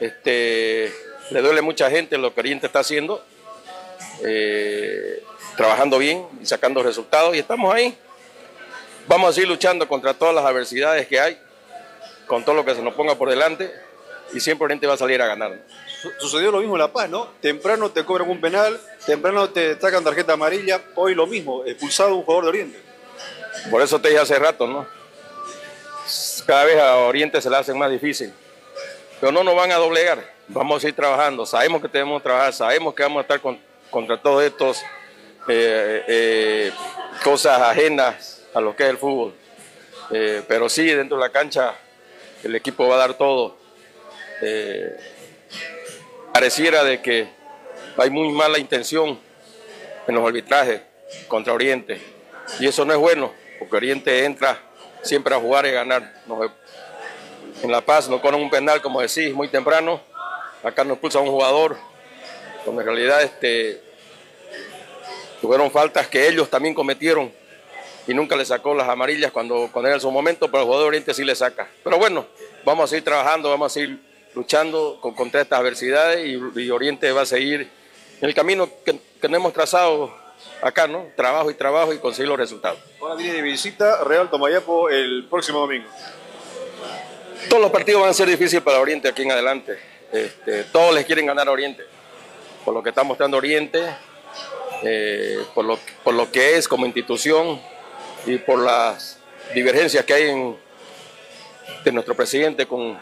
este, 0.00 0.92
le 1.30 1.40
duele 1.42 1.62
mucha 1.62 1.90
gente 1.90 2.16
lo 2.18 2.32
que 2.32 2.40
Oriente 2.40 2.66
está 2.66 2.80
haciendo, 2.80 3.24
eh, 4.24 5.22
trabajando 5.56 5.98
bien 5.98 6.26
y 6.40 6.46
sacando 6.46 6.82
resultados 6.82 7.34
y 7.34 7.38
estamos 7.38 7.74
ahí. 7.74 7.96
Vamos 9.06 9.30
a 9.30 9.32
seguir 9.32 9.48
luchando 9.48 9.88
contra 9.88 10.14
todas 10.14 10.34
las 10.34 10.44
adversidades 10.44 11.06
que 11.06 11.18
hay, 11.18 11.38
con 12.26 12.44
todo 12.44 12.54
lo 12.54 12.64
que 12.64 12.74
se 12.74 12.82
nos 12.82 12.94
ponga 12.94 13.14
por 13.14 13.30
delante 13.30 13.72
y 14.34 14.40
siempre 14.40 14.66
Oriente 14.66 14.86
va 14.86 14.94
a 14.94 14.98
salir 14.98 15.20
a 15.22 15.26
ganar. 15.26 15.58
Su- 16.02 16.10
Sucedió 16.20 16.50
lo 16.52 16.58
mismo 16.58 16.74
en 16.76 16.80
La 16.80 16.92
Paz, 16.92 17.08
¿no? 17.08 17.28
Temprano 17.40 17.90
te 17.90 18.04
cobran 18.04 18.28
un 18.28 18.40
penal, 18.40 18.78
temprano 19.06 19.48
te 19.50 19.80
sacan 19.80 20.04
tarjeta 20.04 20.34
amarilla, 20.34 20.80
hoy 20.94 21.14
lo 21.14 21.26
mismo, 21.26 21.64
expulsado 21.64 22.14
un 22.14 22.22
jugador 22.22 22.44
de 22.44 22.48
Oriente. 22.50 22.87
Por 23.70 23.82
eso 23.82 24.00
te 24.00 24.08
dije 24.08 24.20
hace 24.20 24.38
rato, 24.38 24.66
¿no? 24.66 24.86
Cada 26.46 26.64
vez 26.64 26.78
a 26.80 26.96
Oriente 26.96 27.40
se 27.42 27.50
le 27.50 27.56
hace 27.56 27.74
más 27.74 27.90
difícil. 27.90 28.32
Pero 29.20 29.32
no 29.32 29.42
nos 29.44 29.54
van 29.56 29.72
a 29.72 29.76
doblegar. 29.76 30.24
Vamos 30.48 30.78
a 30.78 30.80
seguir 30.80 30.96
trabajando. 30.96 31.44
Sabemos 31.44 31.82
que 31.82 31.88
tenemos 31.88 32.20
que 32.22 32.24
trabajar, 32.28 32.52
sabemos 32.54 32.94
que 32.94 33.02
vamos 33.02 33.18
a 33.18 33.22
estar 33.22 33.40
con- 33.40 33.60
contra 33.90 34.16
todos 34.20 34.42
estos 34.42 34.80
eh, 35.48 36.04
eh, 36.06 36.72
cosas 37.24 37.60
ajenas 37.60 38.42
a 38.54 38.60
lo 38.60 38.74
que 38.74 38.84
es 38.84 38.90
el 38.90 38.98
fútbol. 38.98 39.34
Eh, 40.10 40.42
pero 40.48 40.68
sí, 40.68 40.86
dentro 40.86 41.18
de 41.18 41.24
la 41.24 41.30
cancha 41.32 41.74
el 42.42 42.54
equipo 42.54 42.88
va 42.88 42.94
a 42.94 42.98
dar 42.98 43.14
todo. 43.14 43.56
Pareciera 46.32 46.84
de 46.84 47.02
que 47.02 47.28
hay 47.96 48.10
muy 48.10 48.30
mala 48.32 48.58
intención 48.58 49.18
en 50.06 50.14
los 50.14 50.24
arbitrajes 50.26 50.80
contra 51.26 51.52
Oriente. 51.52 52.00
Y 52.60 52.66
eso 52.66 52.84
no 52.84 52.92
es 52.92 52.98
bueno, 52.98 53.32
porque 53.58 53.76
Oriente 53.76 54.24
entra 54.24 54.60
siempre 55.02 55.34
a 55.34 55.38
jugar 55.38 55.66
y 55.66 55.72
ganar. 55.72 56.12
En 57.62 57.72
La 57.72 57.80
Paz 57.80 58.08
nos 58.08 58.20
ponen 58.20 58.40
un 58.40 58.50
penal, 58.50 58.80
como 58.80 59.00
decís, 59.00 59.32
muy 59.32 59.48
temprano. 59.48 60.00
Acá 60.62 60.84
nos 60.84 60.94
expulsa 60.94 61.18
un 61.20 61.30
jugador, 61.30 61.76
donde 62.64 62.82
en 62.82 62.86
realidad 62.86 63.22
este, 63.22 63.82
tuvieron 65.40 65.70
faltas 65.70 66.06
que 66.08 66.28
ellos 66.28 66.50
también 66.50 66.74
cometieron 66.74 67.32
y 68.06 68.14
nunca 68.14 68.36
le 68.36 68.44
sacó 68.44 68.74
las 68.74 68.88
amarillas 68.88 69.30
cuando, 69.30 69.68
cuando 69.72 69.90
era 69.90 70.00
su 70.00 70.10
momento, 70.10 70.46
pero 70.50 70.60
el 70.60 70.64
jugador 70.64 70.88
Oriente 70.88 71.12
sí 71.12 71.24
le 71.24 71.34
saca. 71.34 71.68
Pero 71.84 71.98
bueno, 71.98 72.26
vamos 72.64 72.84
a 72.84 72.88
seguir 72.88 73.04
trabajando, 73.04 73.50
vamos 73.50 73.70
a 73.70 73.74
seguir 73.74 74.00
luchando 74.34 74.98
con, 75.00 75.14
contra 75.14 75.42
estas 75.42 75.60
adversidades 75.60 76.26
y, 76.26 76.70
Oriente 76.70 77.12
va 77.12 77.22
a 77.22 77.26
seguir 77.26 77.68
en 78.20 78.28
el 78.28 78.34
camino 78.34 78.68
que, 78.84 78.98
que 79.20 79.28
nos 79.28 79.38
hemos 79.38 79.52
trazado 79.52 80.12
acá, 80.62 80.86
¿no? 80.86 81.06
Trabajo 81.16 81.50
y 81.50 81.54
trabajo 81.54 81.92
y 81.92 81.98
conseguir 81.98 82.28
los 82.28 82.38
resultados. 82.38 82.78
Ahora 83.00 83.14
viene 83.14 83.34
de 83.34 83.42
visita 83.42 84.04
Real 84.04 84.28
Tomayapo 84.30 84.88
el 84.90 85.26
próximo 85.28 85.60
domingo. 85.60 85.88
Todos 87.48 87.62
los 87.62 87.70
partidos 87.70 88.02
van 88.02 88.10
a 88.10 88.14
ser 88.14 88.28
difíciles 88.28 88.62
para 88.62 88.80
Oriente 88.80 89.08
aquí 89.08 89.22
en 89.22 89.32
adelante. 89.32 89.78
Este, 90.12 90.64
todos 90.64 90.94
les 90.94 91.04
quieren 91.06 91.26
ganar 91.26 91.48
a 91.48 91.52
Oriente. 91.52 91.84
Por 92.64 92.74
lo 92.74 92.82
que 92.82 92.90
está 92.90 93.02
mostrando 93.04 93.36
Oriente, 93.36 93.82
eh, 94.82 95.38
por, 95.54 95.64
lo, 95.64 95.78
por 96.04 96.14
lo 96.14 96.30
que 96.30 96.56
es 96.56 96.68
como 96.68 96.84
institución 96.86 97.60
y 98.26 98.36
por 98.38 98.58
las 98.58 99.18
divergencias 99.54 100.04
que 100.04 100.12
hay 100.14 100.30
en, 100.30 100.56
de 101.84 101.92
nuestro 101.92 102.14
presidente 102.14 102.66
con, 102.66 102.98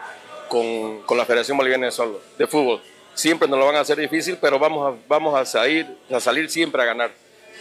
con, 0.48 1.02
con 1.02 1.16
la 1.18 1.24
Federación 1.24 1.56
Boliviana 1.56 1.86
de, 1.86 1.92
Solo- 1.92 2.20
de 2.38 2.46
Fútbol. 2.46 2.82
Siempre 3.14 3.48
nos 3.48 3.58
lo 3.58 3.66
van 3.66 3.76
a 3.76 3.80
hacer 3.80 3.96
difícil, 3.96 4.36
pero 4.40 4.58
vamos 4.58 4.92
a, 4.94 4.98
vamos 5.08 5.34
a, 5.40 5.44
salir, 5.46 5.86
a 6.14 6.20
salir 6.20 6.50
siempre 6.50 6.82
a 6.82 6.84
ganar 6.84 7.10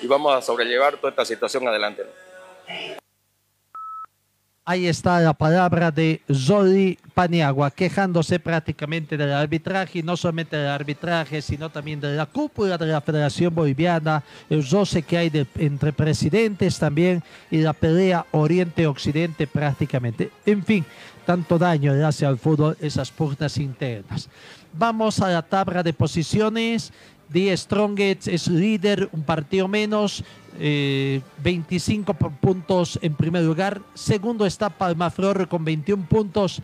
y 0.01 0.07
vamos 0.07 0.35
a 0.35 0.41
sobrellevar 0.41 0.97
toda 0.97 1.09
esta 1.09 1.25
situación 1.25 1.67
adelante. 1.67 2.03
Ahí 4.67 4.87
está 4.87 5.19
la 5.19 5.33
palabra 5.33 5.91
de 5.91 6.21
Zoli 6.33 6.97
Paniagua, 7.13 7.69
quejándose 7.69 8.39
prácticamente 8.39 9.15
del 9.15 9.31
arbitraje, 9.31 9.99
y 9.99 10.01
no 10.03 10.17
solamente 10.17 10.57
del 10.57 10.69
arbitraje, 10.69 11.39
sino 11.43 11.69
también 11.69 11.99
de 12.01 12.15
la 12.15 12.25
cúpula 12.25 12.75
de 12.75 12.87
la 12.87 12.99
Federación 12.99 13.53
Boliviana, 13.53 14.23
el 14.49 14.67
roce 14.67 15.03
que 15.03 15.19
hay 15.19 15.29
de- 15.29 15.45
entre 15.57 15.93
presidentes 15.93 16.79
también, 16.79 17.21
y 17.51 17.59
la 17.59 17.73
pelea 17.73 18.25
Oriente-Occidente 18.31 19.45
prácticamente. 19.45 20.31
En 20.47 20.65
fin, 20.65 20.83
tanto 21.27 21.59
daño 21.59 21.93
le 21.93 22.03
hace 22.03 22.25
al 22.25 22.39
fútbol 22.39 22.75
esas 22.81 23.11
puertas 23.11 23.59
internas. 23.59 24.29
Vamos 24.73 25.19
a 25.21 25.29
la 25.29 25.43
tabla 25.43 25.83
de 25.83 25.93
posiciones. 25.93 26.91
The 27.31 27.55
Strongest 27.57 28.27
es 28.27 28.47
líder, 28.47 29.09
un 29.11 29.23
partido 29.23 29.67
menos, 29.67 30.23
eh, 30.59 31.21
25 31.43 32.13
pu- 32.13 32.31
puntos 32.39 32.97
en 33.01 33.13
primer 33.15 33.43
lugar. 33.43 33.81
Segundo 33.93 34.45
está 34.45 34.69
Palmaflor 34.69 35.47
con 35.47 35.65
21 35.65 36.05
puntos. 36.07 36.61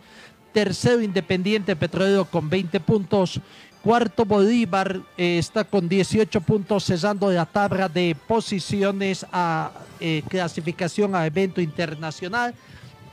Tercero 0.52 1.00
Independiente 1.02 1.74
Petrolero 1.76 2.24
con 2.24 2.48
20 2.48 2.78
puntos. 2.80 3.40
Cuarto 3.82 4.24
Bolívar 4.24 5.00
eh, 5.18 5.38
está 5.38 5.64
con 5.64 5.88
18 5.88 6.40
puntos, 6.42 6.84
cesando 6.84 7.30
la 7.32 7.44
tabla 7.46 7.88
de 7.88 8.16
posiciones 8.28 9.26
a 9.32 9.72
eh, 9.98 10.22
clasificación 10.28 11.14
a 11.16 11.26
evento 11.26 11.60
internacional. 11.60 12.54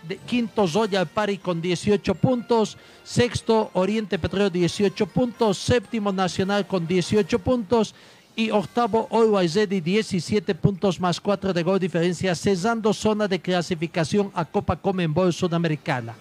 De- 0.08 0.18
quinto 0.18 0.68
Zoya 0.68 1.06
Pari 1.06 1.38
con 1.38 1.62
18 1.62 2.16
puntos, 2.16 2.78
sexto 3.04 3.70
Oriente 3.74 4.18
Petróleo 4.18 4.50
18 4.50 5.06
puntos, 5.08 5.58
séptimo 5.58 6.12
Nacional 6.12 6.66
con 6.66 6.88
18 6.88 7.40
puntos. 7.40 7.94
Y 8.36 8.52
octavo 8.52 9.10
Always 9.12 9.56
Ready 9.56 9.82
17 9.82 10.56
puntos 10.56 11.00
más 11.02 11.20
4 11.20 11.52
de 11.52 11.62
gol 11.62 11.78
diferencia, 11.78 12.34
cesando 12.36 12.94
zona 12.94 13.28
de 13.28 13.42
clasificación 13.42 14.32
a 14.34 14.46
Copa 14.46 14.78
Comenbol 14.78 15.34
Sudamericana. 15.34 16.16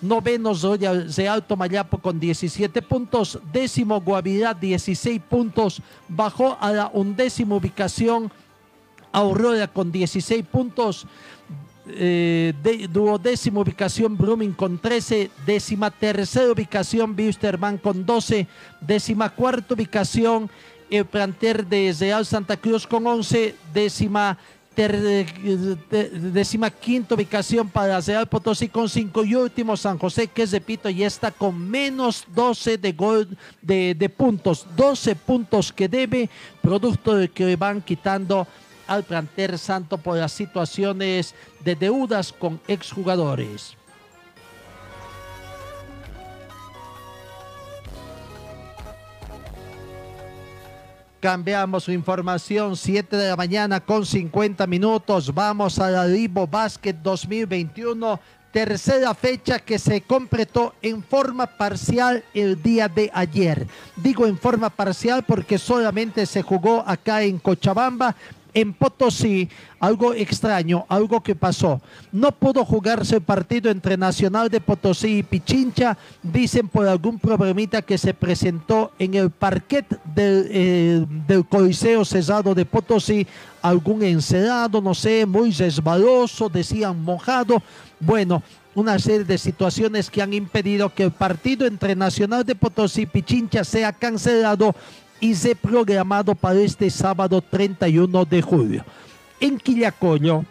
Noveno 0.00 0.52
Zoya 0.56 0.92
Real 1.16 1.46
Tomayapo 1.46 1.98
con 1.98 2.18
17 2.18 2.82
puntos, 2.82 3.38
décimo 3.52 4.00
Guavirá 4.00 4.52
16 4.54 5.20
puntos, 5.30 5.80
bajó 6.08 6.58
a 6.60 6.72
la 6.72 6.90
undécima 6.92 7.54
ubicación 7.54 8.32
Aurora 9.12 9.68
con 9.68 9.92
16 9.92 10.44
puntos, 10.50 11.06
eh, 11.88 12.52
de, 12.62 12.88
ubicación 13.54 14.16
Blooming 14.16 14.52
con 14.52 14.78
13, 14.78 15.30
décima 15.44 15.90
tercera 15.90 16.52
ubicación 16.52 17.14
Wisterman 17.18 17.78
con 17.78 18.06
12, 18.06 18.46
décima 18.80 19.30
cuarta 19.30 19.74
ubicación 19.74 20.48
el 20.90 21.04
planter 21.06 21.66
de 21.66 21.94
Real 21.98 22.24
Santa 22.26 22.56
Cruz 22.56 22.86
con 22.86 23.06
11, 23.06 23.54
décima 23.72 24.38
eh, 24.74 25.26
de- 25.90 26.08
décima 26.30 26.70
quinta 26.70 27.14
ubicación 27.14 27.68
para 27.68 28.00
Real 28.00 28.26
Potosí 28.26 28.68
con 28.68 28.88
5 28.88 29.24
y 29.24 29.34
último 29.34 29.76
San 29.76 29.98
José 29.98 30.28
que 30.28 30.46
repito 30.46 30.88
ya 30.88 31.06
está 31.06 31.30
con 31.30 31.58
menos 31.68 32.24
12 32.34 32.78
de 32.78 32.92
gol 32.92 33.28
de, 33.60 33.94
de 33.94 34.08
puntos, 34.08 34.66
12 34.76 35.14
puntos 35.16 35.72
que 35.72 35.88
debe, 35.88 36.30
producto 36.62 37.14
de 37.14 37.28
que 37.28 37.54
van 37.56 37.82
quitando 37.82 38.46
al 38.92 39.04
plantel 39.04 39.58
santo 39.58 39.96
por 39.96 40.18
las 40.18 40.32
situaciones 40.32 41.34
de 41.64 41.74
deudas 41.74 42.30
con 42.30 42.60
exjugadores. 42.68 43.74
Cambiamos 51.20 51.84
su 51.84 51.92
información, 51.92 52.76
7 52.76 53.16
de 53.16 53.28
la 53.30 53.36
mañana 53.36 53.80
con 53.80 54.04
50 54.04 54.66
minutos. 54.66 55.32
Vamos 55.32 55.78
a 55.78 55.88
la 55.88 56.04
Libo 56.04 56.46
Basket 56.46 56.94
2021, 56.94 58.20
tercera 58.52 59.14
fecha 59.14 59.60
que 59.60 59.78
se 59.78 60.02
completó 60.02 60.74
en 60.82 61.02
forma 61.02 61.46
parcial 61.46 62.24
el 62.34 62.60
día 62.60 62.88
de 62.88 63.10
ayer. 63.14 63.66
Digo 63.96 64.26
en 64.26 64.36
forma 64.36 64.68
parcial 64.68 65.22
porque 65.22 65.56
solamente 65.56 66.26
se 66.26 66.42
jugó 66.42 66.84
acá 66.86 67.22
en 67.22 67.38
Cochabamba. 67.38 68.16
En 68.54 68.74
Potosí, 68.74 69.48
algo 69.80 70.12
extraño, 70.12 70.84
algo 70.88 71.22
que 71.22 71.34
pasó. 71.34 71.80
No 72.12 72.32
pudo 72.32 72.64
jugarse 72.64 73.16
el 73.16 73.22
partido 73.22 73.70
entre 73.70 73.96
Nacional 73.96 74.48
de 74.48 74.60
Potosí 74.60 75.18
y 75.18 75.22
Pichincha, 75.22 75.96
dicen 76.22 76.68
por 76.68 76.86
algún 76.86 77.18
problemita 77.18 77.82
que 77.82 77.96
se 77.96 78.12
presentó 78.12 78.92
en 78.98 79.14
el 79.14 79.30
parquet 79.30 79.86
del, 80.14 80.46
eh, 80.50 81.06
del 81.26 81.46
Coliseo 81.46 82.04
Cesado 82.04 82.54
de 82.54 82.66
Potosí, 82.66 83.26
algún 83.62 84.02
encerado, 84.02 84.80
no 84.80 84.94
sé, 84.94 85.24
muy 85.24 85.52
resbaloso, 85.52 86.48
decían 86.48 87.02
mojado. 87.02 87.62
Bueno, 88.00 88.42
una 88.74 88.98
serie 88.98 89.24
de 89.24 89.38
situaciones 89.38 90.10
que 90.10 90.22
han 90.22 90.32
impedido 90.32 90.92
que 90.92 91.04
el 91.04 91.10
partido 91.10 91.66
entre 91.66 91.94
Nacional 91.94 92.44
de 92.44 92.54
Potosí 92.54 93.02
y 93.02 93.06
Pichincha 93.06 93.64
sea 93.64 93.92
cancelado 93.92 94.74
se 95.30 95.54
programado 95.54 96.34
para 96.34 96.58
este 96.60 96.90
sábado 96.90 97.40
31 97.40 98.24
de 98.24 98.42
julio. 98.42 98.84
En 99.40 99.56
Quillacollo 99.56 100.44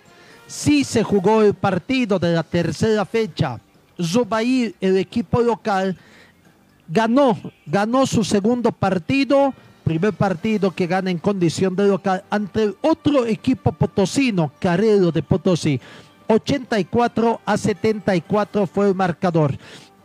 sí 0.48 0.86
se 0.86 1.04
jugó 1.04 1.42
el 1.42 1.54
partido 1.54 2.18
de 2.18 2.34
la 2.34 2.44
tercera 2.44 3.06
fecha. 3.06 3.60
Zubair, 4.02 4.74
el 4.80 4.98
equipo 4.98 5.42
local, 5.42 5.98
ganó, 6.88 7.38
ganó 7.66 8.06
su 8.06 8.24
segundo 8.24 8.72
partido, 8.72 9.54
primer 9.84 10.14
partido 10.14 10.72
que 10.72 10.88
gana 10.88 11.12
en 11.12 11.20
condición 11.20 11.76
de 11.76 11.88
local 11.88 12.24
ante 12.30 12.74
otro 12.82 13.26
equipo 13.26 13.74
potosino, 13.74 14.52
Carrero 14.60 15.12
de 15.12 15.22
Potosí. 15.22 15.80
84 16.28 17.42
a 17.46 17.58
74 17.58 18.68
fue 18.68 18.88
el 18.88 18.96
marcador. 18.96 19.58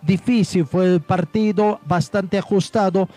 Difícil 0.03 0.67
fue 0.67 0.95
el 0.95 1.01
partido, 1.01 1.81
bastante 1.87 2.37
ajustado. 2.37 3.09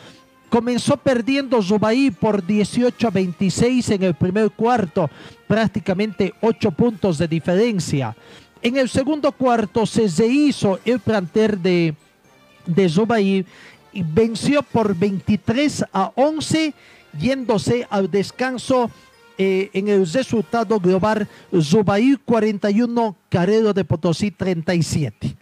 Comenzó 0.49 0.97
perdiendo 0.97 1.61
Zubaí 1.61 2.11
por 2.11 2.45
18 2.45 3.07
a 3.07 3.11
26 3.11 3.89
en 3.91 4.03
el 4.03 4.15
primer 4.15 4.49
cuarto, 4.51 5.09
prácticamente 5.47 6.33
8 6.41 6.71
puntos 6.71 7.17
de 7.17 7.27
diferencia. 7.27 8.15
En 8.61 8.77
el 8.77 8.89
segundo 8.89 9.31
cuarto 9.31 9.85
se 9.85 10.25
hizo 10.27 10.79
el 10.83 10.99
planter 10.99 11.57
de, 11.57 11.93
de 12.65 12.89
Zubaí 12.89 13.45
y 13.93 14.03
venció 14.03 14.63
por 14.63 14.95
23 14.95 15.85
a 15.93 16.11
11, 16.15 16.73
yéndose 17.17 17.87
al 17.89 18.09
descanso 18.09 18.89
eh, 19.37 19.69
en 19.73 19.87
el 19.87 20.11
resultado 20.11 20.79
global 20.79 21.27
Zubaí 21.61 22.17
41, 22.25 23.15
Carrero 23.29 23.73
de 23.73 23.85
Potosí 23.85 24.31
37. 24.31 25.37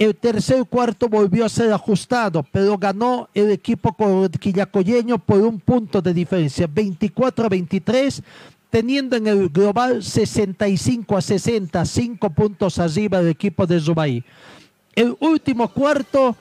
El 0.00 0.16
tercer 0.16 0.64
cuarto 0.64 1.10
volvió 1.10 1.44
a 1.44 1.50
ser 1.50 1.70
ajustado, 1.74 2.42
pero 2.50 2.78
ganó 2.78 3.28
el 3.34 3.50
equipo 3.50 3.94
quillacoyeño 4.40 5.18
por 5.18 5.42
un 5.42 5.60
punto 5.60 6.00
de 6.00 6.14
diferencia, 6.14 6.66
24 6.66 7.44
a 7.44 7.48
23, 7.50 8.22
teniendo 8.70 9.16
en 9.16 9.26
el 9.26 9.50
global 9.50 10.02
65 10.02 11.18
a 11.18 11.20
60, 11.20 11.84
5 11.84 12.30
puntos 12.30 12.78
arriba 12.78 13.18
del 13.18 13.28
equipo 13.28 13.66
de 13.66 13.78
Zubaí. 13.78 14.24
El 14.94 15.14
último 15.20 15.68
cuarto, 15.68 16.34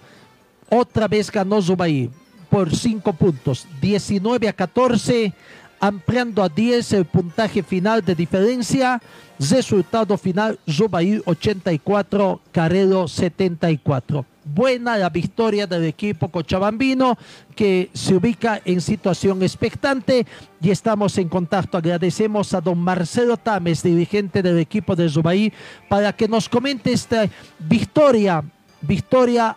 otra 0.69 1.09
vez 1.09 1.29
ganó 1.29 1.61
Zubaí 1.61 2.09
por 2.49 2.73
5 2.73 3.11
puntos, 3.11 3.67
19 3.81 4.47
a 4.47 4.53
14, 4.53 5.33
ampliando 5.79 6.43
a 6.43 6.49
10 6.49 6.93
el 6.93 7.05
puntaje 7.05 7.63
final 7.63 8.03
de 8.03 8.15
diferencia. 8.15 9.01
Resultado 9.39 10.17
final, 10.17 10.59
Zubaí 10.69 11.21
84, 11.25 12.41
Carrero 12.51 13.07
74. 13.07 14.25
Buena 14.43 14.97
la 14.97 15.09
victoria 15.09 15.67
del 15.67 15.85
equipo 15.85 16.27
cochabambino 16.29 17.17
que 17.55 17.89
se 17.93 18.15
ubica 18.15 18.61
en 18.65 18.81
situación 18.81 19.43
expectante 19.43 20.25
y 20.61 20.71
estamos 20.71 21.17
en 21.19 21.29
contacto. 21.29 21.77
Agradecemos 21.77 22.53
a 22.53 22.59
don 22.59 22.79
Marcelo 22.79 23.37
Tames, 23.37 23.83
dirigente 23.83 24.41
del 24.41 24.57
equipo 24.57 24.95
de 24.95 25.07
Zubaí, 25.07 25.53
para 25.87 26.11
que 26.13 26.27
nos 26.27 26.49
comente 26.49 26.91
esta 26.91 27.29
victoria, 27.59 28.43
victoria 28.81 29.55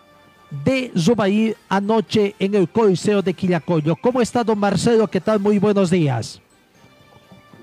de 0.63 0.91
Zubaí 0.97 1.55
anoche 1.69 2.35
en 2.39 2.55
el 2.55 2.69
Coliseo 2.69 3.21
de 3.21 3.33
Quillacollo. 3.33 3.95
¿Cómo 3.95 4.21
está 4.21 4.43
don 4.43 4.59
Marcelo? 4.59 5.07
¿Qué 5.07 5.19
tal? 5.19 5.39
Muy 5.39 5.59
buenos 5.59 5.89
días. 5.89 6.41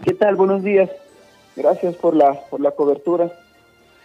¿Qué 0.05 0.15
tal? 0.15 0.35
Buenos 0.35 0.63
días. 0.63 0.91
Gracias 1.57 1.95
por 1.97 2.17
la, 2.17 2.33
por 2.51 2.61
la 2.61 2.73
cobertura. 2.73 3.31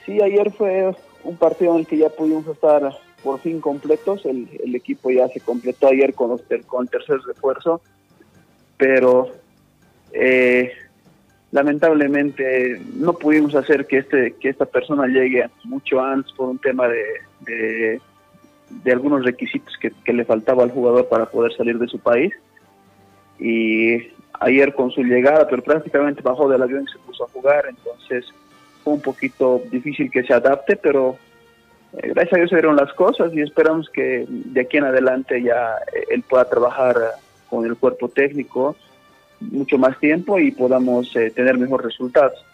Sí, 0.05 0.21
ayer 0.21 0.51
fue 0.51 0.95
un 1.23 1.37
partido 1.37 1.73
en 1.73 1.79
el 1.79 1.87
que 1.87 1.97
ya 1.97 2.09
pudimos 2.09 2.47
estar 2.47 2.95
por 3.23 3.39
fin 3.39 3.59
completos. 3.59 4.25
El, 4.25 4.47
el 4.63 4.75
equipo 4.75 5.09
ya 5.09 5.27
se 5.29 5.39
completó 5.39 5.87
ayer 5.87 6.13
con, 6.13 6.37
con 6.67 6.83
el 6.83 6.89
tercer 6.89 7.19
refuerzo, 7.25 7.81
pero 8.77 9.31
eh, 10.13 10.71
lamentablemente 11.51 12.79
no 12.93 13.13
pudimos 13.13 13.55
hacer 13.55 13.87
que 13.87 13.99
este 13.99 14.33
que 14.33 14.49
esta 14.49 14.65
persona 14.65 15.07
llegue 15.07 15.49
mucho 15.63 16.01
antes 16.01 16.31
por 16.33 16.49
un 16.49 16.59
tema 16.59 16.87
de, 16.87 18.01
de 18.69 18.91
algunos 18.91 19.23
requisitos 19.23 19.75
que, 19.77 19.91
que 20.03 20.13
le 20.13 20.25
faltaba 20.25 20.63
al 20.63 20.71
jugador 20.71 21.07
para 21.07 21.25
poder 21.25 21.55
salir 21.55 21.77
de 21.77 21.87
su 21.87 21.99
país. 21.99 22.33
Y 23.39 23.97
ayer 24.39 24.73
con 24.73 24.91
su 24.91 25.03
llegada, 25.03 25.47
pero 25.47 25.61
prácticamente 25.61 26.21
bajó 26.21 26.49
del 26.49 26.61
avión 26.61 26.85
y 26.87 26.91
se 26.91 26.99
puso 26.99 27.25
a 27.25 27.29
jugar, 27.29 27.65
entonces 27.69 28.25
fue 28.83 28.93
un 28.93 29.01
poquito 29.01 29.61
difícil 29.71 30.11
que 30.11 30.23
se 30.23 30.33
adapte, 30.33 30.75
pero 30.75 31.17
eh, 31.93 32.09
gracias 32.13 32.33
a 32.33 32.37
Dios 32.37 32.49
se 32.49 32.55
dieron 32.57 32.75
las 32.75 32.93
cosas 32.93 33.33
y 33.33 33.41
esperamos 33.41 33.89
que 33.89 34.25
de 34.27 34.61
aquí 34.61 34.77
en 34.77 34.85
adelante 34.85 35.41
ya 35.41 35.75
eh, 35.93 36.05
él 36.09 36.23
pueda 36.23 36.45
trabajar 36.45 36.95
eh, 36.97 37.19
con 37.49 37.65
el 37.65 37.75
cuerpo 37.75 38.09
técnico 38.09 38.75
mucho 39.39 39.77
más 39.77 39.99
tiempo 39.99 40.39
y 40.39 40.51
podamos 40.51 41.11
tener 41.11 41.57
mejores 41.57 41.87
resultados. 41.87 42.45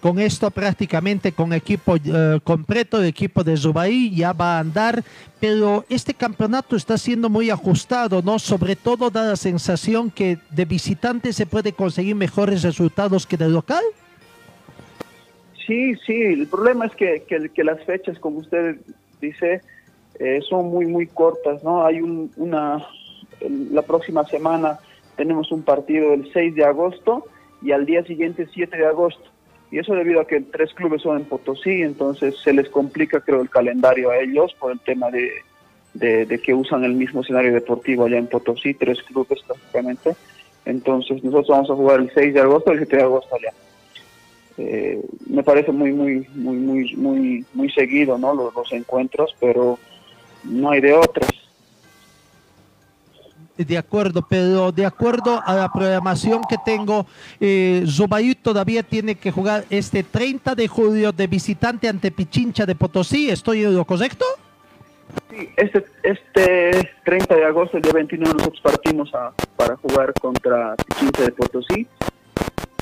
Con 0.00 0.18
esto 0.18 0.50
prácticamente 0.50 1.32
con 1.32 1.52
equipo 1.52 1.96
eh, 1.96 2.40
completo, 2.44 3.02
equipo 3.02 3.42
de 3.42 3.56
Zubaí 3.56 4.14
ya 4.14 4.32
va 4.32 4.56
a 4.56 4.60
andar, 4.60 5.02
pero 5.40 5.84
este 5.88 6.14
campeonato 6.14 6.76
está 6.76 6.98
siendo 6.98 7.28
muy 7.28 7.50
ajustado, 7.50 8.22
¿no? 8.22 8.38
Sobre 8.38 8.76
todo 8.76 9.10
da 9.10 9.24
la 9.24 9.36
sensación 9.36 10.10
que 10.10 10.38
de 10.50 10.64
visitante 10.64 11.32
se 11.32 11.46
puede 11.46 11.72
conseguir 11.72 12.14
mejores 12.14 12.62
resultados 12.62 13.26
que 13.26 13.36
de 13.36 13.48
local. 13.48 13.82
Sí, 15.66 15.94
sí, 16.06 16.14
el 16.14 16.46
problema 16.46 16.86
es 16.86 16.94
que, 16.94 17.24
que, 17.26 17.64
las 17.64 17.82
fechas, 17.84 18.18
como 18.18 18.38
usted 18.38 18.76
dice, 19.20 19.60
eh, 20.18 20.40
son 20.48 20.68
muy, 20.68 20.86
muy 20.86 21.06
cortas, 21.06 21.62
¿no? 21.62 21.84
Hay 21.84 22.00
un, 22.00 22.30
una, 22.36 22.86
la 23.70 23.82
próxima 23.82 24.24
semana 24.24 24.78
tenemos 25.16 25.50
un 25.52 25.62
partido 25.62 26.14
el 26.14 26.32
6 26.32 26.54
de 26.54 26.64
agosto 26.64 27.24
y 27.60 27.72
al 27.72 27.84
día 27.84 28.04
siguiente 28.04 28.48
7 28.54 28.76
de 28.76 28.86
agosto. 28.86 29.28
Y 29.70 29.78
eso 29.78 29.94
debido 29.94 30.20
a 30.20 30.26
que 30.26 30.40
tres 30.40 30.72
clubes 30.72 31.02
son 31.02 31.18
en 31.18 31.24
Potosí, 31.24 31.82
entonces 31.82 32.36
se 32.42 32.52
les 32.52 32.68
complica, 32.70 33.20
creo, 33.20 33.42
el 33.42 33.50
calendario 33.50 34.10
a 34.10 34.18
ellos 34.18 34.54
por 34.58 34.72
el 34.72 34.80
tema 34.80 35.10
de, 35.10 35.30
de, 35.94 36.40
que 36.40 36.54
usan 36.54 36.84
el 36.84 36.94
mismo 36.94 37.20
escenario 37.20 37.52
deportivo 37.52 38.04
allá 38.04 38.16
en 38.16 38.28
Potosí, 38.28 38.74
tres 38.74 39.02
clubes 39.02 39.40
prácticamente. 39.46 40.14
Entonces 40.64 41.22
nosotros 41.22 41.48
vamos 41.48 41.70
a 41.70 41.74
jugar 41.74 42.00
el 42.00 42.10
6 42.14 42.34
de 42.34 42.40
agosto 42.40 42.70
y 42.70 42.74
el 42.74 42.80
7 42.80 42.96
de 42.96 43.02
agosto 43.02 43.34
allá. 43.34 43.52
Eh, 44.58 45.00
me 45.28 45.42
parece 45.42 45.70
muy 45.70 45.92
muy 45.92 46.26
muy 46.34 46.56
muy 46.56 46.96
muy 46.96 47.44
muy 47.54 47.70
seguido 47.70 48.18
no 48.18 48.34
los, 48.34 48.52
los 48.52 48.72
encuentros 48.72 49.32
pero 49.38 49.78
no 50.42 50.70
hay 50.70 50.80
de 50.80 50.94
otras 50.94 51.30
De 53.58 53.76
acuerdo, 53.76 54.24
pero 54.28 54.70
de 54.70 54.86
acuerdo 54.86 55.42
a 55.44 55.54
la 55.54 55.72
programación 55.72 56.42
que 56.48 56.56
tengo, 56.64 57.06
eh, 57.40 57.84
Zubaí 57.88 58.36
todavía 58.36 58.84
tiene 58.84 59.16
que 59.16 59.32
jugar 59.32 59.64
este 59.68 60.04
30 60.04 60.54
de 60.54 60.68
julio 60.68 61.10
de 61.10 61.26
visitante 61.26 61.88
ante 61.88 62.12
Pichincha 62.12 62.64
de 62.66 62.76
Potosí. 62.76 63.28
¿Estoy 63.28 63.64
en 63.64 63.74
lo 63.74 63.84
correcto? 63.84 64.24
Sí, 65.30 65.48
este 65.56 65.84
este 66.04 66.90
30 67.04 67.34
de 67.34 67.44
agosto 67.46 67.78
el 67.78 67.82
día 67.82 67.92
29 67.92 68.34
nosotros 68.38 68.60
partimos 68.62 69.12
a, 69.12 69.32
para 69.56 69.76
jugar 69.76 70.12
contra 70.14 70.76
Pichincha 70.76 71.22
de 71.24 71.32
Potosí 71.32 71.86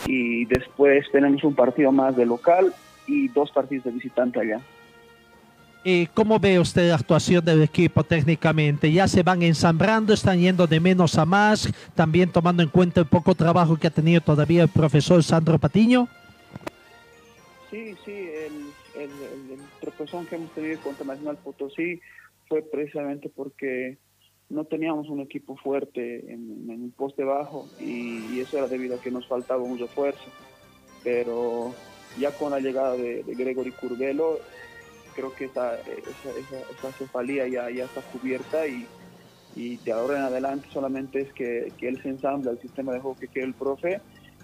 y 0.06 0.44
después 0.44 1.06
tenemos 1.10 1.42
un 1.42 1.54
partido 1.54 1.90
más 1.90 2.16
de 2.16 2.26
local 2.26 2.74
y 3.06 3.28
dos 3.28 3.50
partidos 3.50 3.86
de 3.86 3.92
visitante 3.92 4.40
allá. 4.40 4.60
Eh, 5.88 6.08
¿Cómo 6.14 6.40
ve 6.40 6.58
usted 6.58 6.88
la 6.88 6.96
actuación 6.96 7.44
del 7.44 7.62
equipo 7.62 8.02
técnicamente? 8.02 8.90
¿Ya 8.90 9.06
se 9.06 9.22
van 9.22 9.44
ensambrando, 9.44 10.12
están 10.12 10.40
yendo 10.40 10.66
de 10.66 10.80
menos 10.80 11.16
a 11.16 11.24
más, 11.24 11.72
también 11.94 12.32
tomando 12.32 12.64
en 12.64 12.70
cuenta 12.70 12.98
el 12.98 13.06
poco 13.06 13.36
trabajo 13.36 13.76
que 13.76 13.86
ha 13.86 13.90
tenido 13.90 14.20
todavía 14.20 14.64
el 14.64 14.68
profesor 14.68 15.22
Sandro 15.22 15.60
Patiño? 15.60 16.08
Sí, 17.70 17.94
sí, 18.04 18.10
el, 18.10 19.00
el, 19.00 19.10
el, 19.52 19.60
tropezón 19.80 20.26
que 20.26 20.34
hemos 20.34 20.50
tenido 20.54 20.80
contra 20.80 21.06
Nacional 21.06 21.36
Potosí 21.36 22.00
fue 22.48 22.62
precisamente 22.62 23.28
porque 23.28 23.98
no 24.48 24.64
teníamos 24.64 25.08
un 25.08 25.20
equipo 25.20 25.56
fuerte 25.56 26.32
en, 26.32 26.68
en 26.68 26.90
poste 26.90 27.22
bajo 27.22 27.68
y, 27.78 28.34
y, 28.34 28.40
eso 28.40 28.58
era 28.58 28.66
debido 28.66 28.96
a 28.96 29.00
que 29.00 29.12
nos 29.12 29.28
faltaba 29.28 29.62
un 29.62 29.78
refuerzo. 29.78 30.32
Pero 31.04 31.72
ya 32.18 32.32
con 32.32 32.50
la 32.50 32.58
llegada 32.58 32.96
de, 32.96 33.22
de 33.22 33.34
Gregory 33.36 33.70
Curvelo, 33.70 34.40
creo 35.16 35.34
que 35.34 35.46
esa, 35.46 35.76
esa, 35.76 36.92
cefalía 36.92 37.48
ya, 37.48 37.70
ya 37.70 37.84
está 37.84 38.02
cubierta 38.02 38.66
y, 38.66 38.86
y 39.54 39.78
de 39.78 39.92
ahora 39.92 40.18
en 40.18 40.24
adelante 40.24 40.68
solamente 40.72 41.22
es 41.22 41.32
que, 41.32 41.72
que 41.78 41.88
él 41.88 42.00
se 42.02 42.10
ensambla 42.10 42.50
el 42.50 42.60
sistema 42.60 42.92
de 42.92 43.00
juego 43.00 43.16
que 43.18 43.28
quiere 43.28 43.48
el 43.48 43.54
profe 43.54 44.00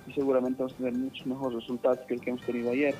y 0.07 0.12
seguramente 0.14 0.59
vamos 0.59 0.73
a 0.73 0.77
tener 0.79 0.95
muchos 0.95 1.27
mejores 1.27 1.61
resultados 1.61 2.01
que 2.09 2.14
el 2.14 2.20
que 2.20 2.31
hemos 2.31 2.45
tenido 2.47 2.70
ayer. 2.70 2.97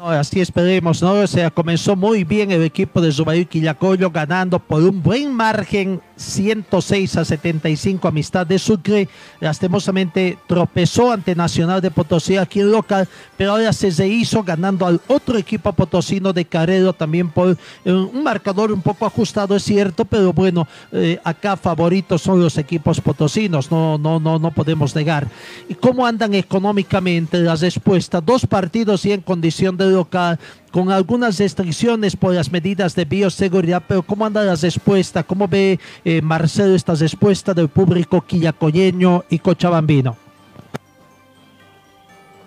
Así 0.00 0.40
esperemos, 0.40 1.02
¿no? 1.02 1.12
O 1.12 1.26
sea, 1.26 1.50
comenzó 1.50 1.94
muy 1.94 2.24
bien 2.24 2.50
el 2.50 2.62
equipo 2.62 3.00
de 3.00 3.12
Zubair 3.12 3.46
Quillacollo 3.46 4.10
ganando 4.10 4.58
por 4.58 4.82
un 4.82 5.02
buen 5.02 5.32
margen 5.34 6.00
106 6.16 7.16
a 7.16 7.24
75 7.24 8.08
Amistad 8.08 8.46
de 8.46 8.58
Sucre. 8.58 9.08
Lastimosamente 9.40 10.38
tropezó 10.46 11.12
ante 11.12 11.34
Nacional 11.34 11.82
de 11.82 11.90
Potosí 11.90 12.38
aquí 12.38 12.60
en 12.60 12.72
local, 12.72 13.06
pero 13.36 13.52
ahora 13.52 13.72
se 13.72 14.06
hizo 14.08 14.42
ganando 14.42 14.86
al 14.86 15.00
otro 15.08 15.36
equipo 15.36 15.72
potosino 15.72 16.32
de 16.32 16.46
Caredo 16.46 16.92
también 16.94 17.28
por 17.28 17.56
eh, 17.84 17.92
un 17.92 18.22
marcador 18.22 18.72
un 18.72 18.80
poco 18.80 19.04
ajustado, 19.04 19.56
es 19.56 19.62
cierto, 19.62 20.04
pero 20.04 20.32
bueno, 20.32 20.66
eh, 20.92 21.18
acá 21.22 21.56
favoritos 21.56 22.22
son 22.22 22.40
los 22.40 22.56
equipos 22.56 23.00
potosinos, 23.00 23.70
no, 23.70 23.98
no, 23.98 24.18
no, 24.18 24.38
no 24.38 24.50
podemos 24.52 24.94
negar. 24.94 25.28
¿Y 25.68 25.74
cómo 25.74 26.06
andan 26.06 26.34
económicamente 26.34 27.38
las 27.38 27.60
respuestas? 27.60 28.24
Dos 28.24 28.46
partidos 28.46 29.04
y 29.04 29.12
en 29.12 29.20
condición 29.20 29.76
de 29.76 29.81
local, 29.90 30.38
con 30.70 30.90
algunas 30.90 31.38
restricciones 31.38 32.16
por 32.16 32.34
las 32.34 32.50
medidas 32.50 32.94
de 32.94 33.04
bioseguridad, 33.04 33.82
pero 33.86 34.02
¿cómo 34.02 34.26
anda 34.26 34.42
la 34.42 34.54
respuesta? 34.54 35.22
¿Cómo 35.22 35.48
ve 35.48 35.78
eh, 36.04 36.22
Marcelo 36.22 36.74
esta 36.74 36.94
respuesta 36.94 37.54
del 37.54 37.68
público 37.68 38.20
quillacoyeño 38.20 39.24
y 39.30 39.38
cochabambino? 39.38 40.16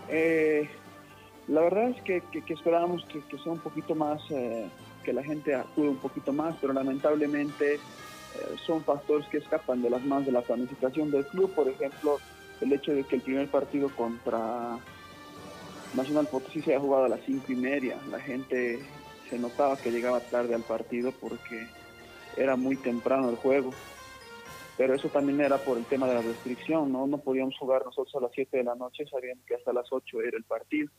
Eh, 0.10 0.70
la 1.48 1.62
verdad 1.62 1.90
es 1.90 2.02
que, 2.04 2.22
que, 2.32 2.42
que 2.42 2.54
esperábamos 2.54 3.06
que, 3.06 3.22
que, 3.22 3.38
sea 3.38 3.52
un 3.52 3.60
poquito 3.60 3.96
más, 3.96 4.22
eh, 4.32 4.68
que 5.04 5.14
la 5.14 5.24
gente 5.24 5.54
acude 5.54 5.90
un 5.90 5.98
poquito 5.98 6.34
más, 6.34 6.56
pero 6.60 6.74
lamentablemente 6.74 7.76
eh, 7.76 7.80
son 8.66 8.84
factores 8.84 9.28
que 9.28 9.38
escapan 9.38 9.82
de 9.82 9.90
las 9.90 10.04
manos 10.04 10.26
de 10.26 10.32
la 10.32 10.42
planificación 10.42 11.12
del 11.12 11.26
club, 11.28 11.54
por 11.54 11.68
ejemplo, 11.68 12.18
el 12.62 12.74
hecho 12.74 12.94
de 12.94 13.04
que 13.04 13.18
el 13.18 13.22
primer 13.22 13.48
partido 13.48 13.90
contra 13.90 14.78
Nacional 15.96 16.28
Potosí 16.28 16.62
se 16.62 16.76
ha 16.76 16.80
jugado 16.80 17.06
a 17.06 17.10
las 17.10 17.22
cinco 17.26 17.52
y 17.52 17.56
media. 17.56 17.98
La 18.12 18.20
gente 18.20 18.80
se 19.30 19.40
notaba 19.40 19.78
que 19.78 19.92
llegaba 19.92 20.20
tarde 20.20 20.54
al 20.54 20.64
partido 20.64 21.12
porque 21.12 21.68
era 22.38 22.56
muy 22.56 22.76
temprano 22.76 23.30
el 23.30 23.38
juego. 23.38 23.72
Pero 24.78 24.94
eso 24.94 25.08
también 25.08 25.40
era 25.40 25.58
por 25.58 25.78
el 25.78 25.86
tema 25.86 26.08
de 26.08 26.16
la 26.16 26.22
restricción, 26.22 26.92
¿no? 26.92 27.08
No 27.08 27.18
podíamos 27.18 27.58
jugar 27.58 27.86
nosotros 27.86 28.14
a 28.16 28.20
las 28.20 28.32
7 28.34 28.58
de 28.58 28.64
la 28.66 28.76
noche 28.76 29.06
sabiendo 29.10 29.44
que 29.46 29.56
hasta 29.56 29.72
las 29.72 29.88
8 29.90 30.22
era 30.22 30.38
el 30.38 30.44
partido. 30.44 30.90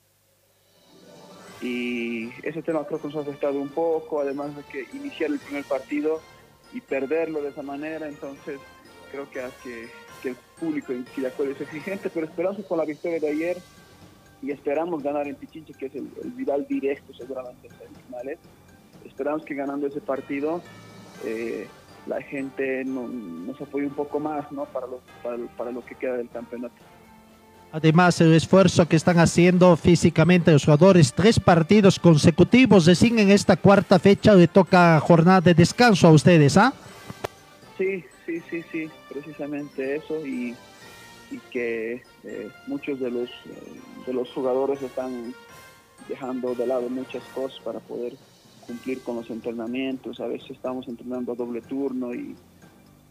Y 1.61 2.31
ese 2.43 2.63
tema 2.63 2.87
creo 2.87 3.01
que 3.01 3.09
nos 3.09 3.17
ha 3.17 3.21
afectado 3.21 3.61
un 3.61 3.69
poco, 3.69 4.21
además 4.21 4.57
de 4.57 4.63
que 4.65 4.87
iniciar 4.97 5.31
el 5.31 5.39
primer 5.39 5.65
partido 5.65 6.21
y 6.73 6.81
perderlo 6.81 7.43
de 7.43 7.51
esa 7.51 7.63
manera, 7.63 8.09
entonces 8.09 8.61
creo 9.11 9.29
que 9.31 9.41
hace 9.41 9.89
que, 10.23 10.29
el 10.31 10.37
público 10.59 10.93
en 10.93 11.05
Quillacol 11.05 11.51
es 11.51 11.61
exigente, 11.61 12.11
pero 12.11 12.27
esperamos 12.27 12.65
con 12.67 12.79
la 12.79 12.85
victoria 12.85 13.21
de 13.21 13.29
ayer 13.29 13.59
y 14.43 14.51
esperamos 14.51 15.03
ganar 15.03 15.27
en 15.27 15.35
Pichinche, 15.37 15.73
que 15.75 15.87
es 15.87 15.95
el, 15.95 16.09
el 16.23 16.31
viral 16.33 16.67
directo 16.69 17.13
seguramente 17.15 17.69
en 17.69 17.73
semifinales. 17.79 18.39
Esperamos 19.05 19.45
que 19.45 19.55
ganando 19.55 19.87
ese 19.87 20.01
partido 20.01 20.63
eh, 21.25 21.67
la 22.07 22.23
gente 22.23 22.85
no, 22.85 23.09
nos 23.09 23.61
apoye 23.61 23.87
un 23.87 23.95
poco 23.95 24.21
más 24.21 24.51
¿no? 24.53 24.65
para, 24.67 24.87
lo, 24.87 25.01
para, 25.23 25.37
para 25.57 25.73
lo 25.73 25.85
que 25.85 25.95
queda 25.95 26.17
del 26.17 26.29
campeonato. 26.29 26.75
Además, 27.73 28.21
el 28.21 28.33
esfuerzo 28.33 28.89
que 28.89 28.97
están 28.97 29.19
haciendo 29.19 29.77
físicamente 29.77 30.53
los 30.53 30.65
jugadores, 30.65 31.13
tres 31.13 31.39
partidos 31.39 31.99
consecutivos, 31.99 32.87
recién 32.87 33.19
en 33.19 33.31
esta 33.31 33.57
cuarta 33.57 33.99
fecha 33.99 34.35
le 34.35 34.49
toca 34.49 34.99
jornada 35.01 35.41
de 35.41 35.55
descanso 35.55 36.07
a 36.07 36.13
ustedes, 36.13 36.57
¿ah? 36.57 36.73
Sí, 37.77 38.05
sí, 38.25 38.41
sí, 38.49 38.65
sí, 38.73 38.89
precisamente 39.09 39.97
eso 39.97 40.25
y, 40.25 40.55
y 41.31 41.39
que 41.51 42.03
eh, 42.25 42.49
muchos 42.67 42.99
de 43.01 43.11
los, 43.11 43.31
los 44.13 44.31
jugadores 44.33 44.83
están 44.83 45.35
dejando 46.09 46.55
de 46.55 46.67
lado 46.67 46.89
muchas 46.89 47.23
cosas 47.35 47.59
para 47.61 47.81
poder 47.81 48.15
cumplir 48.67 49.01
con 49.03 49.17
los 49.17 49.31
entrenamientos, 49.31 50.21
a 50.21 50.27
veces 50.27 50.51
estamos 50.51 50.89
entrenando 50.89 51.33
a 51.33 51.35
doble 51.35 51.61
turno 51.63 52.15
y, 52.15 52.37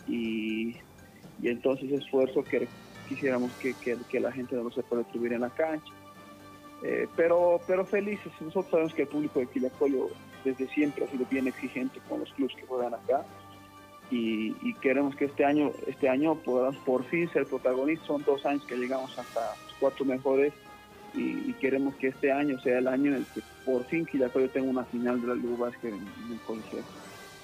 y, 0.08 0.76
entonces 1.44 1.92
esfuerzo 1.92 2.44
que 2.44 2.68
quisiéramos 3.08 3.52
que, 3.54 3.74
que, 3.76 3.98
que, 4.10 4.20
la 4.20 4.32
gente 4.32 4.56
no 4.56 4.72
se 4.72 4.84
pueda 4.84 5.04
atribuir 5.04 5.34
en 5.34 5.42
la 5.42 5.50
cancha. 5.50 5.94
Eh, 6.84 7.08
pero, 7.16 7.62
pero 7.66 7.86
felices, 7.86 8.32
nosotros 8.42 8.70
sabemos 8.70 8.94
que 8.94 9.04
el 9.04 9.08
público 9.08 9.40
de 9.40 9.48
Quillacollo 9.48 10.10
desde 10.44 10.68
siempre 10.70 11.06
ha 11.06 11.08
sido 11.08 11.26
bien 11.30 11.48
exigente 11.48 12.00
con 12.10 12.20
los 12.20 12.32
clubes 12.34 12.56
que 12.56 12.66
juegan 12.68 12.94
acá 12.94 13.26
y, 14.12 14.56
y, 14.62 14.74
queremos 14.82 15.16
que 15.16 15.26
este 15.26 15.46
año, 15.46 15.72
este 15.88 16.10
año 16.10 16.36
podamos 16.36 16.76
por 16.78 17.04
fin 17.06 17.32
ser 17.32 17.46
protagonistas, 17.48 18.06
son 18.06 18.24
dos 18.24 18.46
años 18.46 18.64
que 18.66 18.76
llegamos 18.76 19.18
hasta 19.18 19.40
los 19.40 19.74
cuatro 19.80 20.06
mejores 20.06 20.54
y, 21.16 21.50
y, 21.50 21.56
queremos 21.60 21.96
que 21.96 22.08
este 22.08 22.32
año 22.32 22.60
sea 22.62 22.80
el 22.80 22.88
año 22.88 23.12
en 23.12 23.18
el 23.18 23.26
que 23.34 23.42
por 23.66 23.86
fin 23.86 24.06
Quillacollo 24.06 24.50
tenga 24.50 24.70
una 24.70 24.84
final 24.86 25.22
de 25.22 25.28
la 25.28 25.36
Liga 25.36 25.56
Básquet 25.58 25.94
en, 25.94 26.00
en 26.00 26.34
el 26.34 26.40
Coliseo. 26.46 26.84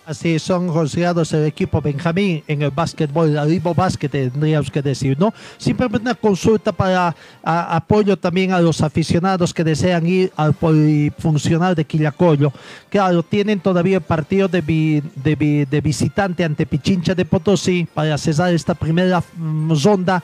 Así 0.03 0.39
son 0.39 0.67
considerados 0.67 1.31
el 1.33 1.45
equipo 1.45 1.79
Benjamín 1.79 2.43
en 2.47 2.63
el 2.63 2.71
básquetbol, 2.71 3.37
el 3.37 3.49
Libo 3.49 3.75
Básquet 3.75 4.09
tendríamos 4.09 4.71
que 4.71 4.81
decir, 4.81 5.17
¿no? 5.19 5.31
Simplemente 5.59 6.01
una 6.01 6.15
consulta 6.15 6.71
para 6.71 7.15
a, 7.43 7.75
apoyo 7.75 8.17
también 8.17 8.51
a 8.51 8.59
los 8.59 8.81
aficionados 8.81 9.53
que 9.53 9.63
desean 9.63 10.07
ir 10.07 10.31
al 10.35 10.53
polifuncional 10.53 11.75
de 11.75 11.85
Quillacollo. 11.85 12.51
Claro, 12.89 13.21
tienen 13.21 13.59
todavía 13.59 13.97
el 13.97 14.03
partido 14.03 14.47
de, 14.47 14.61
vi, 14.61 15.03
de, 15.15 15.67
de 15.69 15.81
visitante 15.81 16.43
ante 16.43 16.65
Pichincha 16.65 17.13
de 17.13 17.23
Potosí 17.23 17.87
para 17.93 18.17
cesar 18.17 18.51
esta 18.55 18.73
primera 18.73 19.23
mm, 19.37 19.73
ronda 19.83 20.23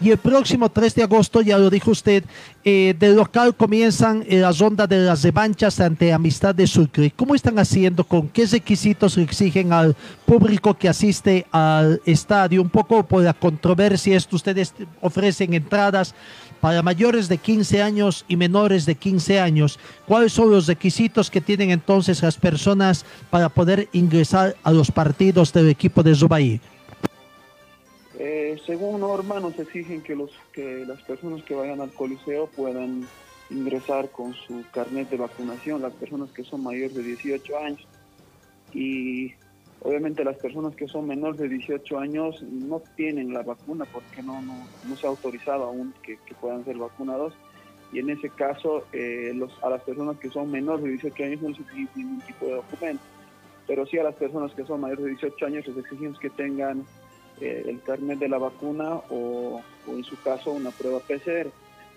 y 0.00 0.10
el 0.10 0.18
próximo 0.18 0.68
3 0.68 0.94
de 0.94 1.02
agosto, 1.02 1.40
ya 1.40 1.56
lo 1.56 1.70
dijo 1.70 1.90
usted, 1.90 2.24
eh, 2.64 2.94
de 2.98 3.14
local 3.14 3.54
comienzan 3.54 4.24
eh, 4.28 4.38
las 4.38 4.58
rondas 4.58 4.88
de 4.88 4.98
las 4.98 5.22
revanchas 5.22 5.80
ante 5.80 6.12
Amistad 6.12 6.54
de 6.54 6.66
Sucre. 6.66 7.12
¿Cómo 7.16 7.34
están 7.34 7.58
haciendo? 7.58 8.04
¿Con 8.04 8.28
qué 8.28 8.44
requisitos 8.46 9.16
exigen 9.16 9.72
al 9.72 9.96
público 10.26 10.74
que 10.74 10.88
asiste 10.88 11.46
al 11.50 12.02
estadio? 12.04 12.60
Un 12.60 12.68
poco 12.68 13.04
por 13.04 13.22
la 13.22 13.32
controversia, 13.32 14.16
esto 14.16 14.36
ustedes 14.36 14.74
ofrecen 15.00 15.54
entradas 15.54 16.14
para 16.60 16.82
mayores 16.82 17.28
de 17.28 17.38
15 17.38 17.82
años 17.82 18.24
y 18.28 18.36
menores 18.36 18.84
de 18.84 18.96
15 18.96 19.40
años. 19.40 19.78
¿Cuáles 20.06 20.32
son 20.32 20.50
los 20.50 20.66
requisitos 20.66 21.30
que 21.30 21.40
tienen 21.40 21.70
entonces 21.70 22.22
las 22.22 22.36
personas 22.36 23.06
para 23.30 23.48
poder 23.48 23.88
ingresar 23.92 24.56
a 24.62 24.72
los 24.72 24.90
partidos 24.90 25.52
del 25.52 25.68
equipo 25.68 26.02
de 26.02 26.14
Zubaí? 26.14 26.60
Eh, 28.28 28.60
según 28.66 29.02
norma 29.02 29.38
nos 29.38 29.56
exigen 29.56 30.02
que, 30.02 30.16
los, 30.16 30.32
que 30.52 30.84
las 30.84 31.00
personas 31.02 31.44
que 31.44 31.54
vayan 31.54 31.80
al 31.80 31.92
coliseo 31.92 32.48
puedan 32.48 33.06
ingresar 33.50 34.10
con 34.10 34.34
su 34.34 34.64
carnet 34.72 35.08
de 35.10 35.16
vacunación, 35.16 35.80
las 35.80 35.92
personas 35.92 36.32
que 36.32 36.42
son 36.42 36.64
mayores 36.64 36.96
de 36.96 37.04
18 37.04 37.56
años. 37.56 37.86
Y 38.74 39.32
obviamente 39.80 40.24
las 40.24 40.38
personas 40.38 40.74
que 40.74 40.88
son 40.88 41.06
menores 41.06 41.38
de 41.38 41.48
18 41.48 42.00
años 42.00 42.42
no 42.42 42.82
tienen 42.96 43.32
la 43.32 43.44
vacuna 43.44 43.84
porque 43.84 44.24
no, 44.24 44.42
no, 44.42 44.54
no 44.88 44.96
se 44.96 45.06
ha 45.06 45.10
autorizado 45.10 45.62
aún 45.62 45.94
que, 46.02 46.18
puedan 46.40 46.64
ser 46.64 46.78
vacunados. 46.78 47.32
Y 47.92 48.00
en 48.00 48.10
ese 48.10 48.28
caso, 48.30 48.88
eh, 48.92 49.30
los, 49.36 49.52
a 49.62 49.70
las 49.70 49.82
personas 49.82 50.18
que 50.18 50.30
son 50.30 50.50
menores 50.50 50.82
de 50.82 50.90
18 50.90 51.24
años 51.26 51.42
no 51.42 51.50
les 51.50 51.60
exigimos 51.60 51.96
ningún 51.96 52.20
tipo 52.22 52.46
de 52.46 52.54
documento. 52.54 53.04
Pero 53.68 53.86
sí 53.86 53.98
a 53.98 54.02
las 54.02 54.16
personas 54.16 54.52
que 54.52 54.64
son 54.64 54.80
mayores 54.80 55.04
de 55.04 55.10
18 55.10 55.46
años 55.46 55.68
les 55.68 55.76
exigimos 55.76 56.18
que 56.18 56.30
tengan 56.30 56.84
eh, 57.40 57.64
el 57.66 57.80
carnet 57.82 58.18
de 58.18 58.28
la 58.28 58.38
vacuna 58.38 58.94
o, 59.10 59.60
o, 59.86 59.92
en 59.92 60.04
su 60.04 60.20
caso 60.20 60.52
una 60.52 60.70
prueba 60.70 61.00
PCR. 61.00 61.50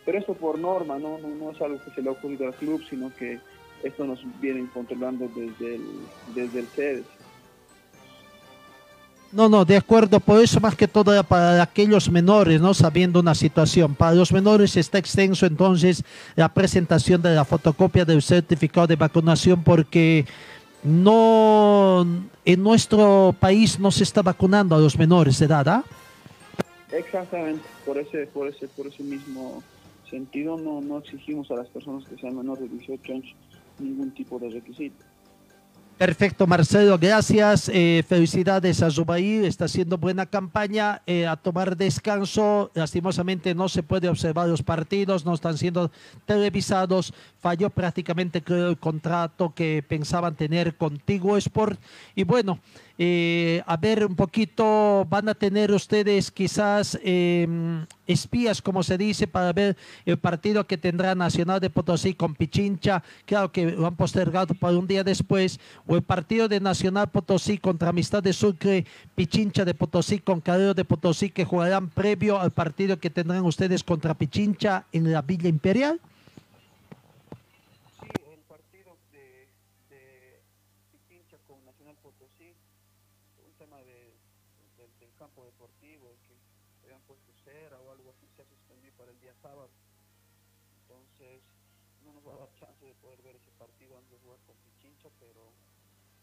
Pero 0.06 0.18
esto 0.18 0.34
por 0.34 0.58
norma, 0.58 0.98
¿no? 0.98 1.18
No, 1.20 1.28
no 1.28 1.52
es 1.52 1.62
algo 1.62 1.84
que 1.84 1.92
se 1.92 2.02
le 2.02 2.10
ha 2.10 2.14
ocurrido 2.14 2.48
al 2.48 2.56
club, 2.56 2.82
sino 2.90 3.14
que 3.16 3.40
esto 3.84 4.06
nos 4.06 4.20
vienen 4.42 4.68
controlando 4.68 5.30
desde 5.36 5.76
el, 5.76 5.84
desde 6.36 6.60
el 6.60 6.68
CEDES. 6.68 7.06
No, 9.32 9.48
no, 9.48 9.64
de 9.64 9.78
acuerdo, 9.78 10.20
por 10.20 10.42
eso 10.42 10.60
más 10.60 10.76
que 10.76 10.88
todo 10.88 11.14
era 11.14 11.22
para 11.22 11.62
aquellos 11.62 12.10
menores, 12.10 12.60
¿no? 12.60 12.74
Sabiendo 12.74 13.20
una 13.20 13.36
situación. 13.36 13.94
Para 13.94 14.16
los 14.16 14.32
menores 14.32 14.76
está 14.76 14.98
extenso 14.98 15.46
entonces 15.46 16.04
la 16.36 16.50
presentación 16.50 17.22
de 17.22 17.36
la 17.36 17.46
fotocopia 17.46 18.06
del 18.06 18.24
certificado 18.24 18.88
de 18.88 18.96
vacunación 18.96 19.64
porque 19.64 20.26
no, 20.84 22.06
en 22.46 22.64
nuestro 22.64 23.36
país 23.40 23.80
no 23.80 23.92
se 23.92 24.04
está 24.04 24.22
vacunando 24.22 24.76
a 24.76 24.80
los 24.80 24.98
menores 24.98 25.40
de 25.40 25.46
edad, 25.46 25.68
¿ah? 25.68 25.84
Exactamente, 26.92 27.64
por 27.86 27.98
ese, 27.98 28.26
por 28.28 28.48
ese, 28.48 28.68
por 28.68 28.88
ese 28.88 29.04
mismo 29.04 29.62
sentido 30.10 30.58
no, 30.58 30.82
no 30.82 31.00
exigimos 31.00 31.52
a 31.52 31.56
las 31.56 31.68
personas 31.68 32.08
que 32.08 32.18
sean 32.18 32.36
menores 32.36 32.64
de 32.64 32.78
18 32.78 33.14
años 33.14 33.36
ningún 33.78 34.12
tipo 34.12 34.40
de 34.40 34.50
requisito. 34.50 35.06
Perfecto, 36.00 36.48
Marcelo, 36.48 36.98
gracias. 36.98 37.68
Eh, 37.68 38.06
felicidades 38.08 38.82
a 38.82 38.90
Zubair, 38.90 39.44
está 39.44 39.66
haciendo 39.66 39.98
buena 39.98 40.26
campaña. 40.26 41.02
eh, 41.06 41.28
a 41.28 41.36
tomar 41.36 41.76
descanso, 41.76 42.72
lastimosamente 42.74 43.54
no 43.54 43.68
se 43.68 43.84
puede 43.84 44.08
observar 44.08 44.48
los 44.48 44.64
partidos, 44.64 45.26
no 45.26 45.34
están 45.34 45.58
siendo 45.58 45.92
televisados. 46.26 47.14
Falló 47.42 47.70
prácticamente, 47.70 48.42
creo, 48.42 48.70
el 48.70 48.78
contrato 48.78 49.54
que 49.54 49.84
pensaban 49.86 50.36
tener 50.36 50.78
contigo 50.78 51.36
Sport. 51.36 51.78
Y 52.16 52.24
bueno, 52.24 52.60
eh, 53.02 53.64
a 53.66 53.78
ver 53.78 54.06
un 54.06 54.14
poquito, 54.16 55.06
van 55.10 55.30
a 55.30 55.34
tener 55.34 55.72
ustedes 55.72 56.32
quizás 56.32 57.00
eh, 57.02 57.48
espías, 58.06 58.62
como 58.62 58.84
se 58.84 58.98
dice, 58.98 59.26
para 59.26 59.54
ver 59.54 59.78
el 60.06 60.18
partido 60.20 60.68
que 60.68 60.78
tendrá 60.78 61.16
Nacional 61.16 61.62
de 61.62 61.70
Potosí 61.70 62.14
con 62.14 62.36
Pichincha. 62.36 63.02
Claro 63.26 63.54
que 63.54 63.72
lo 63.72 63.88
han 63.88 63.96
postergado 63.96 64.54
para 64.54 64.78
un 64.78 64.86
día 64.86 65.06
después. 65.06 65.62
O 65.88 65.96
el 65.96 66.04
partido 66.04 66.50
de 66.50 66.60
Nacional 66.60 67.10
Potosí 67.10 67.58
contra 67.58 67.90
Amistad 67.90 68.22
de 68.22 68.34
Sucre, 68.34 68.86
Pichincha 69.16 69.64
de 69.64 69.74
Potosí 69.74 70.20
con 70.20 70.42
Carrero 70.42 70.74
de 70.74 70.84
Potosí, 70.84 71.30
que 71.30 71.46
jugarán 71.46 71.88
previo 71.90 72.38
al 72.38 72.52
partido 72.52 73.00
que 73.00 73.10
tendrán 73.10 73.46
ustedes 73.46 73.82
contra 73.82 74.14
Pichincha 74.14 74.86
en 74.92 75.10
la 75.14 75.22
Villa 75.22 75.48
Imperial. 75.48 76.02
Sí, 78.02 78.08
el 78.34 78.40
partido 78.42 78.98
de, 79.14 79.48
de 79.90 80.02
Pichincha 80.92 81.38
con 81.48 81.64
Nacional 81.64 81.96
Potosí, 82.04 82.52
un 83.46 83.54
tema 83.58 83.78
de, 83.84 84.12
de- 84.78 84.90
del 85.00 85.14
campo 85.18 85.46
deportivo, 85.46 86.12
que 86.28 86.36
habían 86.84 87.02
puesto 87.08 87.32
cera 87.46 87.78
o 87.80 87.92
algo 87.92 88.10
así, 88.12 88.28
se 88.36 88.42
ha 88.42 88.46
suspendido 88.46 88.94
para 88.98 89.12
el 89.12 89.20
día 89.20 89.34
sábado. 89.42 89.70
Entonces, 90.84 91.42
no 92.04 92.14
nos 92.14 92.24
va 92.28 92.34
a 92.36 92.40
dar 92.48 92.52
chance 92.60 92.86
de 92.86 92.94
poder 93.02 93.22
ver 93.22 93.36
ese 93.36 93.52
partido 93.58 93.98
antes 93.98 94.12
de 94.12 94.20
jugar 94.24 94.40
con 94.46 94.56
Pero 95.00 95.54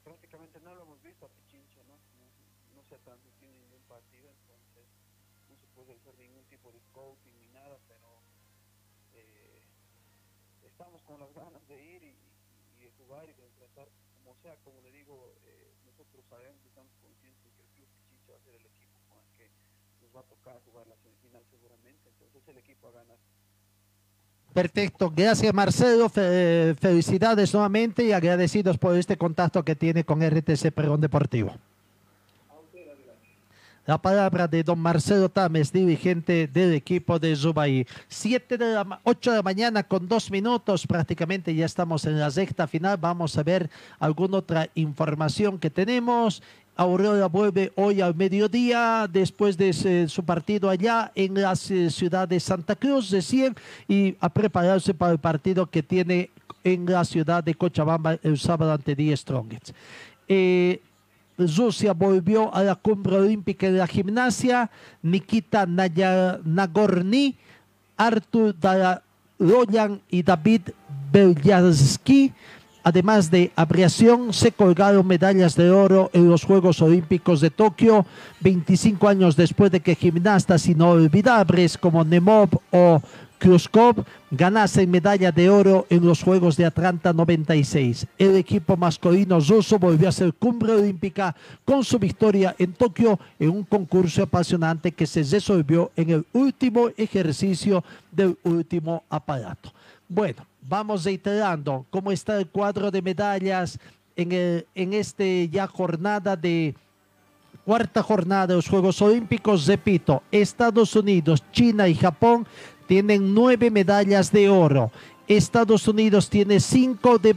prácticamente 0.05 0.61
no 0.61 0.74
lo 0.74 0.83
hemos 0.83 1.03
visto 1.03 1.24
a 1.24 1.31
Pichincha, 1.31 1.83
¿no? 1.85 1.97
No, 2.20 2.29
no 2.74 2.85
se 2.85 2.95
ha 2.95 2.99
transmitido 2.99 3.55
ningún 3.55 3.81
partido, 3.89 4.29
entonces 4.29 4.85
no 5.49 5.57
se 5.57 5.66
puede 5.68 5.95
hacer 5.95 6.14
ningún 6.18 6.45
tipo 6.45 6.70
de 6.72 6.81
scouting 6.91 7.41
ni 7.41 7.49
nada, 7.49 7.79
pero 7.89 8.20
eh, 9.14 9.62
estamos 10.62 11.01
con 11.05 11.20
las 11.20 11.33
ganas 11.33 11.66
de 11.68 11.83
ir 11.83 12.03
y, 12.03 12.16
de 12.77 12.91
jugar 12.99 13.29
y 13.31 13.33
de 13.33 13.49
tratar, 13.57 13.89
como 14.12 14.37
sea, 14.43 14.57
como 14.61 14.83
le 14.83 14.93
digo, 14.93 15.33
eh, 15.47 15.72
nosotros 15.87 16.22
sabemos 16.29 16.62
y 16.62 16.68
estamos 16.68 16.93
conscientes 17.01 17.51
que 17.57 17.62
el 17.62 17.68
Club 17.70 17.89
Pichincha 17.97 18.33
va 18.33 18.39
a 18.39 18.45
ser 18.45 18.55
el 18.57 18.66
equipo 18.66 19.01
con 19.09 19.18
el 19.24 19.33
que 19.39 19.51
nos 20.03 20.14
va 20.14 20.20
a 20.20 20.29
tocar 20.29 20.61
jugar 20.64 20.87
la 20.87 20.97
semifinal 20.99 21.43
seguramente, 21.51 22.11
entonces 22.11 22.47
el 22.47 22.59
equipo 22.59 22.89
a 22.89 22.93
ganar. 22.93 23.18
Perfecto, 24.57 25.12
gracias 25.14 25.52
Marcelo, 25.52 26.09
Fe- 26.09 26.74
felicidades 26.80 27.52
nuevamente 27.52 28.02
y 28.04 28.12
agradecidos 28.12 28.78
por 28.78 28.96
este 28.96 29.18
contacto 29.18 29.62
que 29.62 29.76
tiene 29.76 30.02
con 30.02 30.22
RTC 30.26 30.72
Pregón 30.72 30.98
Deportivo. 31.02 31.52
La 33.84 33.98
palabra 34.00 34.48
de 34.48 34.62
don 34.64 34.78
Marcelo 34.78 35.28
Tames, 35.28 35.70
dirigente 35.70 36.46
del 36.48 36.72
equipo 36.72 37.18
de 37.18 37.36
Zubaí. 37.36 37.86
Siete 38.09 38.57
de 38.57 38.72
la, 38.72 38.82
ma- 38.84 38.98
8 39.04 39.30
de 39.32 39.36
la 39.36 39.42
mañana 39.42 39.82
con 39.82 40.09
dos 40.09 40.30
minutos, 40.30 40.86
prácticamente 40.86 41.54
ya 41.54 41.66
estamos 41.66 42.07
en 42.07 42.18
la 42.18 42.30
recta 42.30 42.66
final. 42.66 42.96
Vamos 42.96 43.36
a 43.36 43.42
ver 43.42 43.68
alguna 44.00 44.38
otra 44.38 44.70
información 44.74 45.59
que 45.59 45.68
tenemos. 45.68 46.42
Aurora 46.77 47.27
vuelve 47.27 47.72
hoy 47.74 48.01
al 48.03 48.14
mediodía 48.14 49.09
después 49.11 49.57
de 49.57 50.07
su 50.09 50.22
partido 50.24 50.68
allá 50.68 51.11
en 51.14 51.35
la 51.41 51.53
ci- 51.53 51.89
ciudad 51.91 52.29
de 52.29 52.39
Santa 52.39 52.77
Cruz 52.77 53.11
recién 53.11 53.55
y 53.89 54.14
a 54.20 54.29
prepararse 54.29 54.93
para 54.93 55.12
el 55.12 55.18
partido 55.18 55.66
que 55.70 55.83
tiene 55.83 56.29
en 56.62 56.85
la 56.85 57.05
ciudad 57.05 57.43
de 57.43 57.55
Cochabamba 57.55 58.18
el 58.22 58.39
sábado 58.39 58.72
ante 58.72 58.95
The 58.95 59.16
Strongest. 59.16 59.70
Eh, 60.29 60.81
Rusia 61.39 61.93
volvió 61.93 62.53
a 62.55 62.62
la 62.62 62.74
cumbre 62.74 63.16
olímpica 63.16 63.66
de 63.70 63.79
la 63.79 63.87
gimnasia. 63.87 64.70
Nikita 65.03 65.66
Nagorny, 65.66 67.37
Artur 67.97 68.55
Dararoyan 68.59 70.01
y 70.11 70.22
David 70.22 70.62
Belyarsky, 71.12 72.33
además 72.87 73.32
de 73.32 73.51
aviación, 73.57 74.32
se 74.32 74.53
colgaron 74.53 75.05
medallas 75.05 75.57
de 75.57 75.72
oro 75.72 76.09
en 76.12 76.30
los 76.30 76.45
Juegos 76.45 76.80
Olímpicos 76.80 77.41
de 77.41 77.51
Tokio, 77.51 78.07
25 78.39 79.09
años 79.09 79.34
después 79.34 79.72
de 79.72 79.80
que 79.80 79.97
gimnastas 79.97 80.68
inolvidables 80.68 81.76
como 81.76 82.05
Nemov 82.05 82.49
o 82.70 83.03
Khrushchev 83.39 84.05
ganasen 84.30 84.89
medalla 84.89 85.32
de 85.32 85.51
oro 85.51 85.84
en 85.91 86.07
los 86.07 86.22
Juegos 86.22 86.57
de 86.57 86.64
Atlanta 86.64 87.12
96. 87.12 88.07
El 88.18 88.37
equipo 88.37 88.76
masculino 88.76 89.41
ruso 89.41 89.80
volvió 89.80 90.09
a 90.09 90.12
ser 90.12 90.32
cumbre 90.34 90.74
olímpica 90.74 91.34
con 91.64 91.82
su 91.82 91.99
victoria 91.99 92.55
en 92.57 92.72
Tokio 92.72 93.18
en 93.41 93.51
un 93.51 93.64
concurso 93.64 94.22
apasionante 94.22 94.93
que 94.93 95.09
se 95.09 95.24
resolvió 95.24 95.91
en 95.97 96.11
el 96.11 96.26
último 96.32 96.91
ejercicio 96.97 97.82
del 98.12 98.39
último 98.45 99.03
aparato. 99.11 99.72
Bueno, 100.09 100.47
vamos 100.69 101.05
reiterando 101.05 101.87
cómo 101.91 102.11
está 102.12 102.39
el 102.39 102.47
cuadro 102.49 102.91
de 102.91 103.03
medallas 103.03 103.79
en, 104.17 104.33
el, 104.33 104.67
en 104.75 104.93
este 104.93 105.49
ya 105.49 105.67
jornada 105.67 106.37
de 106.37 106.75
cuarta 107.64 108.03
jornada 108.03 108.47
de 108.47 108.55
los 108.55 108.69
Juegos 108.69 109.03
Olímpicos, 109.03 109.67
repito, 109.67 110.23
Estados 110.31 110.95
Unidos, 110.95 111.43
China 111.53 111.89
y 111.89 111.95
Japón 111.95 112.47
tienen 112.87 113.35
nueve 113.35 113.71
medallas 113.71 114.31
de 114.31 114.49
oro. 114.49 114.93
Estados 115.27 115.89
Unidos 115.89 116.31
tiene 116.31 116.61
cinco 116.61 117.19
de 117.19 117.35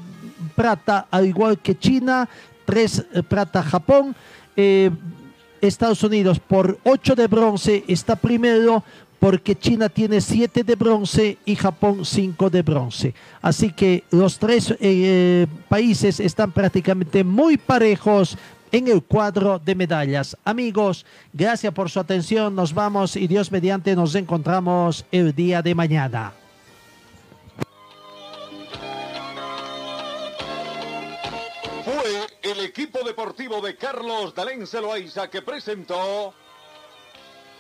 plata, 0.55 1.07
al 1.09 1.25
igual 1.25 1.57
que 1.57 1.77
China, 1.77 2.29
tres 2.65 3.03
plata 3.27 3.63
Japón. 3.63 4.15
Eh, 4.55 4.91
Estados 5.61 6.03
Unidos 6.03 6.39
por 6.39 6.77
ocho 6.83 7.15
de 7.15 7.27
bronce 7.27 7.83
está 7.87 8.15
primero 8.15 8.83
porque 9.19 9.57
China 9.57 9.89
tiene 9.89 10.21
siete 10.21 10.63
de 10.63 10.75
bronce 10.75 11.37
y 11.45 11.55
Japón 11.55 12.05
cinco 12.05 12.49
de 12.49 12.61
bronce. 12.61 13.13
Así 13.41 13.71
que 13.71 14.03
los 14.11 14.39
tres 14.39 14.73
eh, 14.79 15.45
países 15.67 16.19
están 16.19 16.51
prácticamente 16.51 17.23
muy 17.23 17.57
parejos 17.57 18.37
en 18.71 18.87
el 18.87 19.03
cuadro 19.03 19.59
de 19.59 19.75
medallas. 19.75 20.37
Amigos, 20.45 21.05
gracias 21.33 21.73
por 21.73 21.89
su 21.89 21.99
atención. 21.99 22.55
Nos 22.55 22.73
vamos 22.73 23.15
y 23.15 23.27
Dios 23.27 23.51
mediante 23.51 23.95
nos 23.95 24.15
encontramos 24.15 25.05
el 25.11 25.35
día 25.35 25.61
de 25.61 25.75
mañana. 25.75 26.33
Fue 31.83 32.51
el 32.51 32.59
equipo 32.61 32.99
deportivo 33.03 33.59
de 33.61 33.75
Carlos 33.75 34.33
Dalén 34.33 34.65
Celoaiza 34.65 35.29
que 35.29 35.41
presentó 35.41 36.33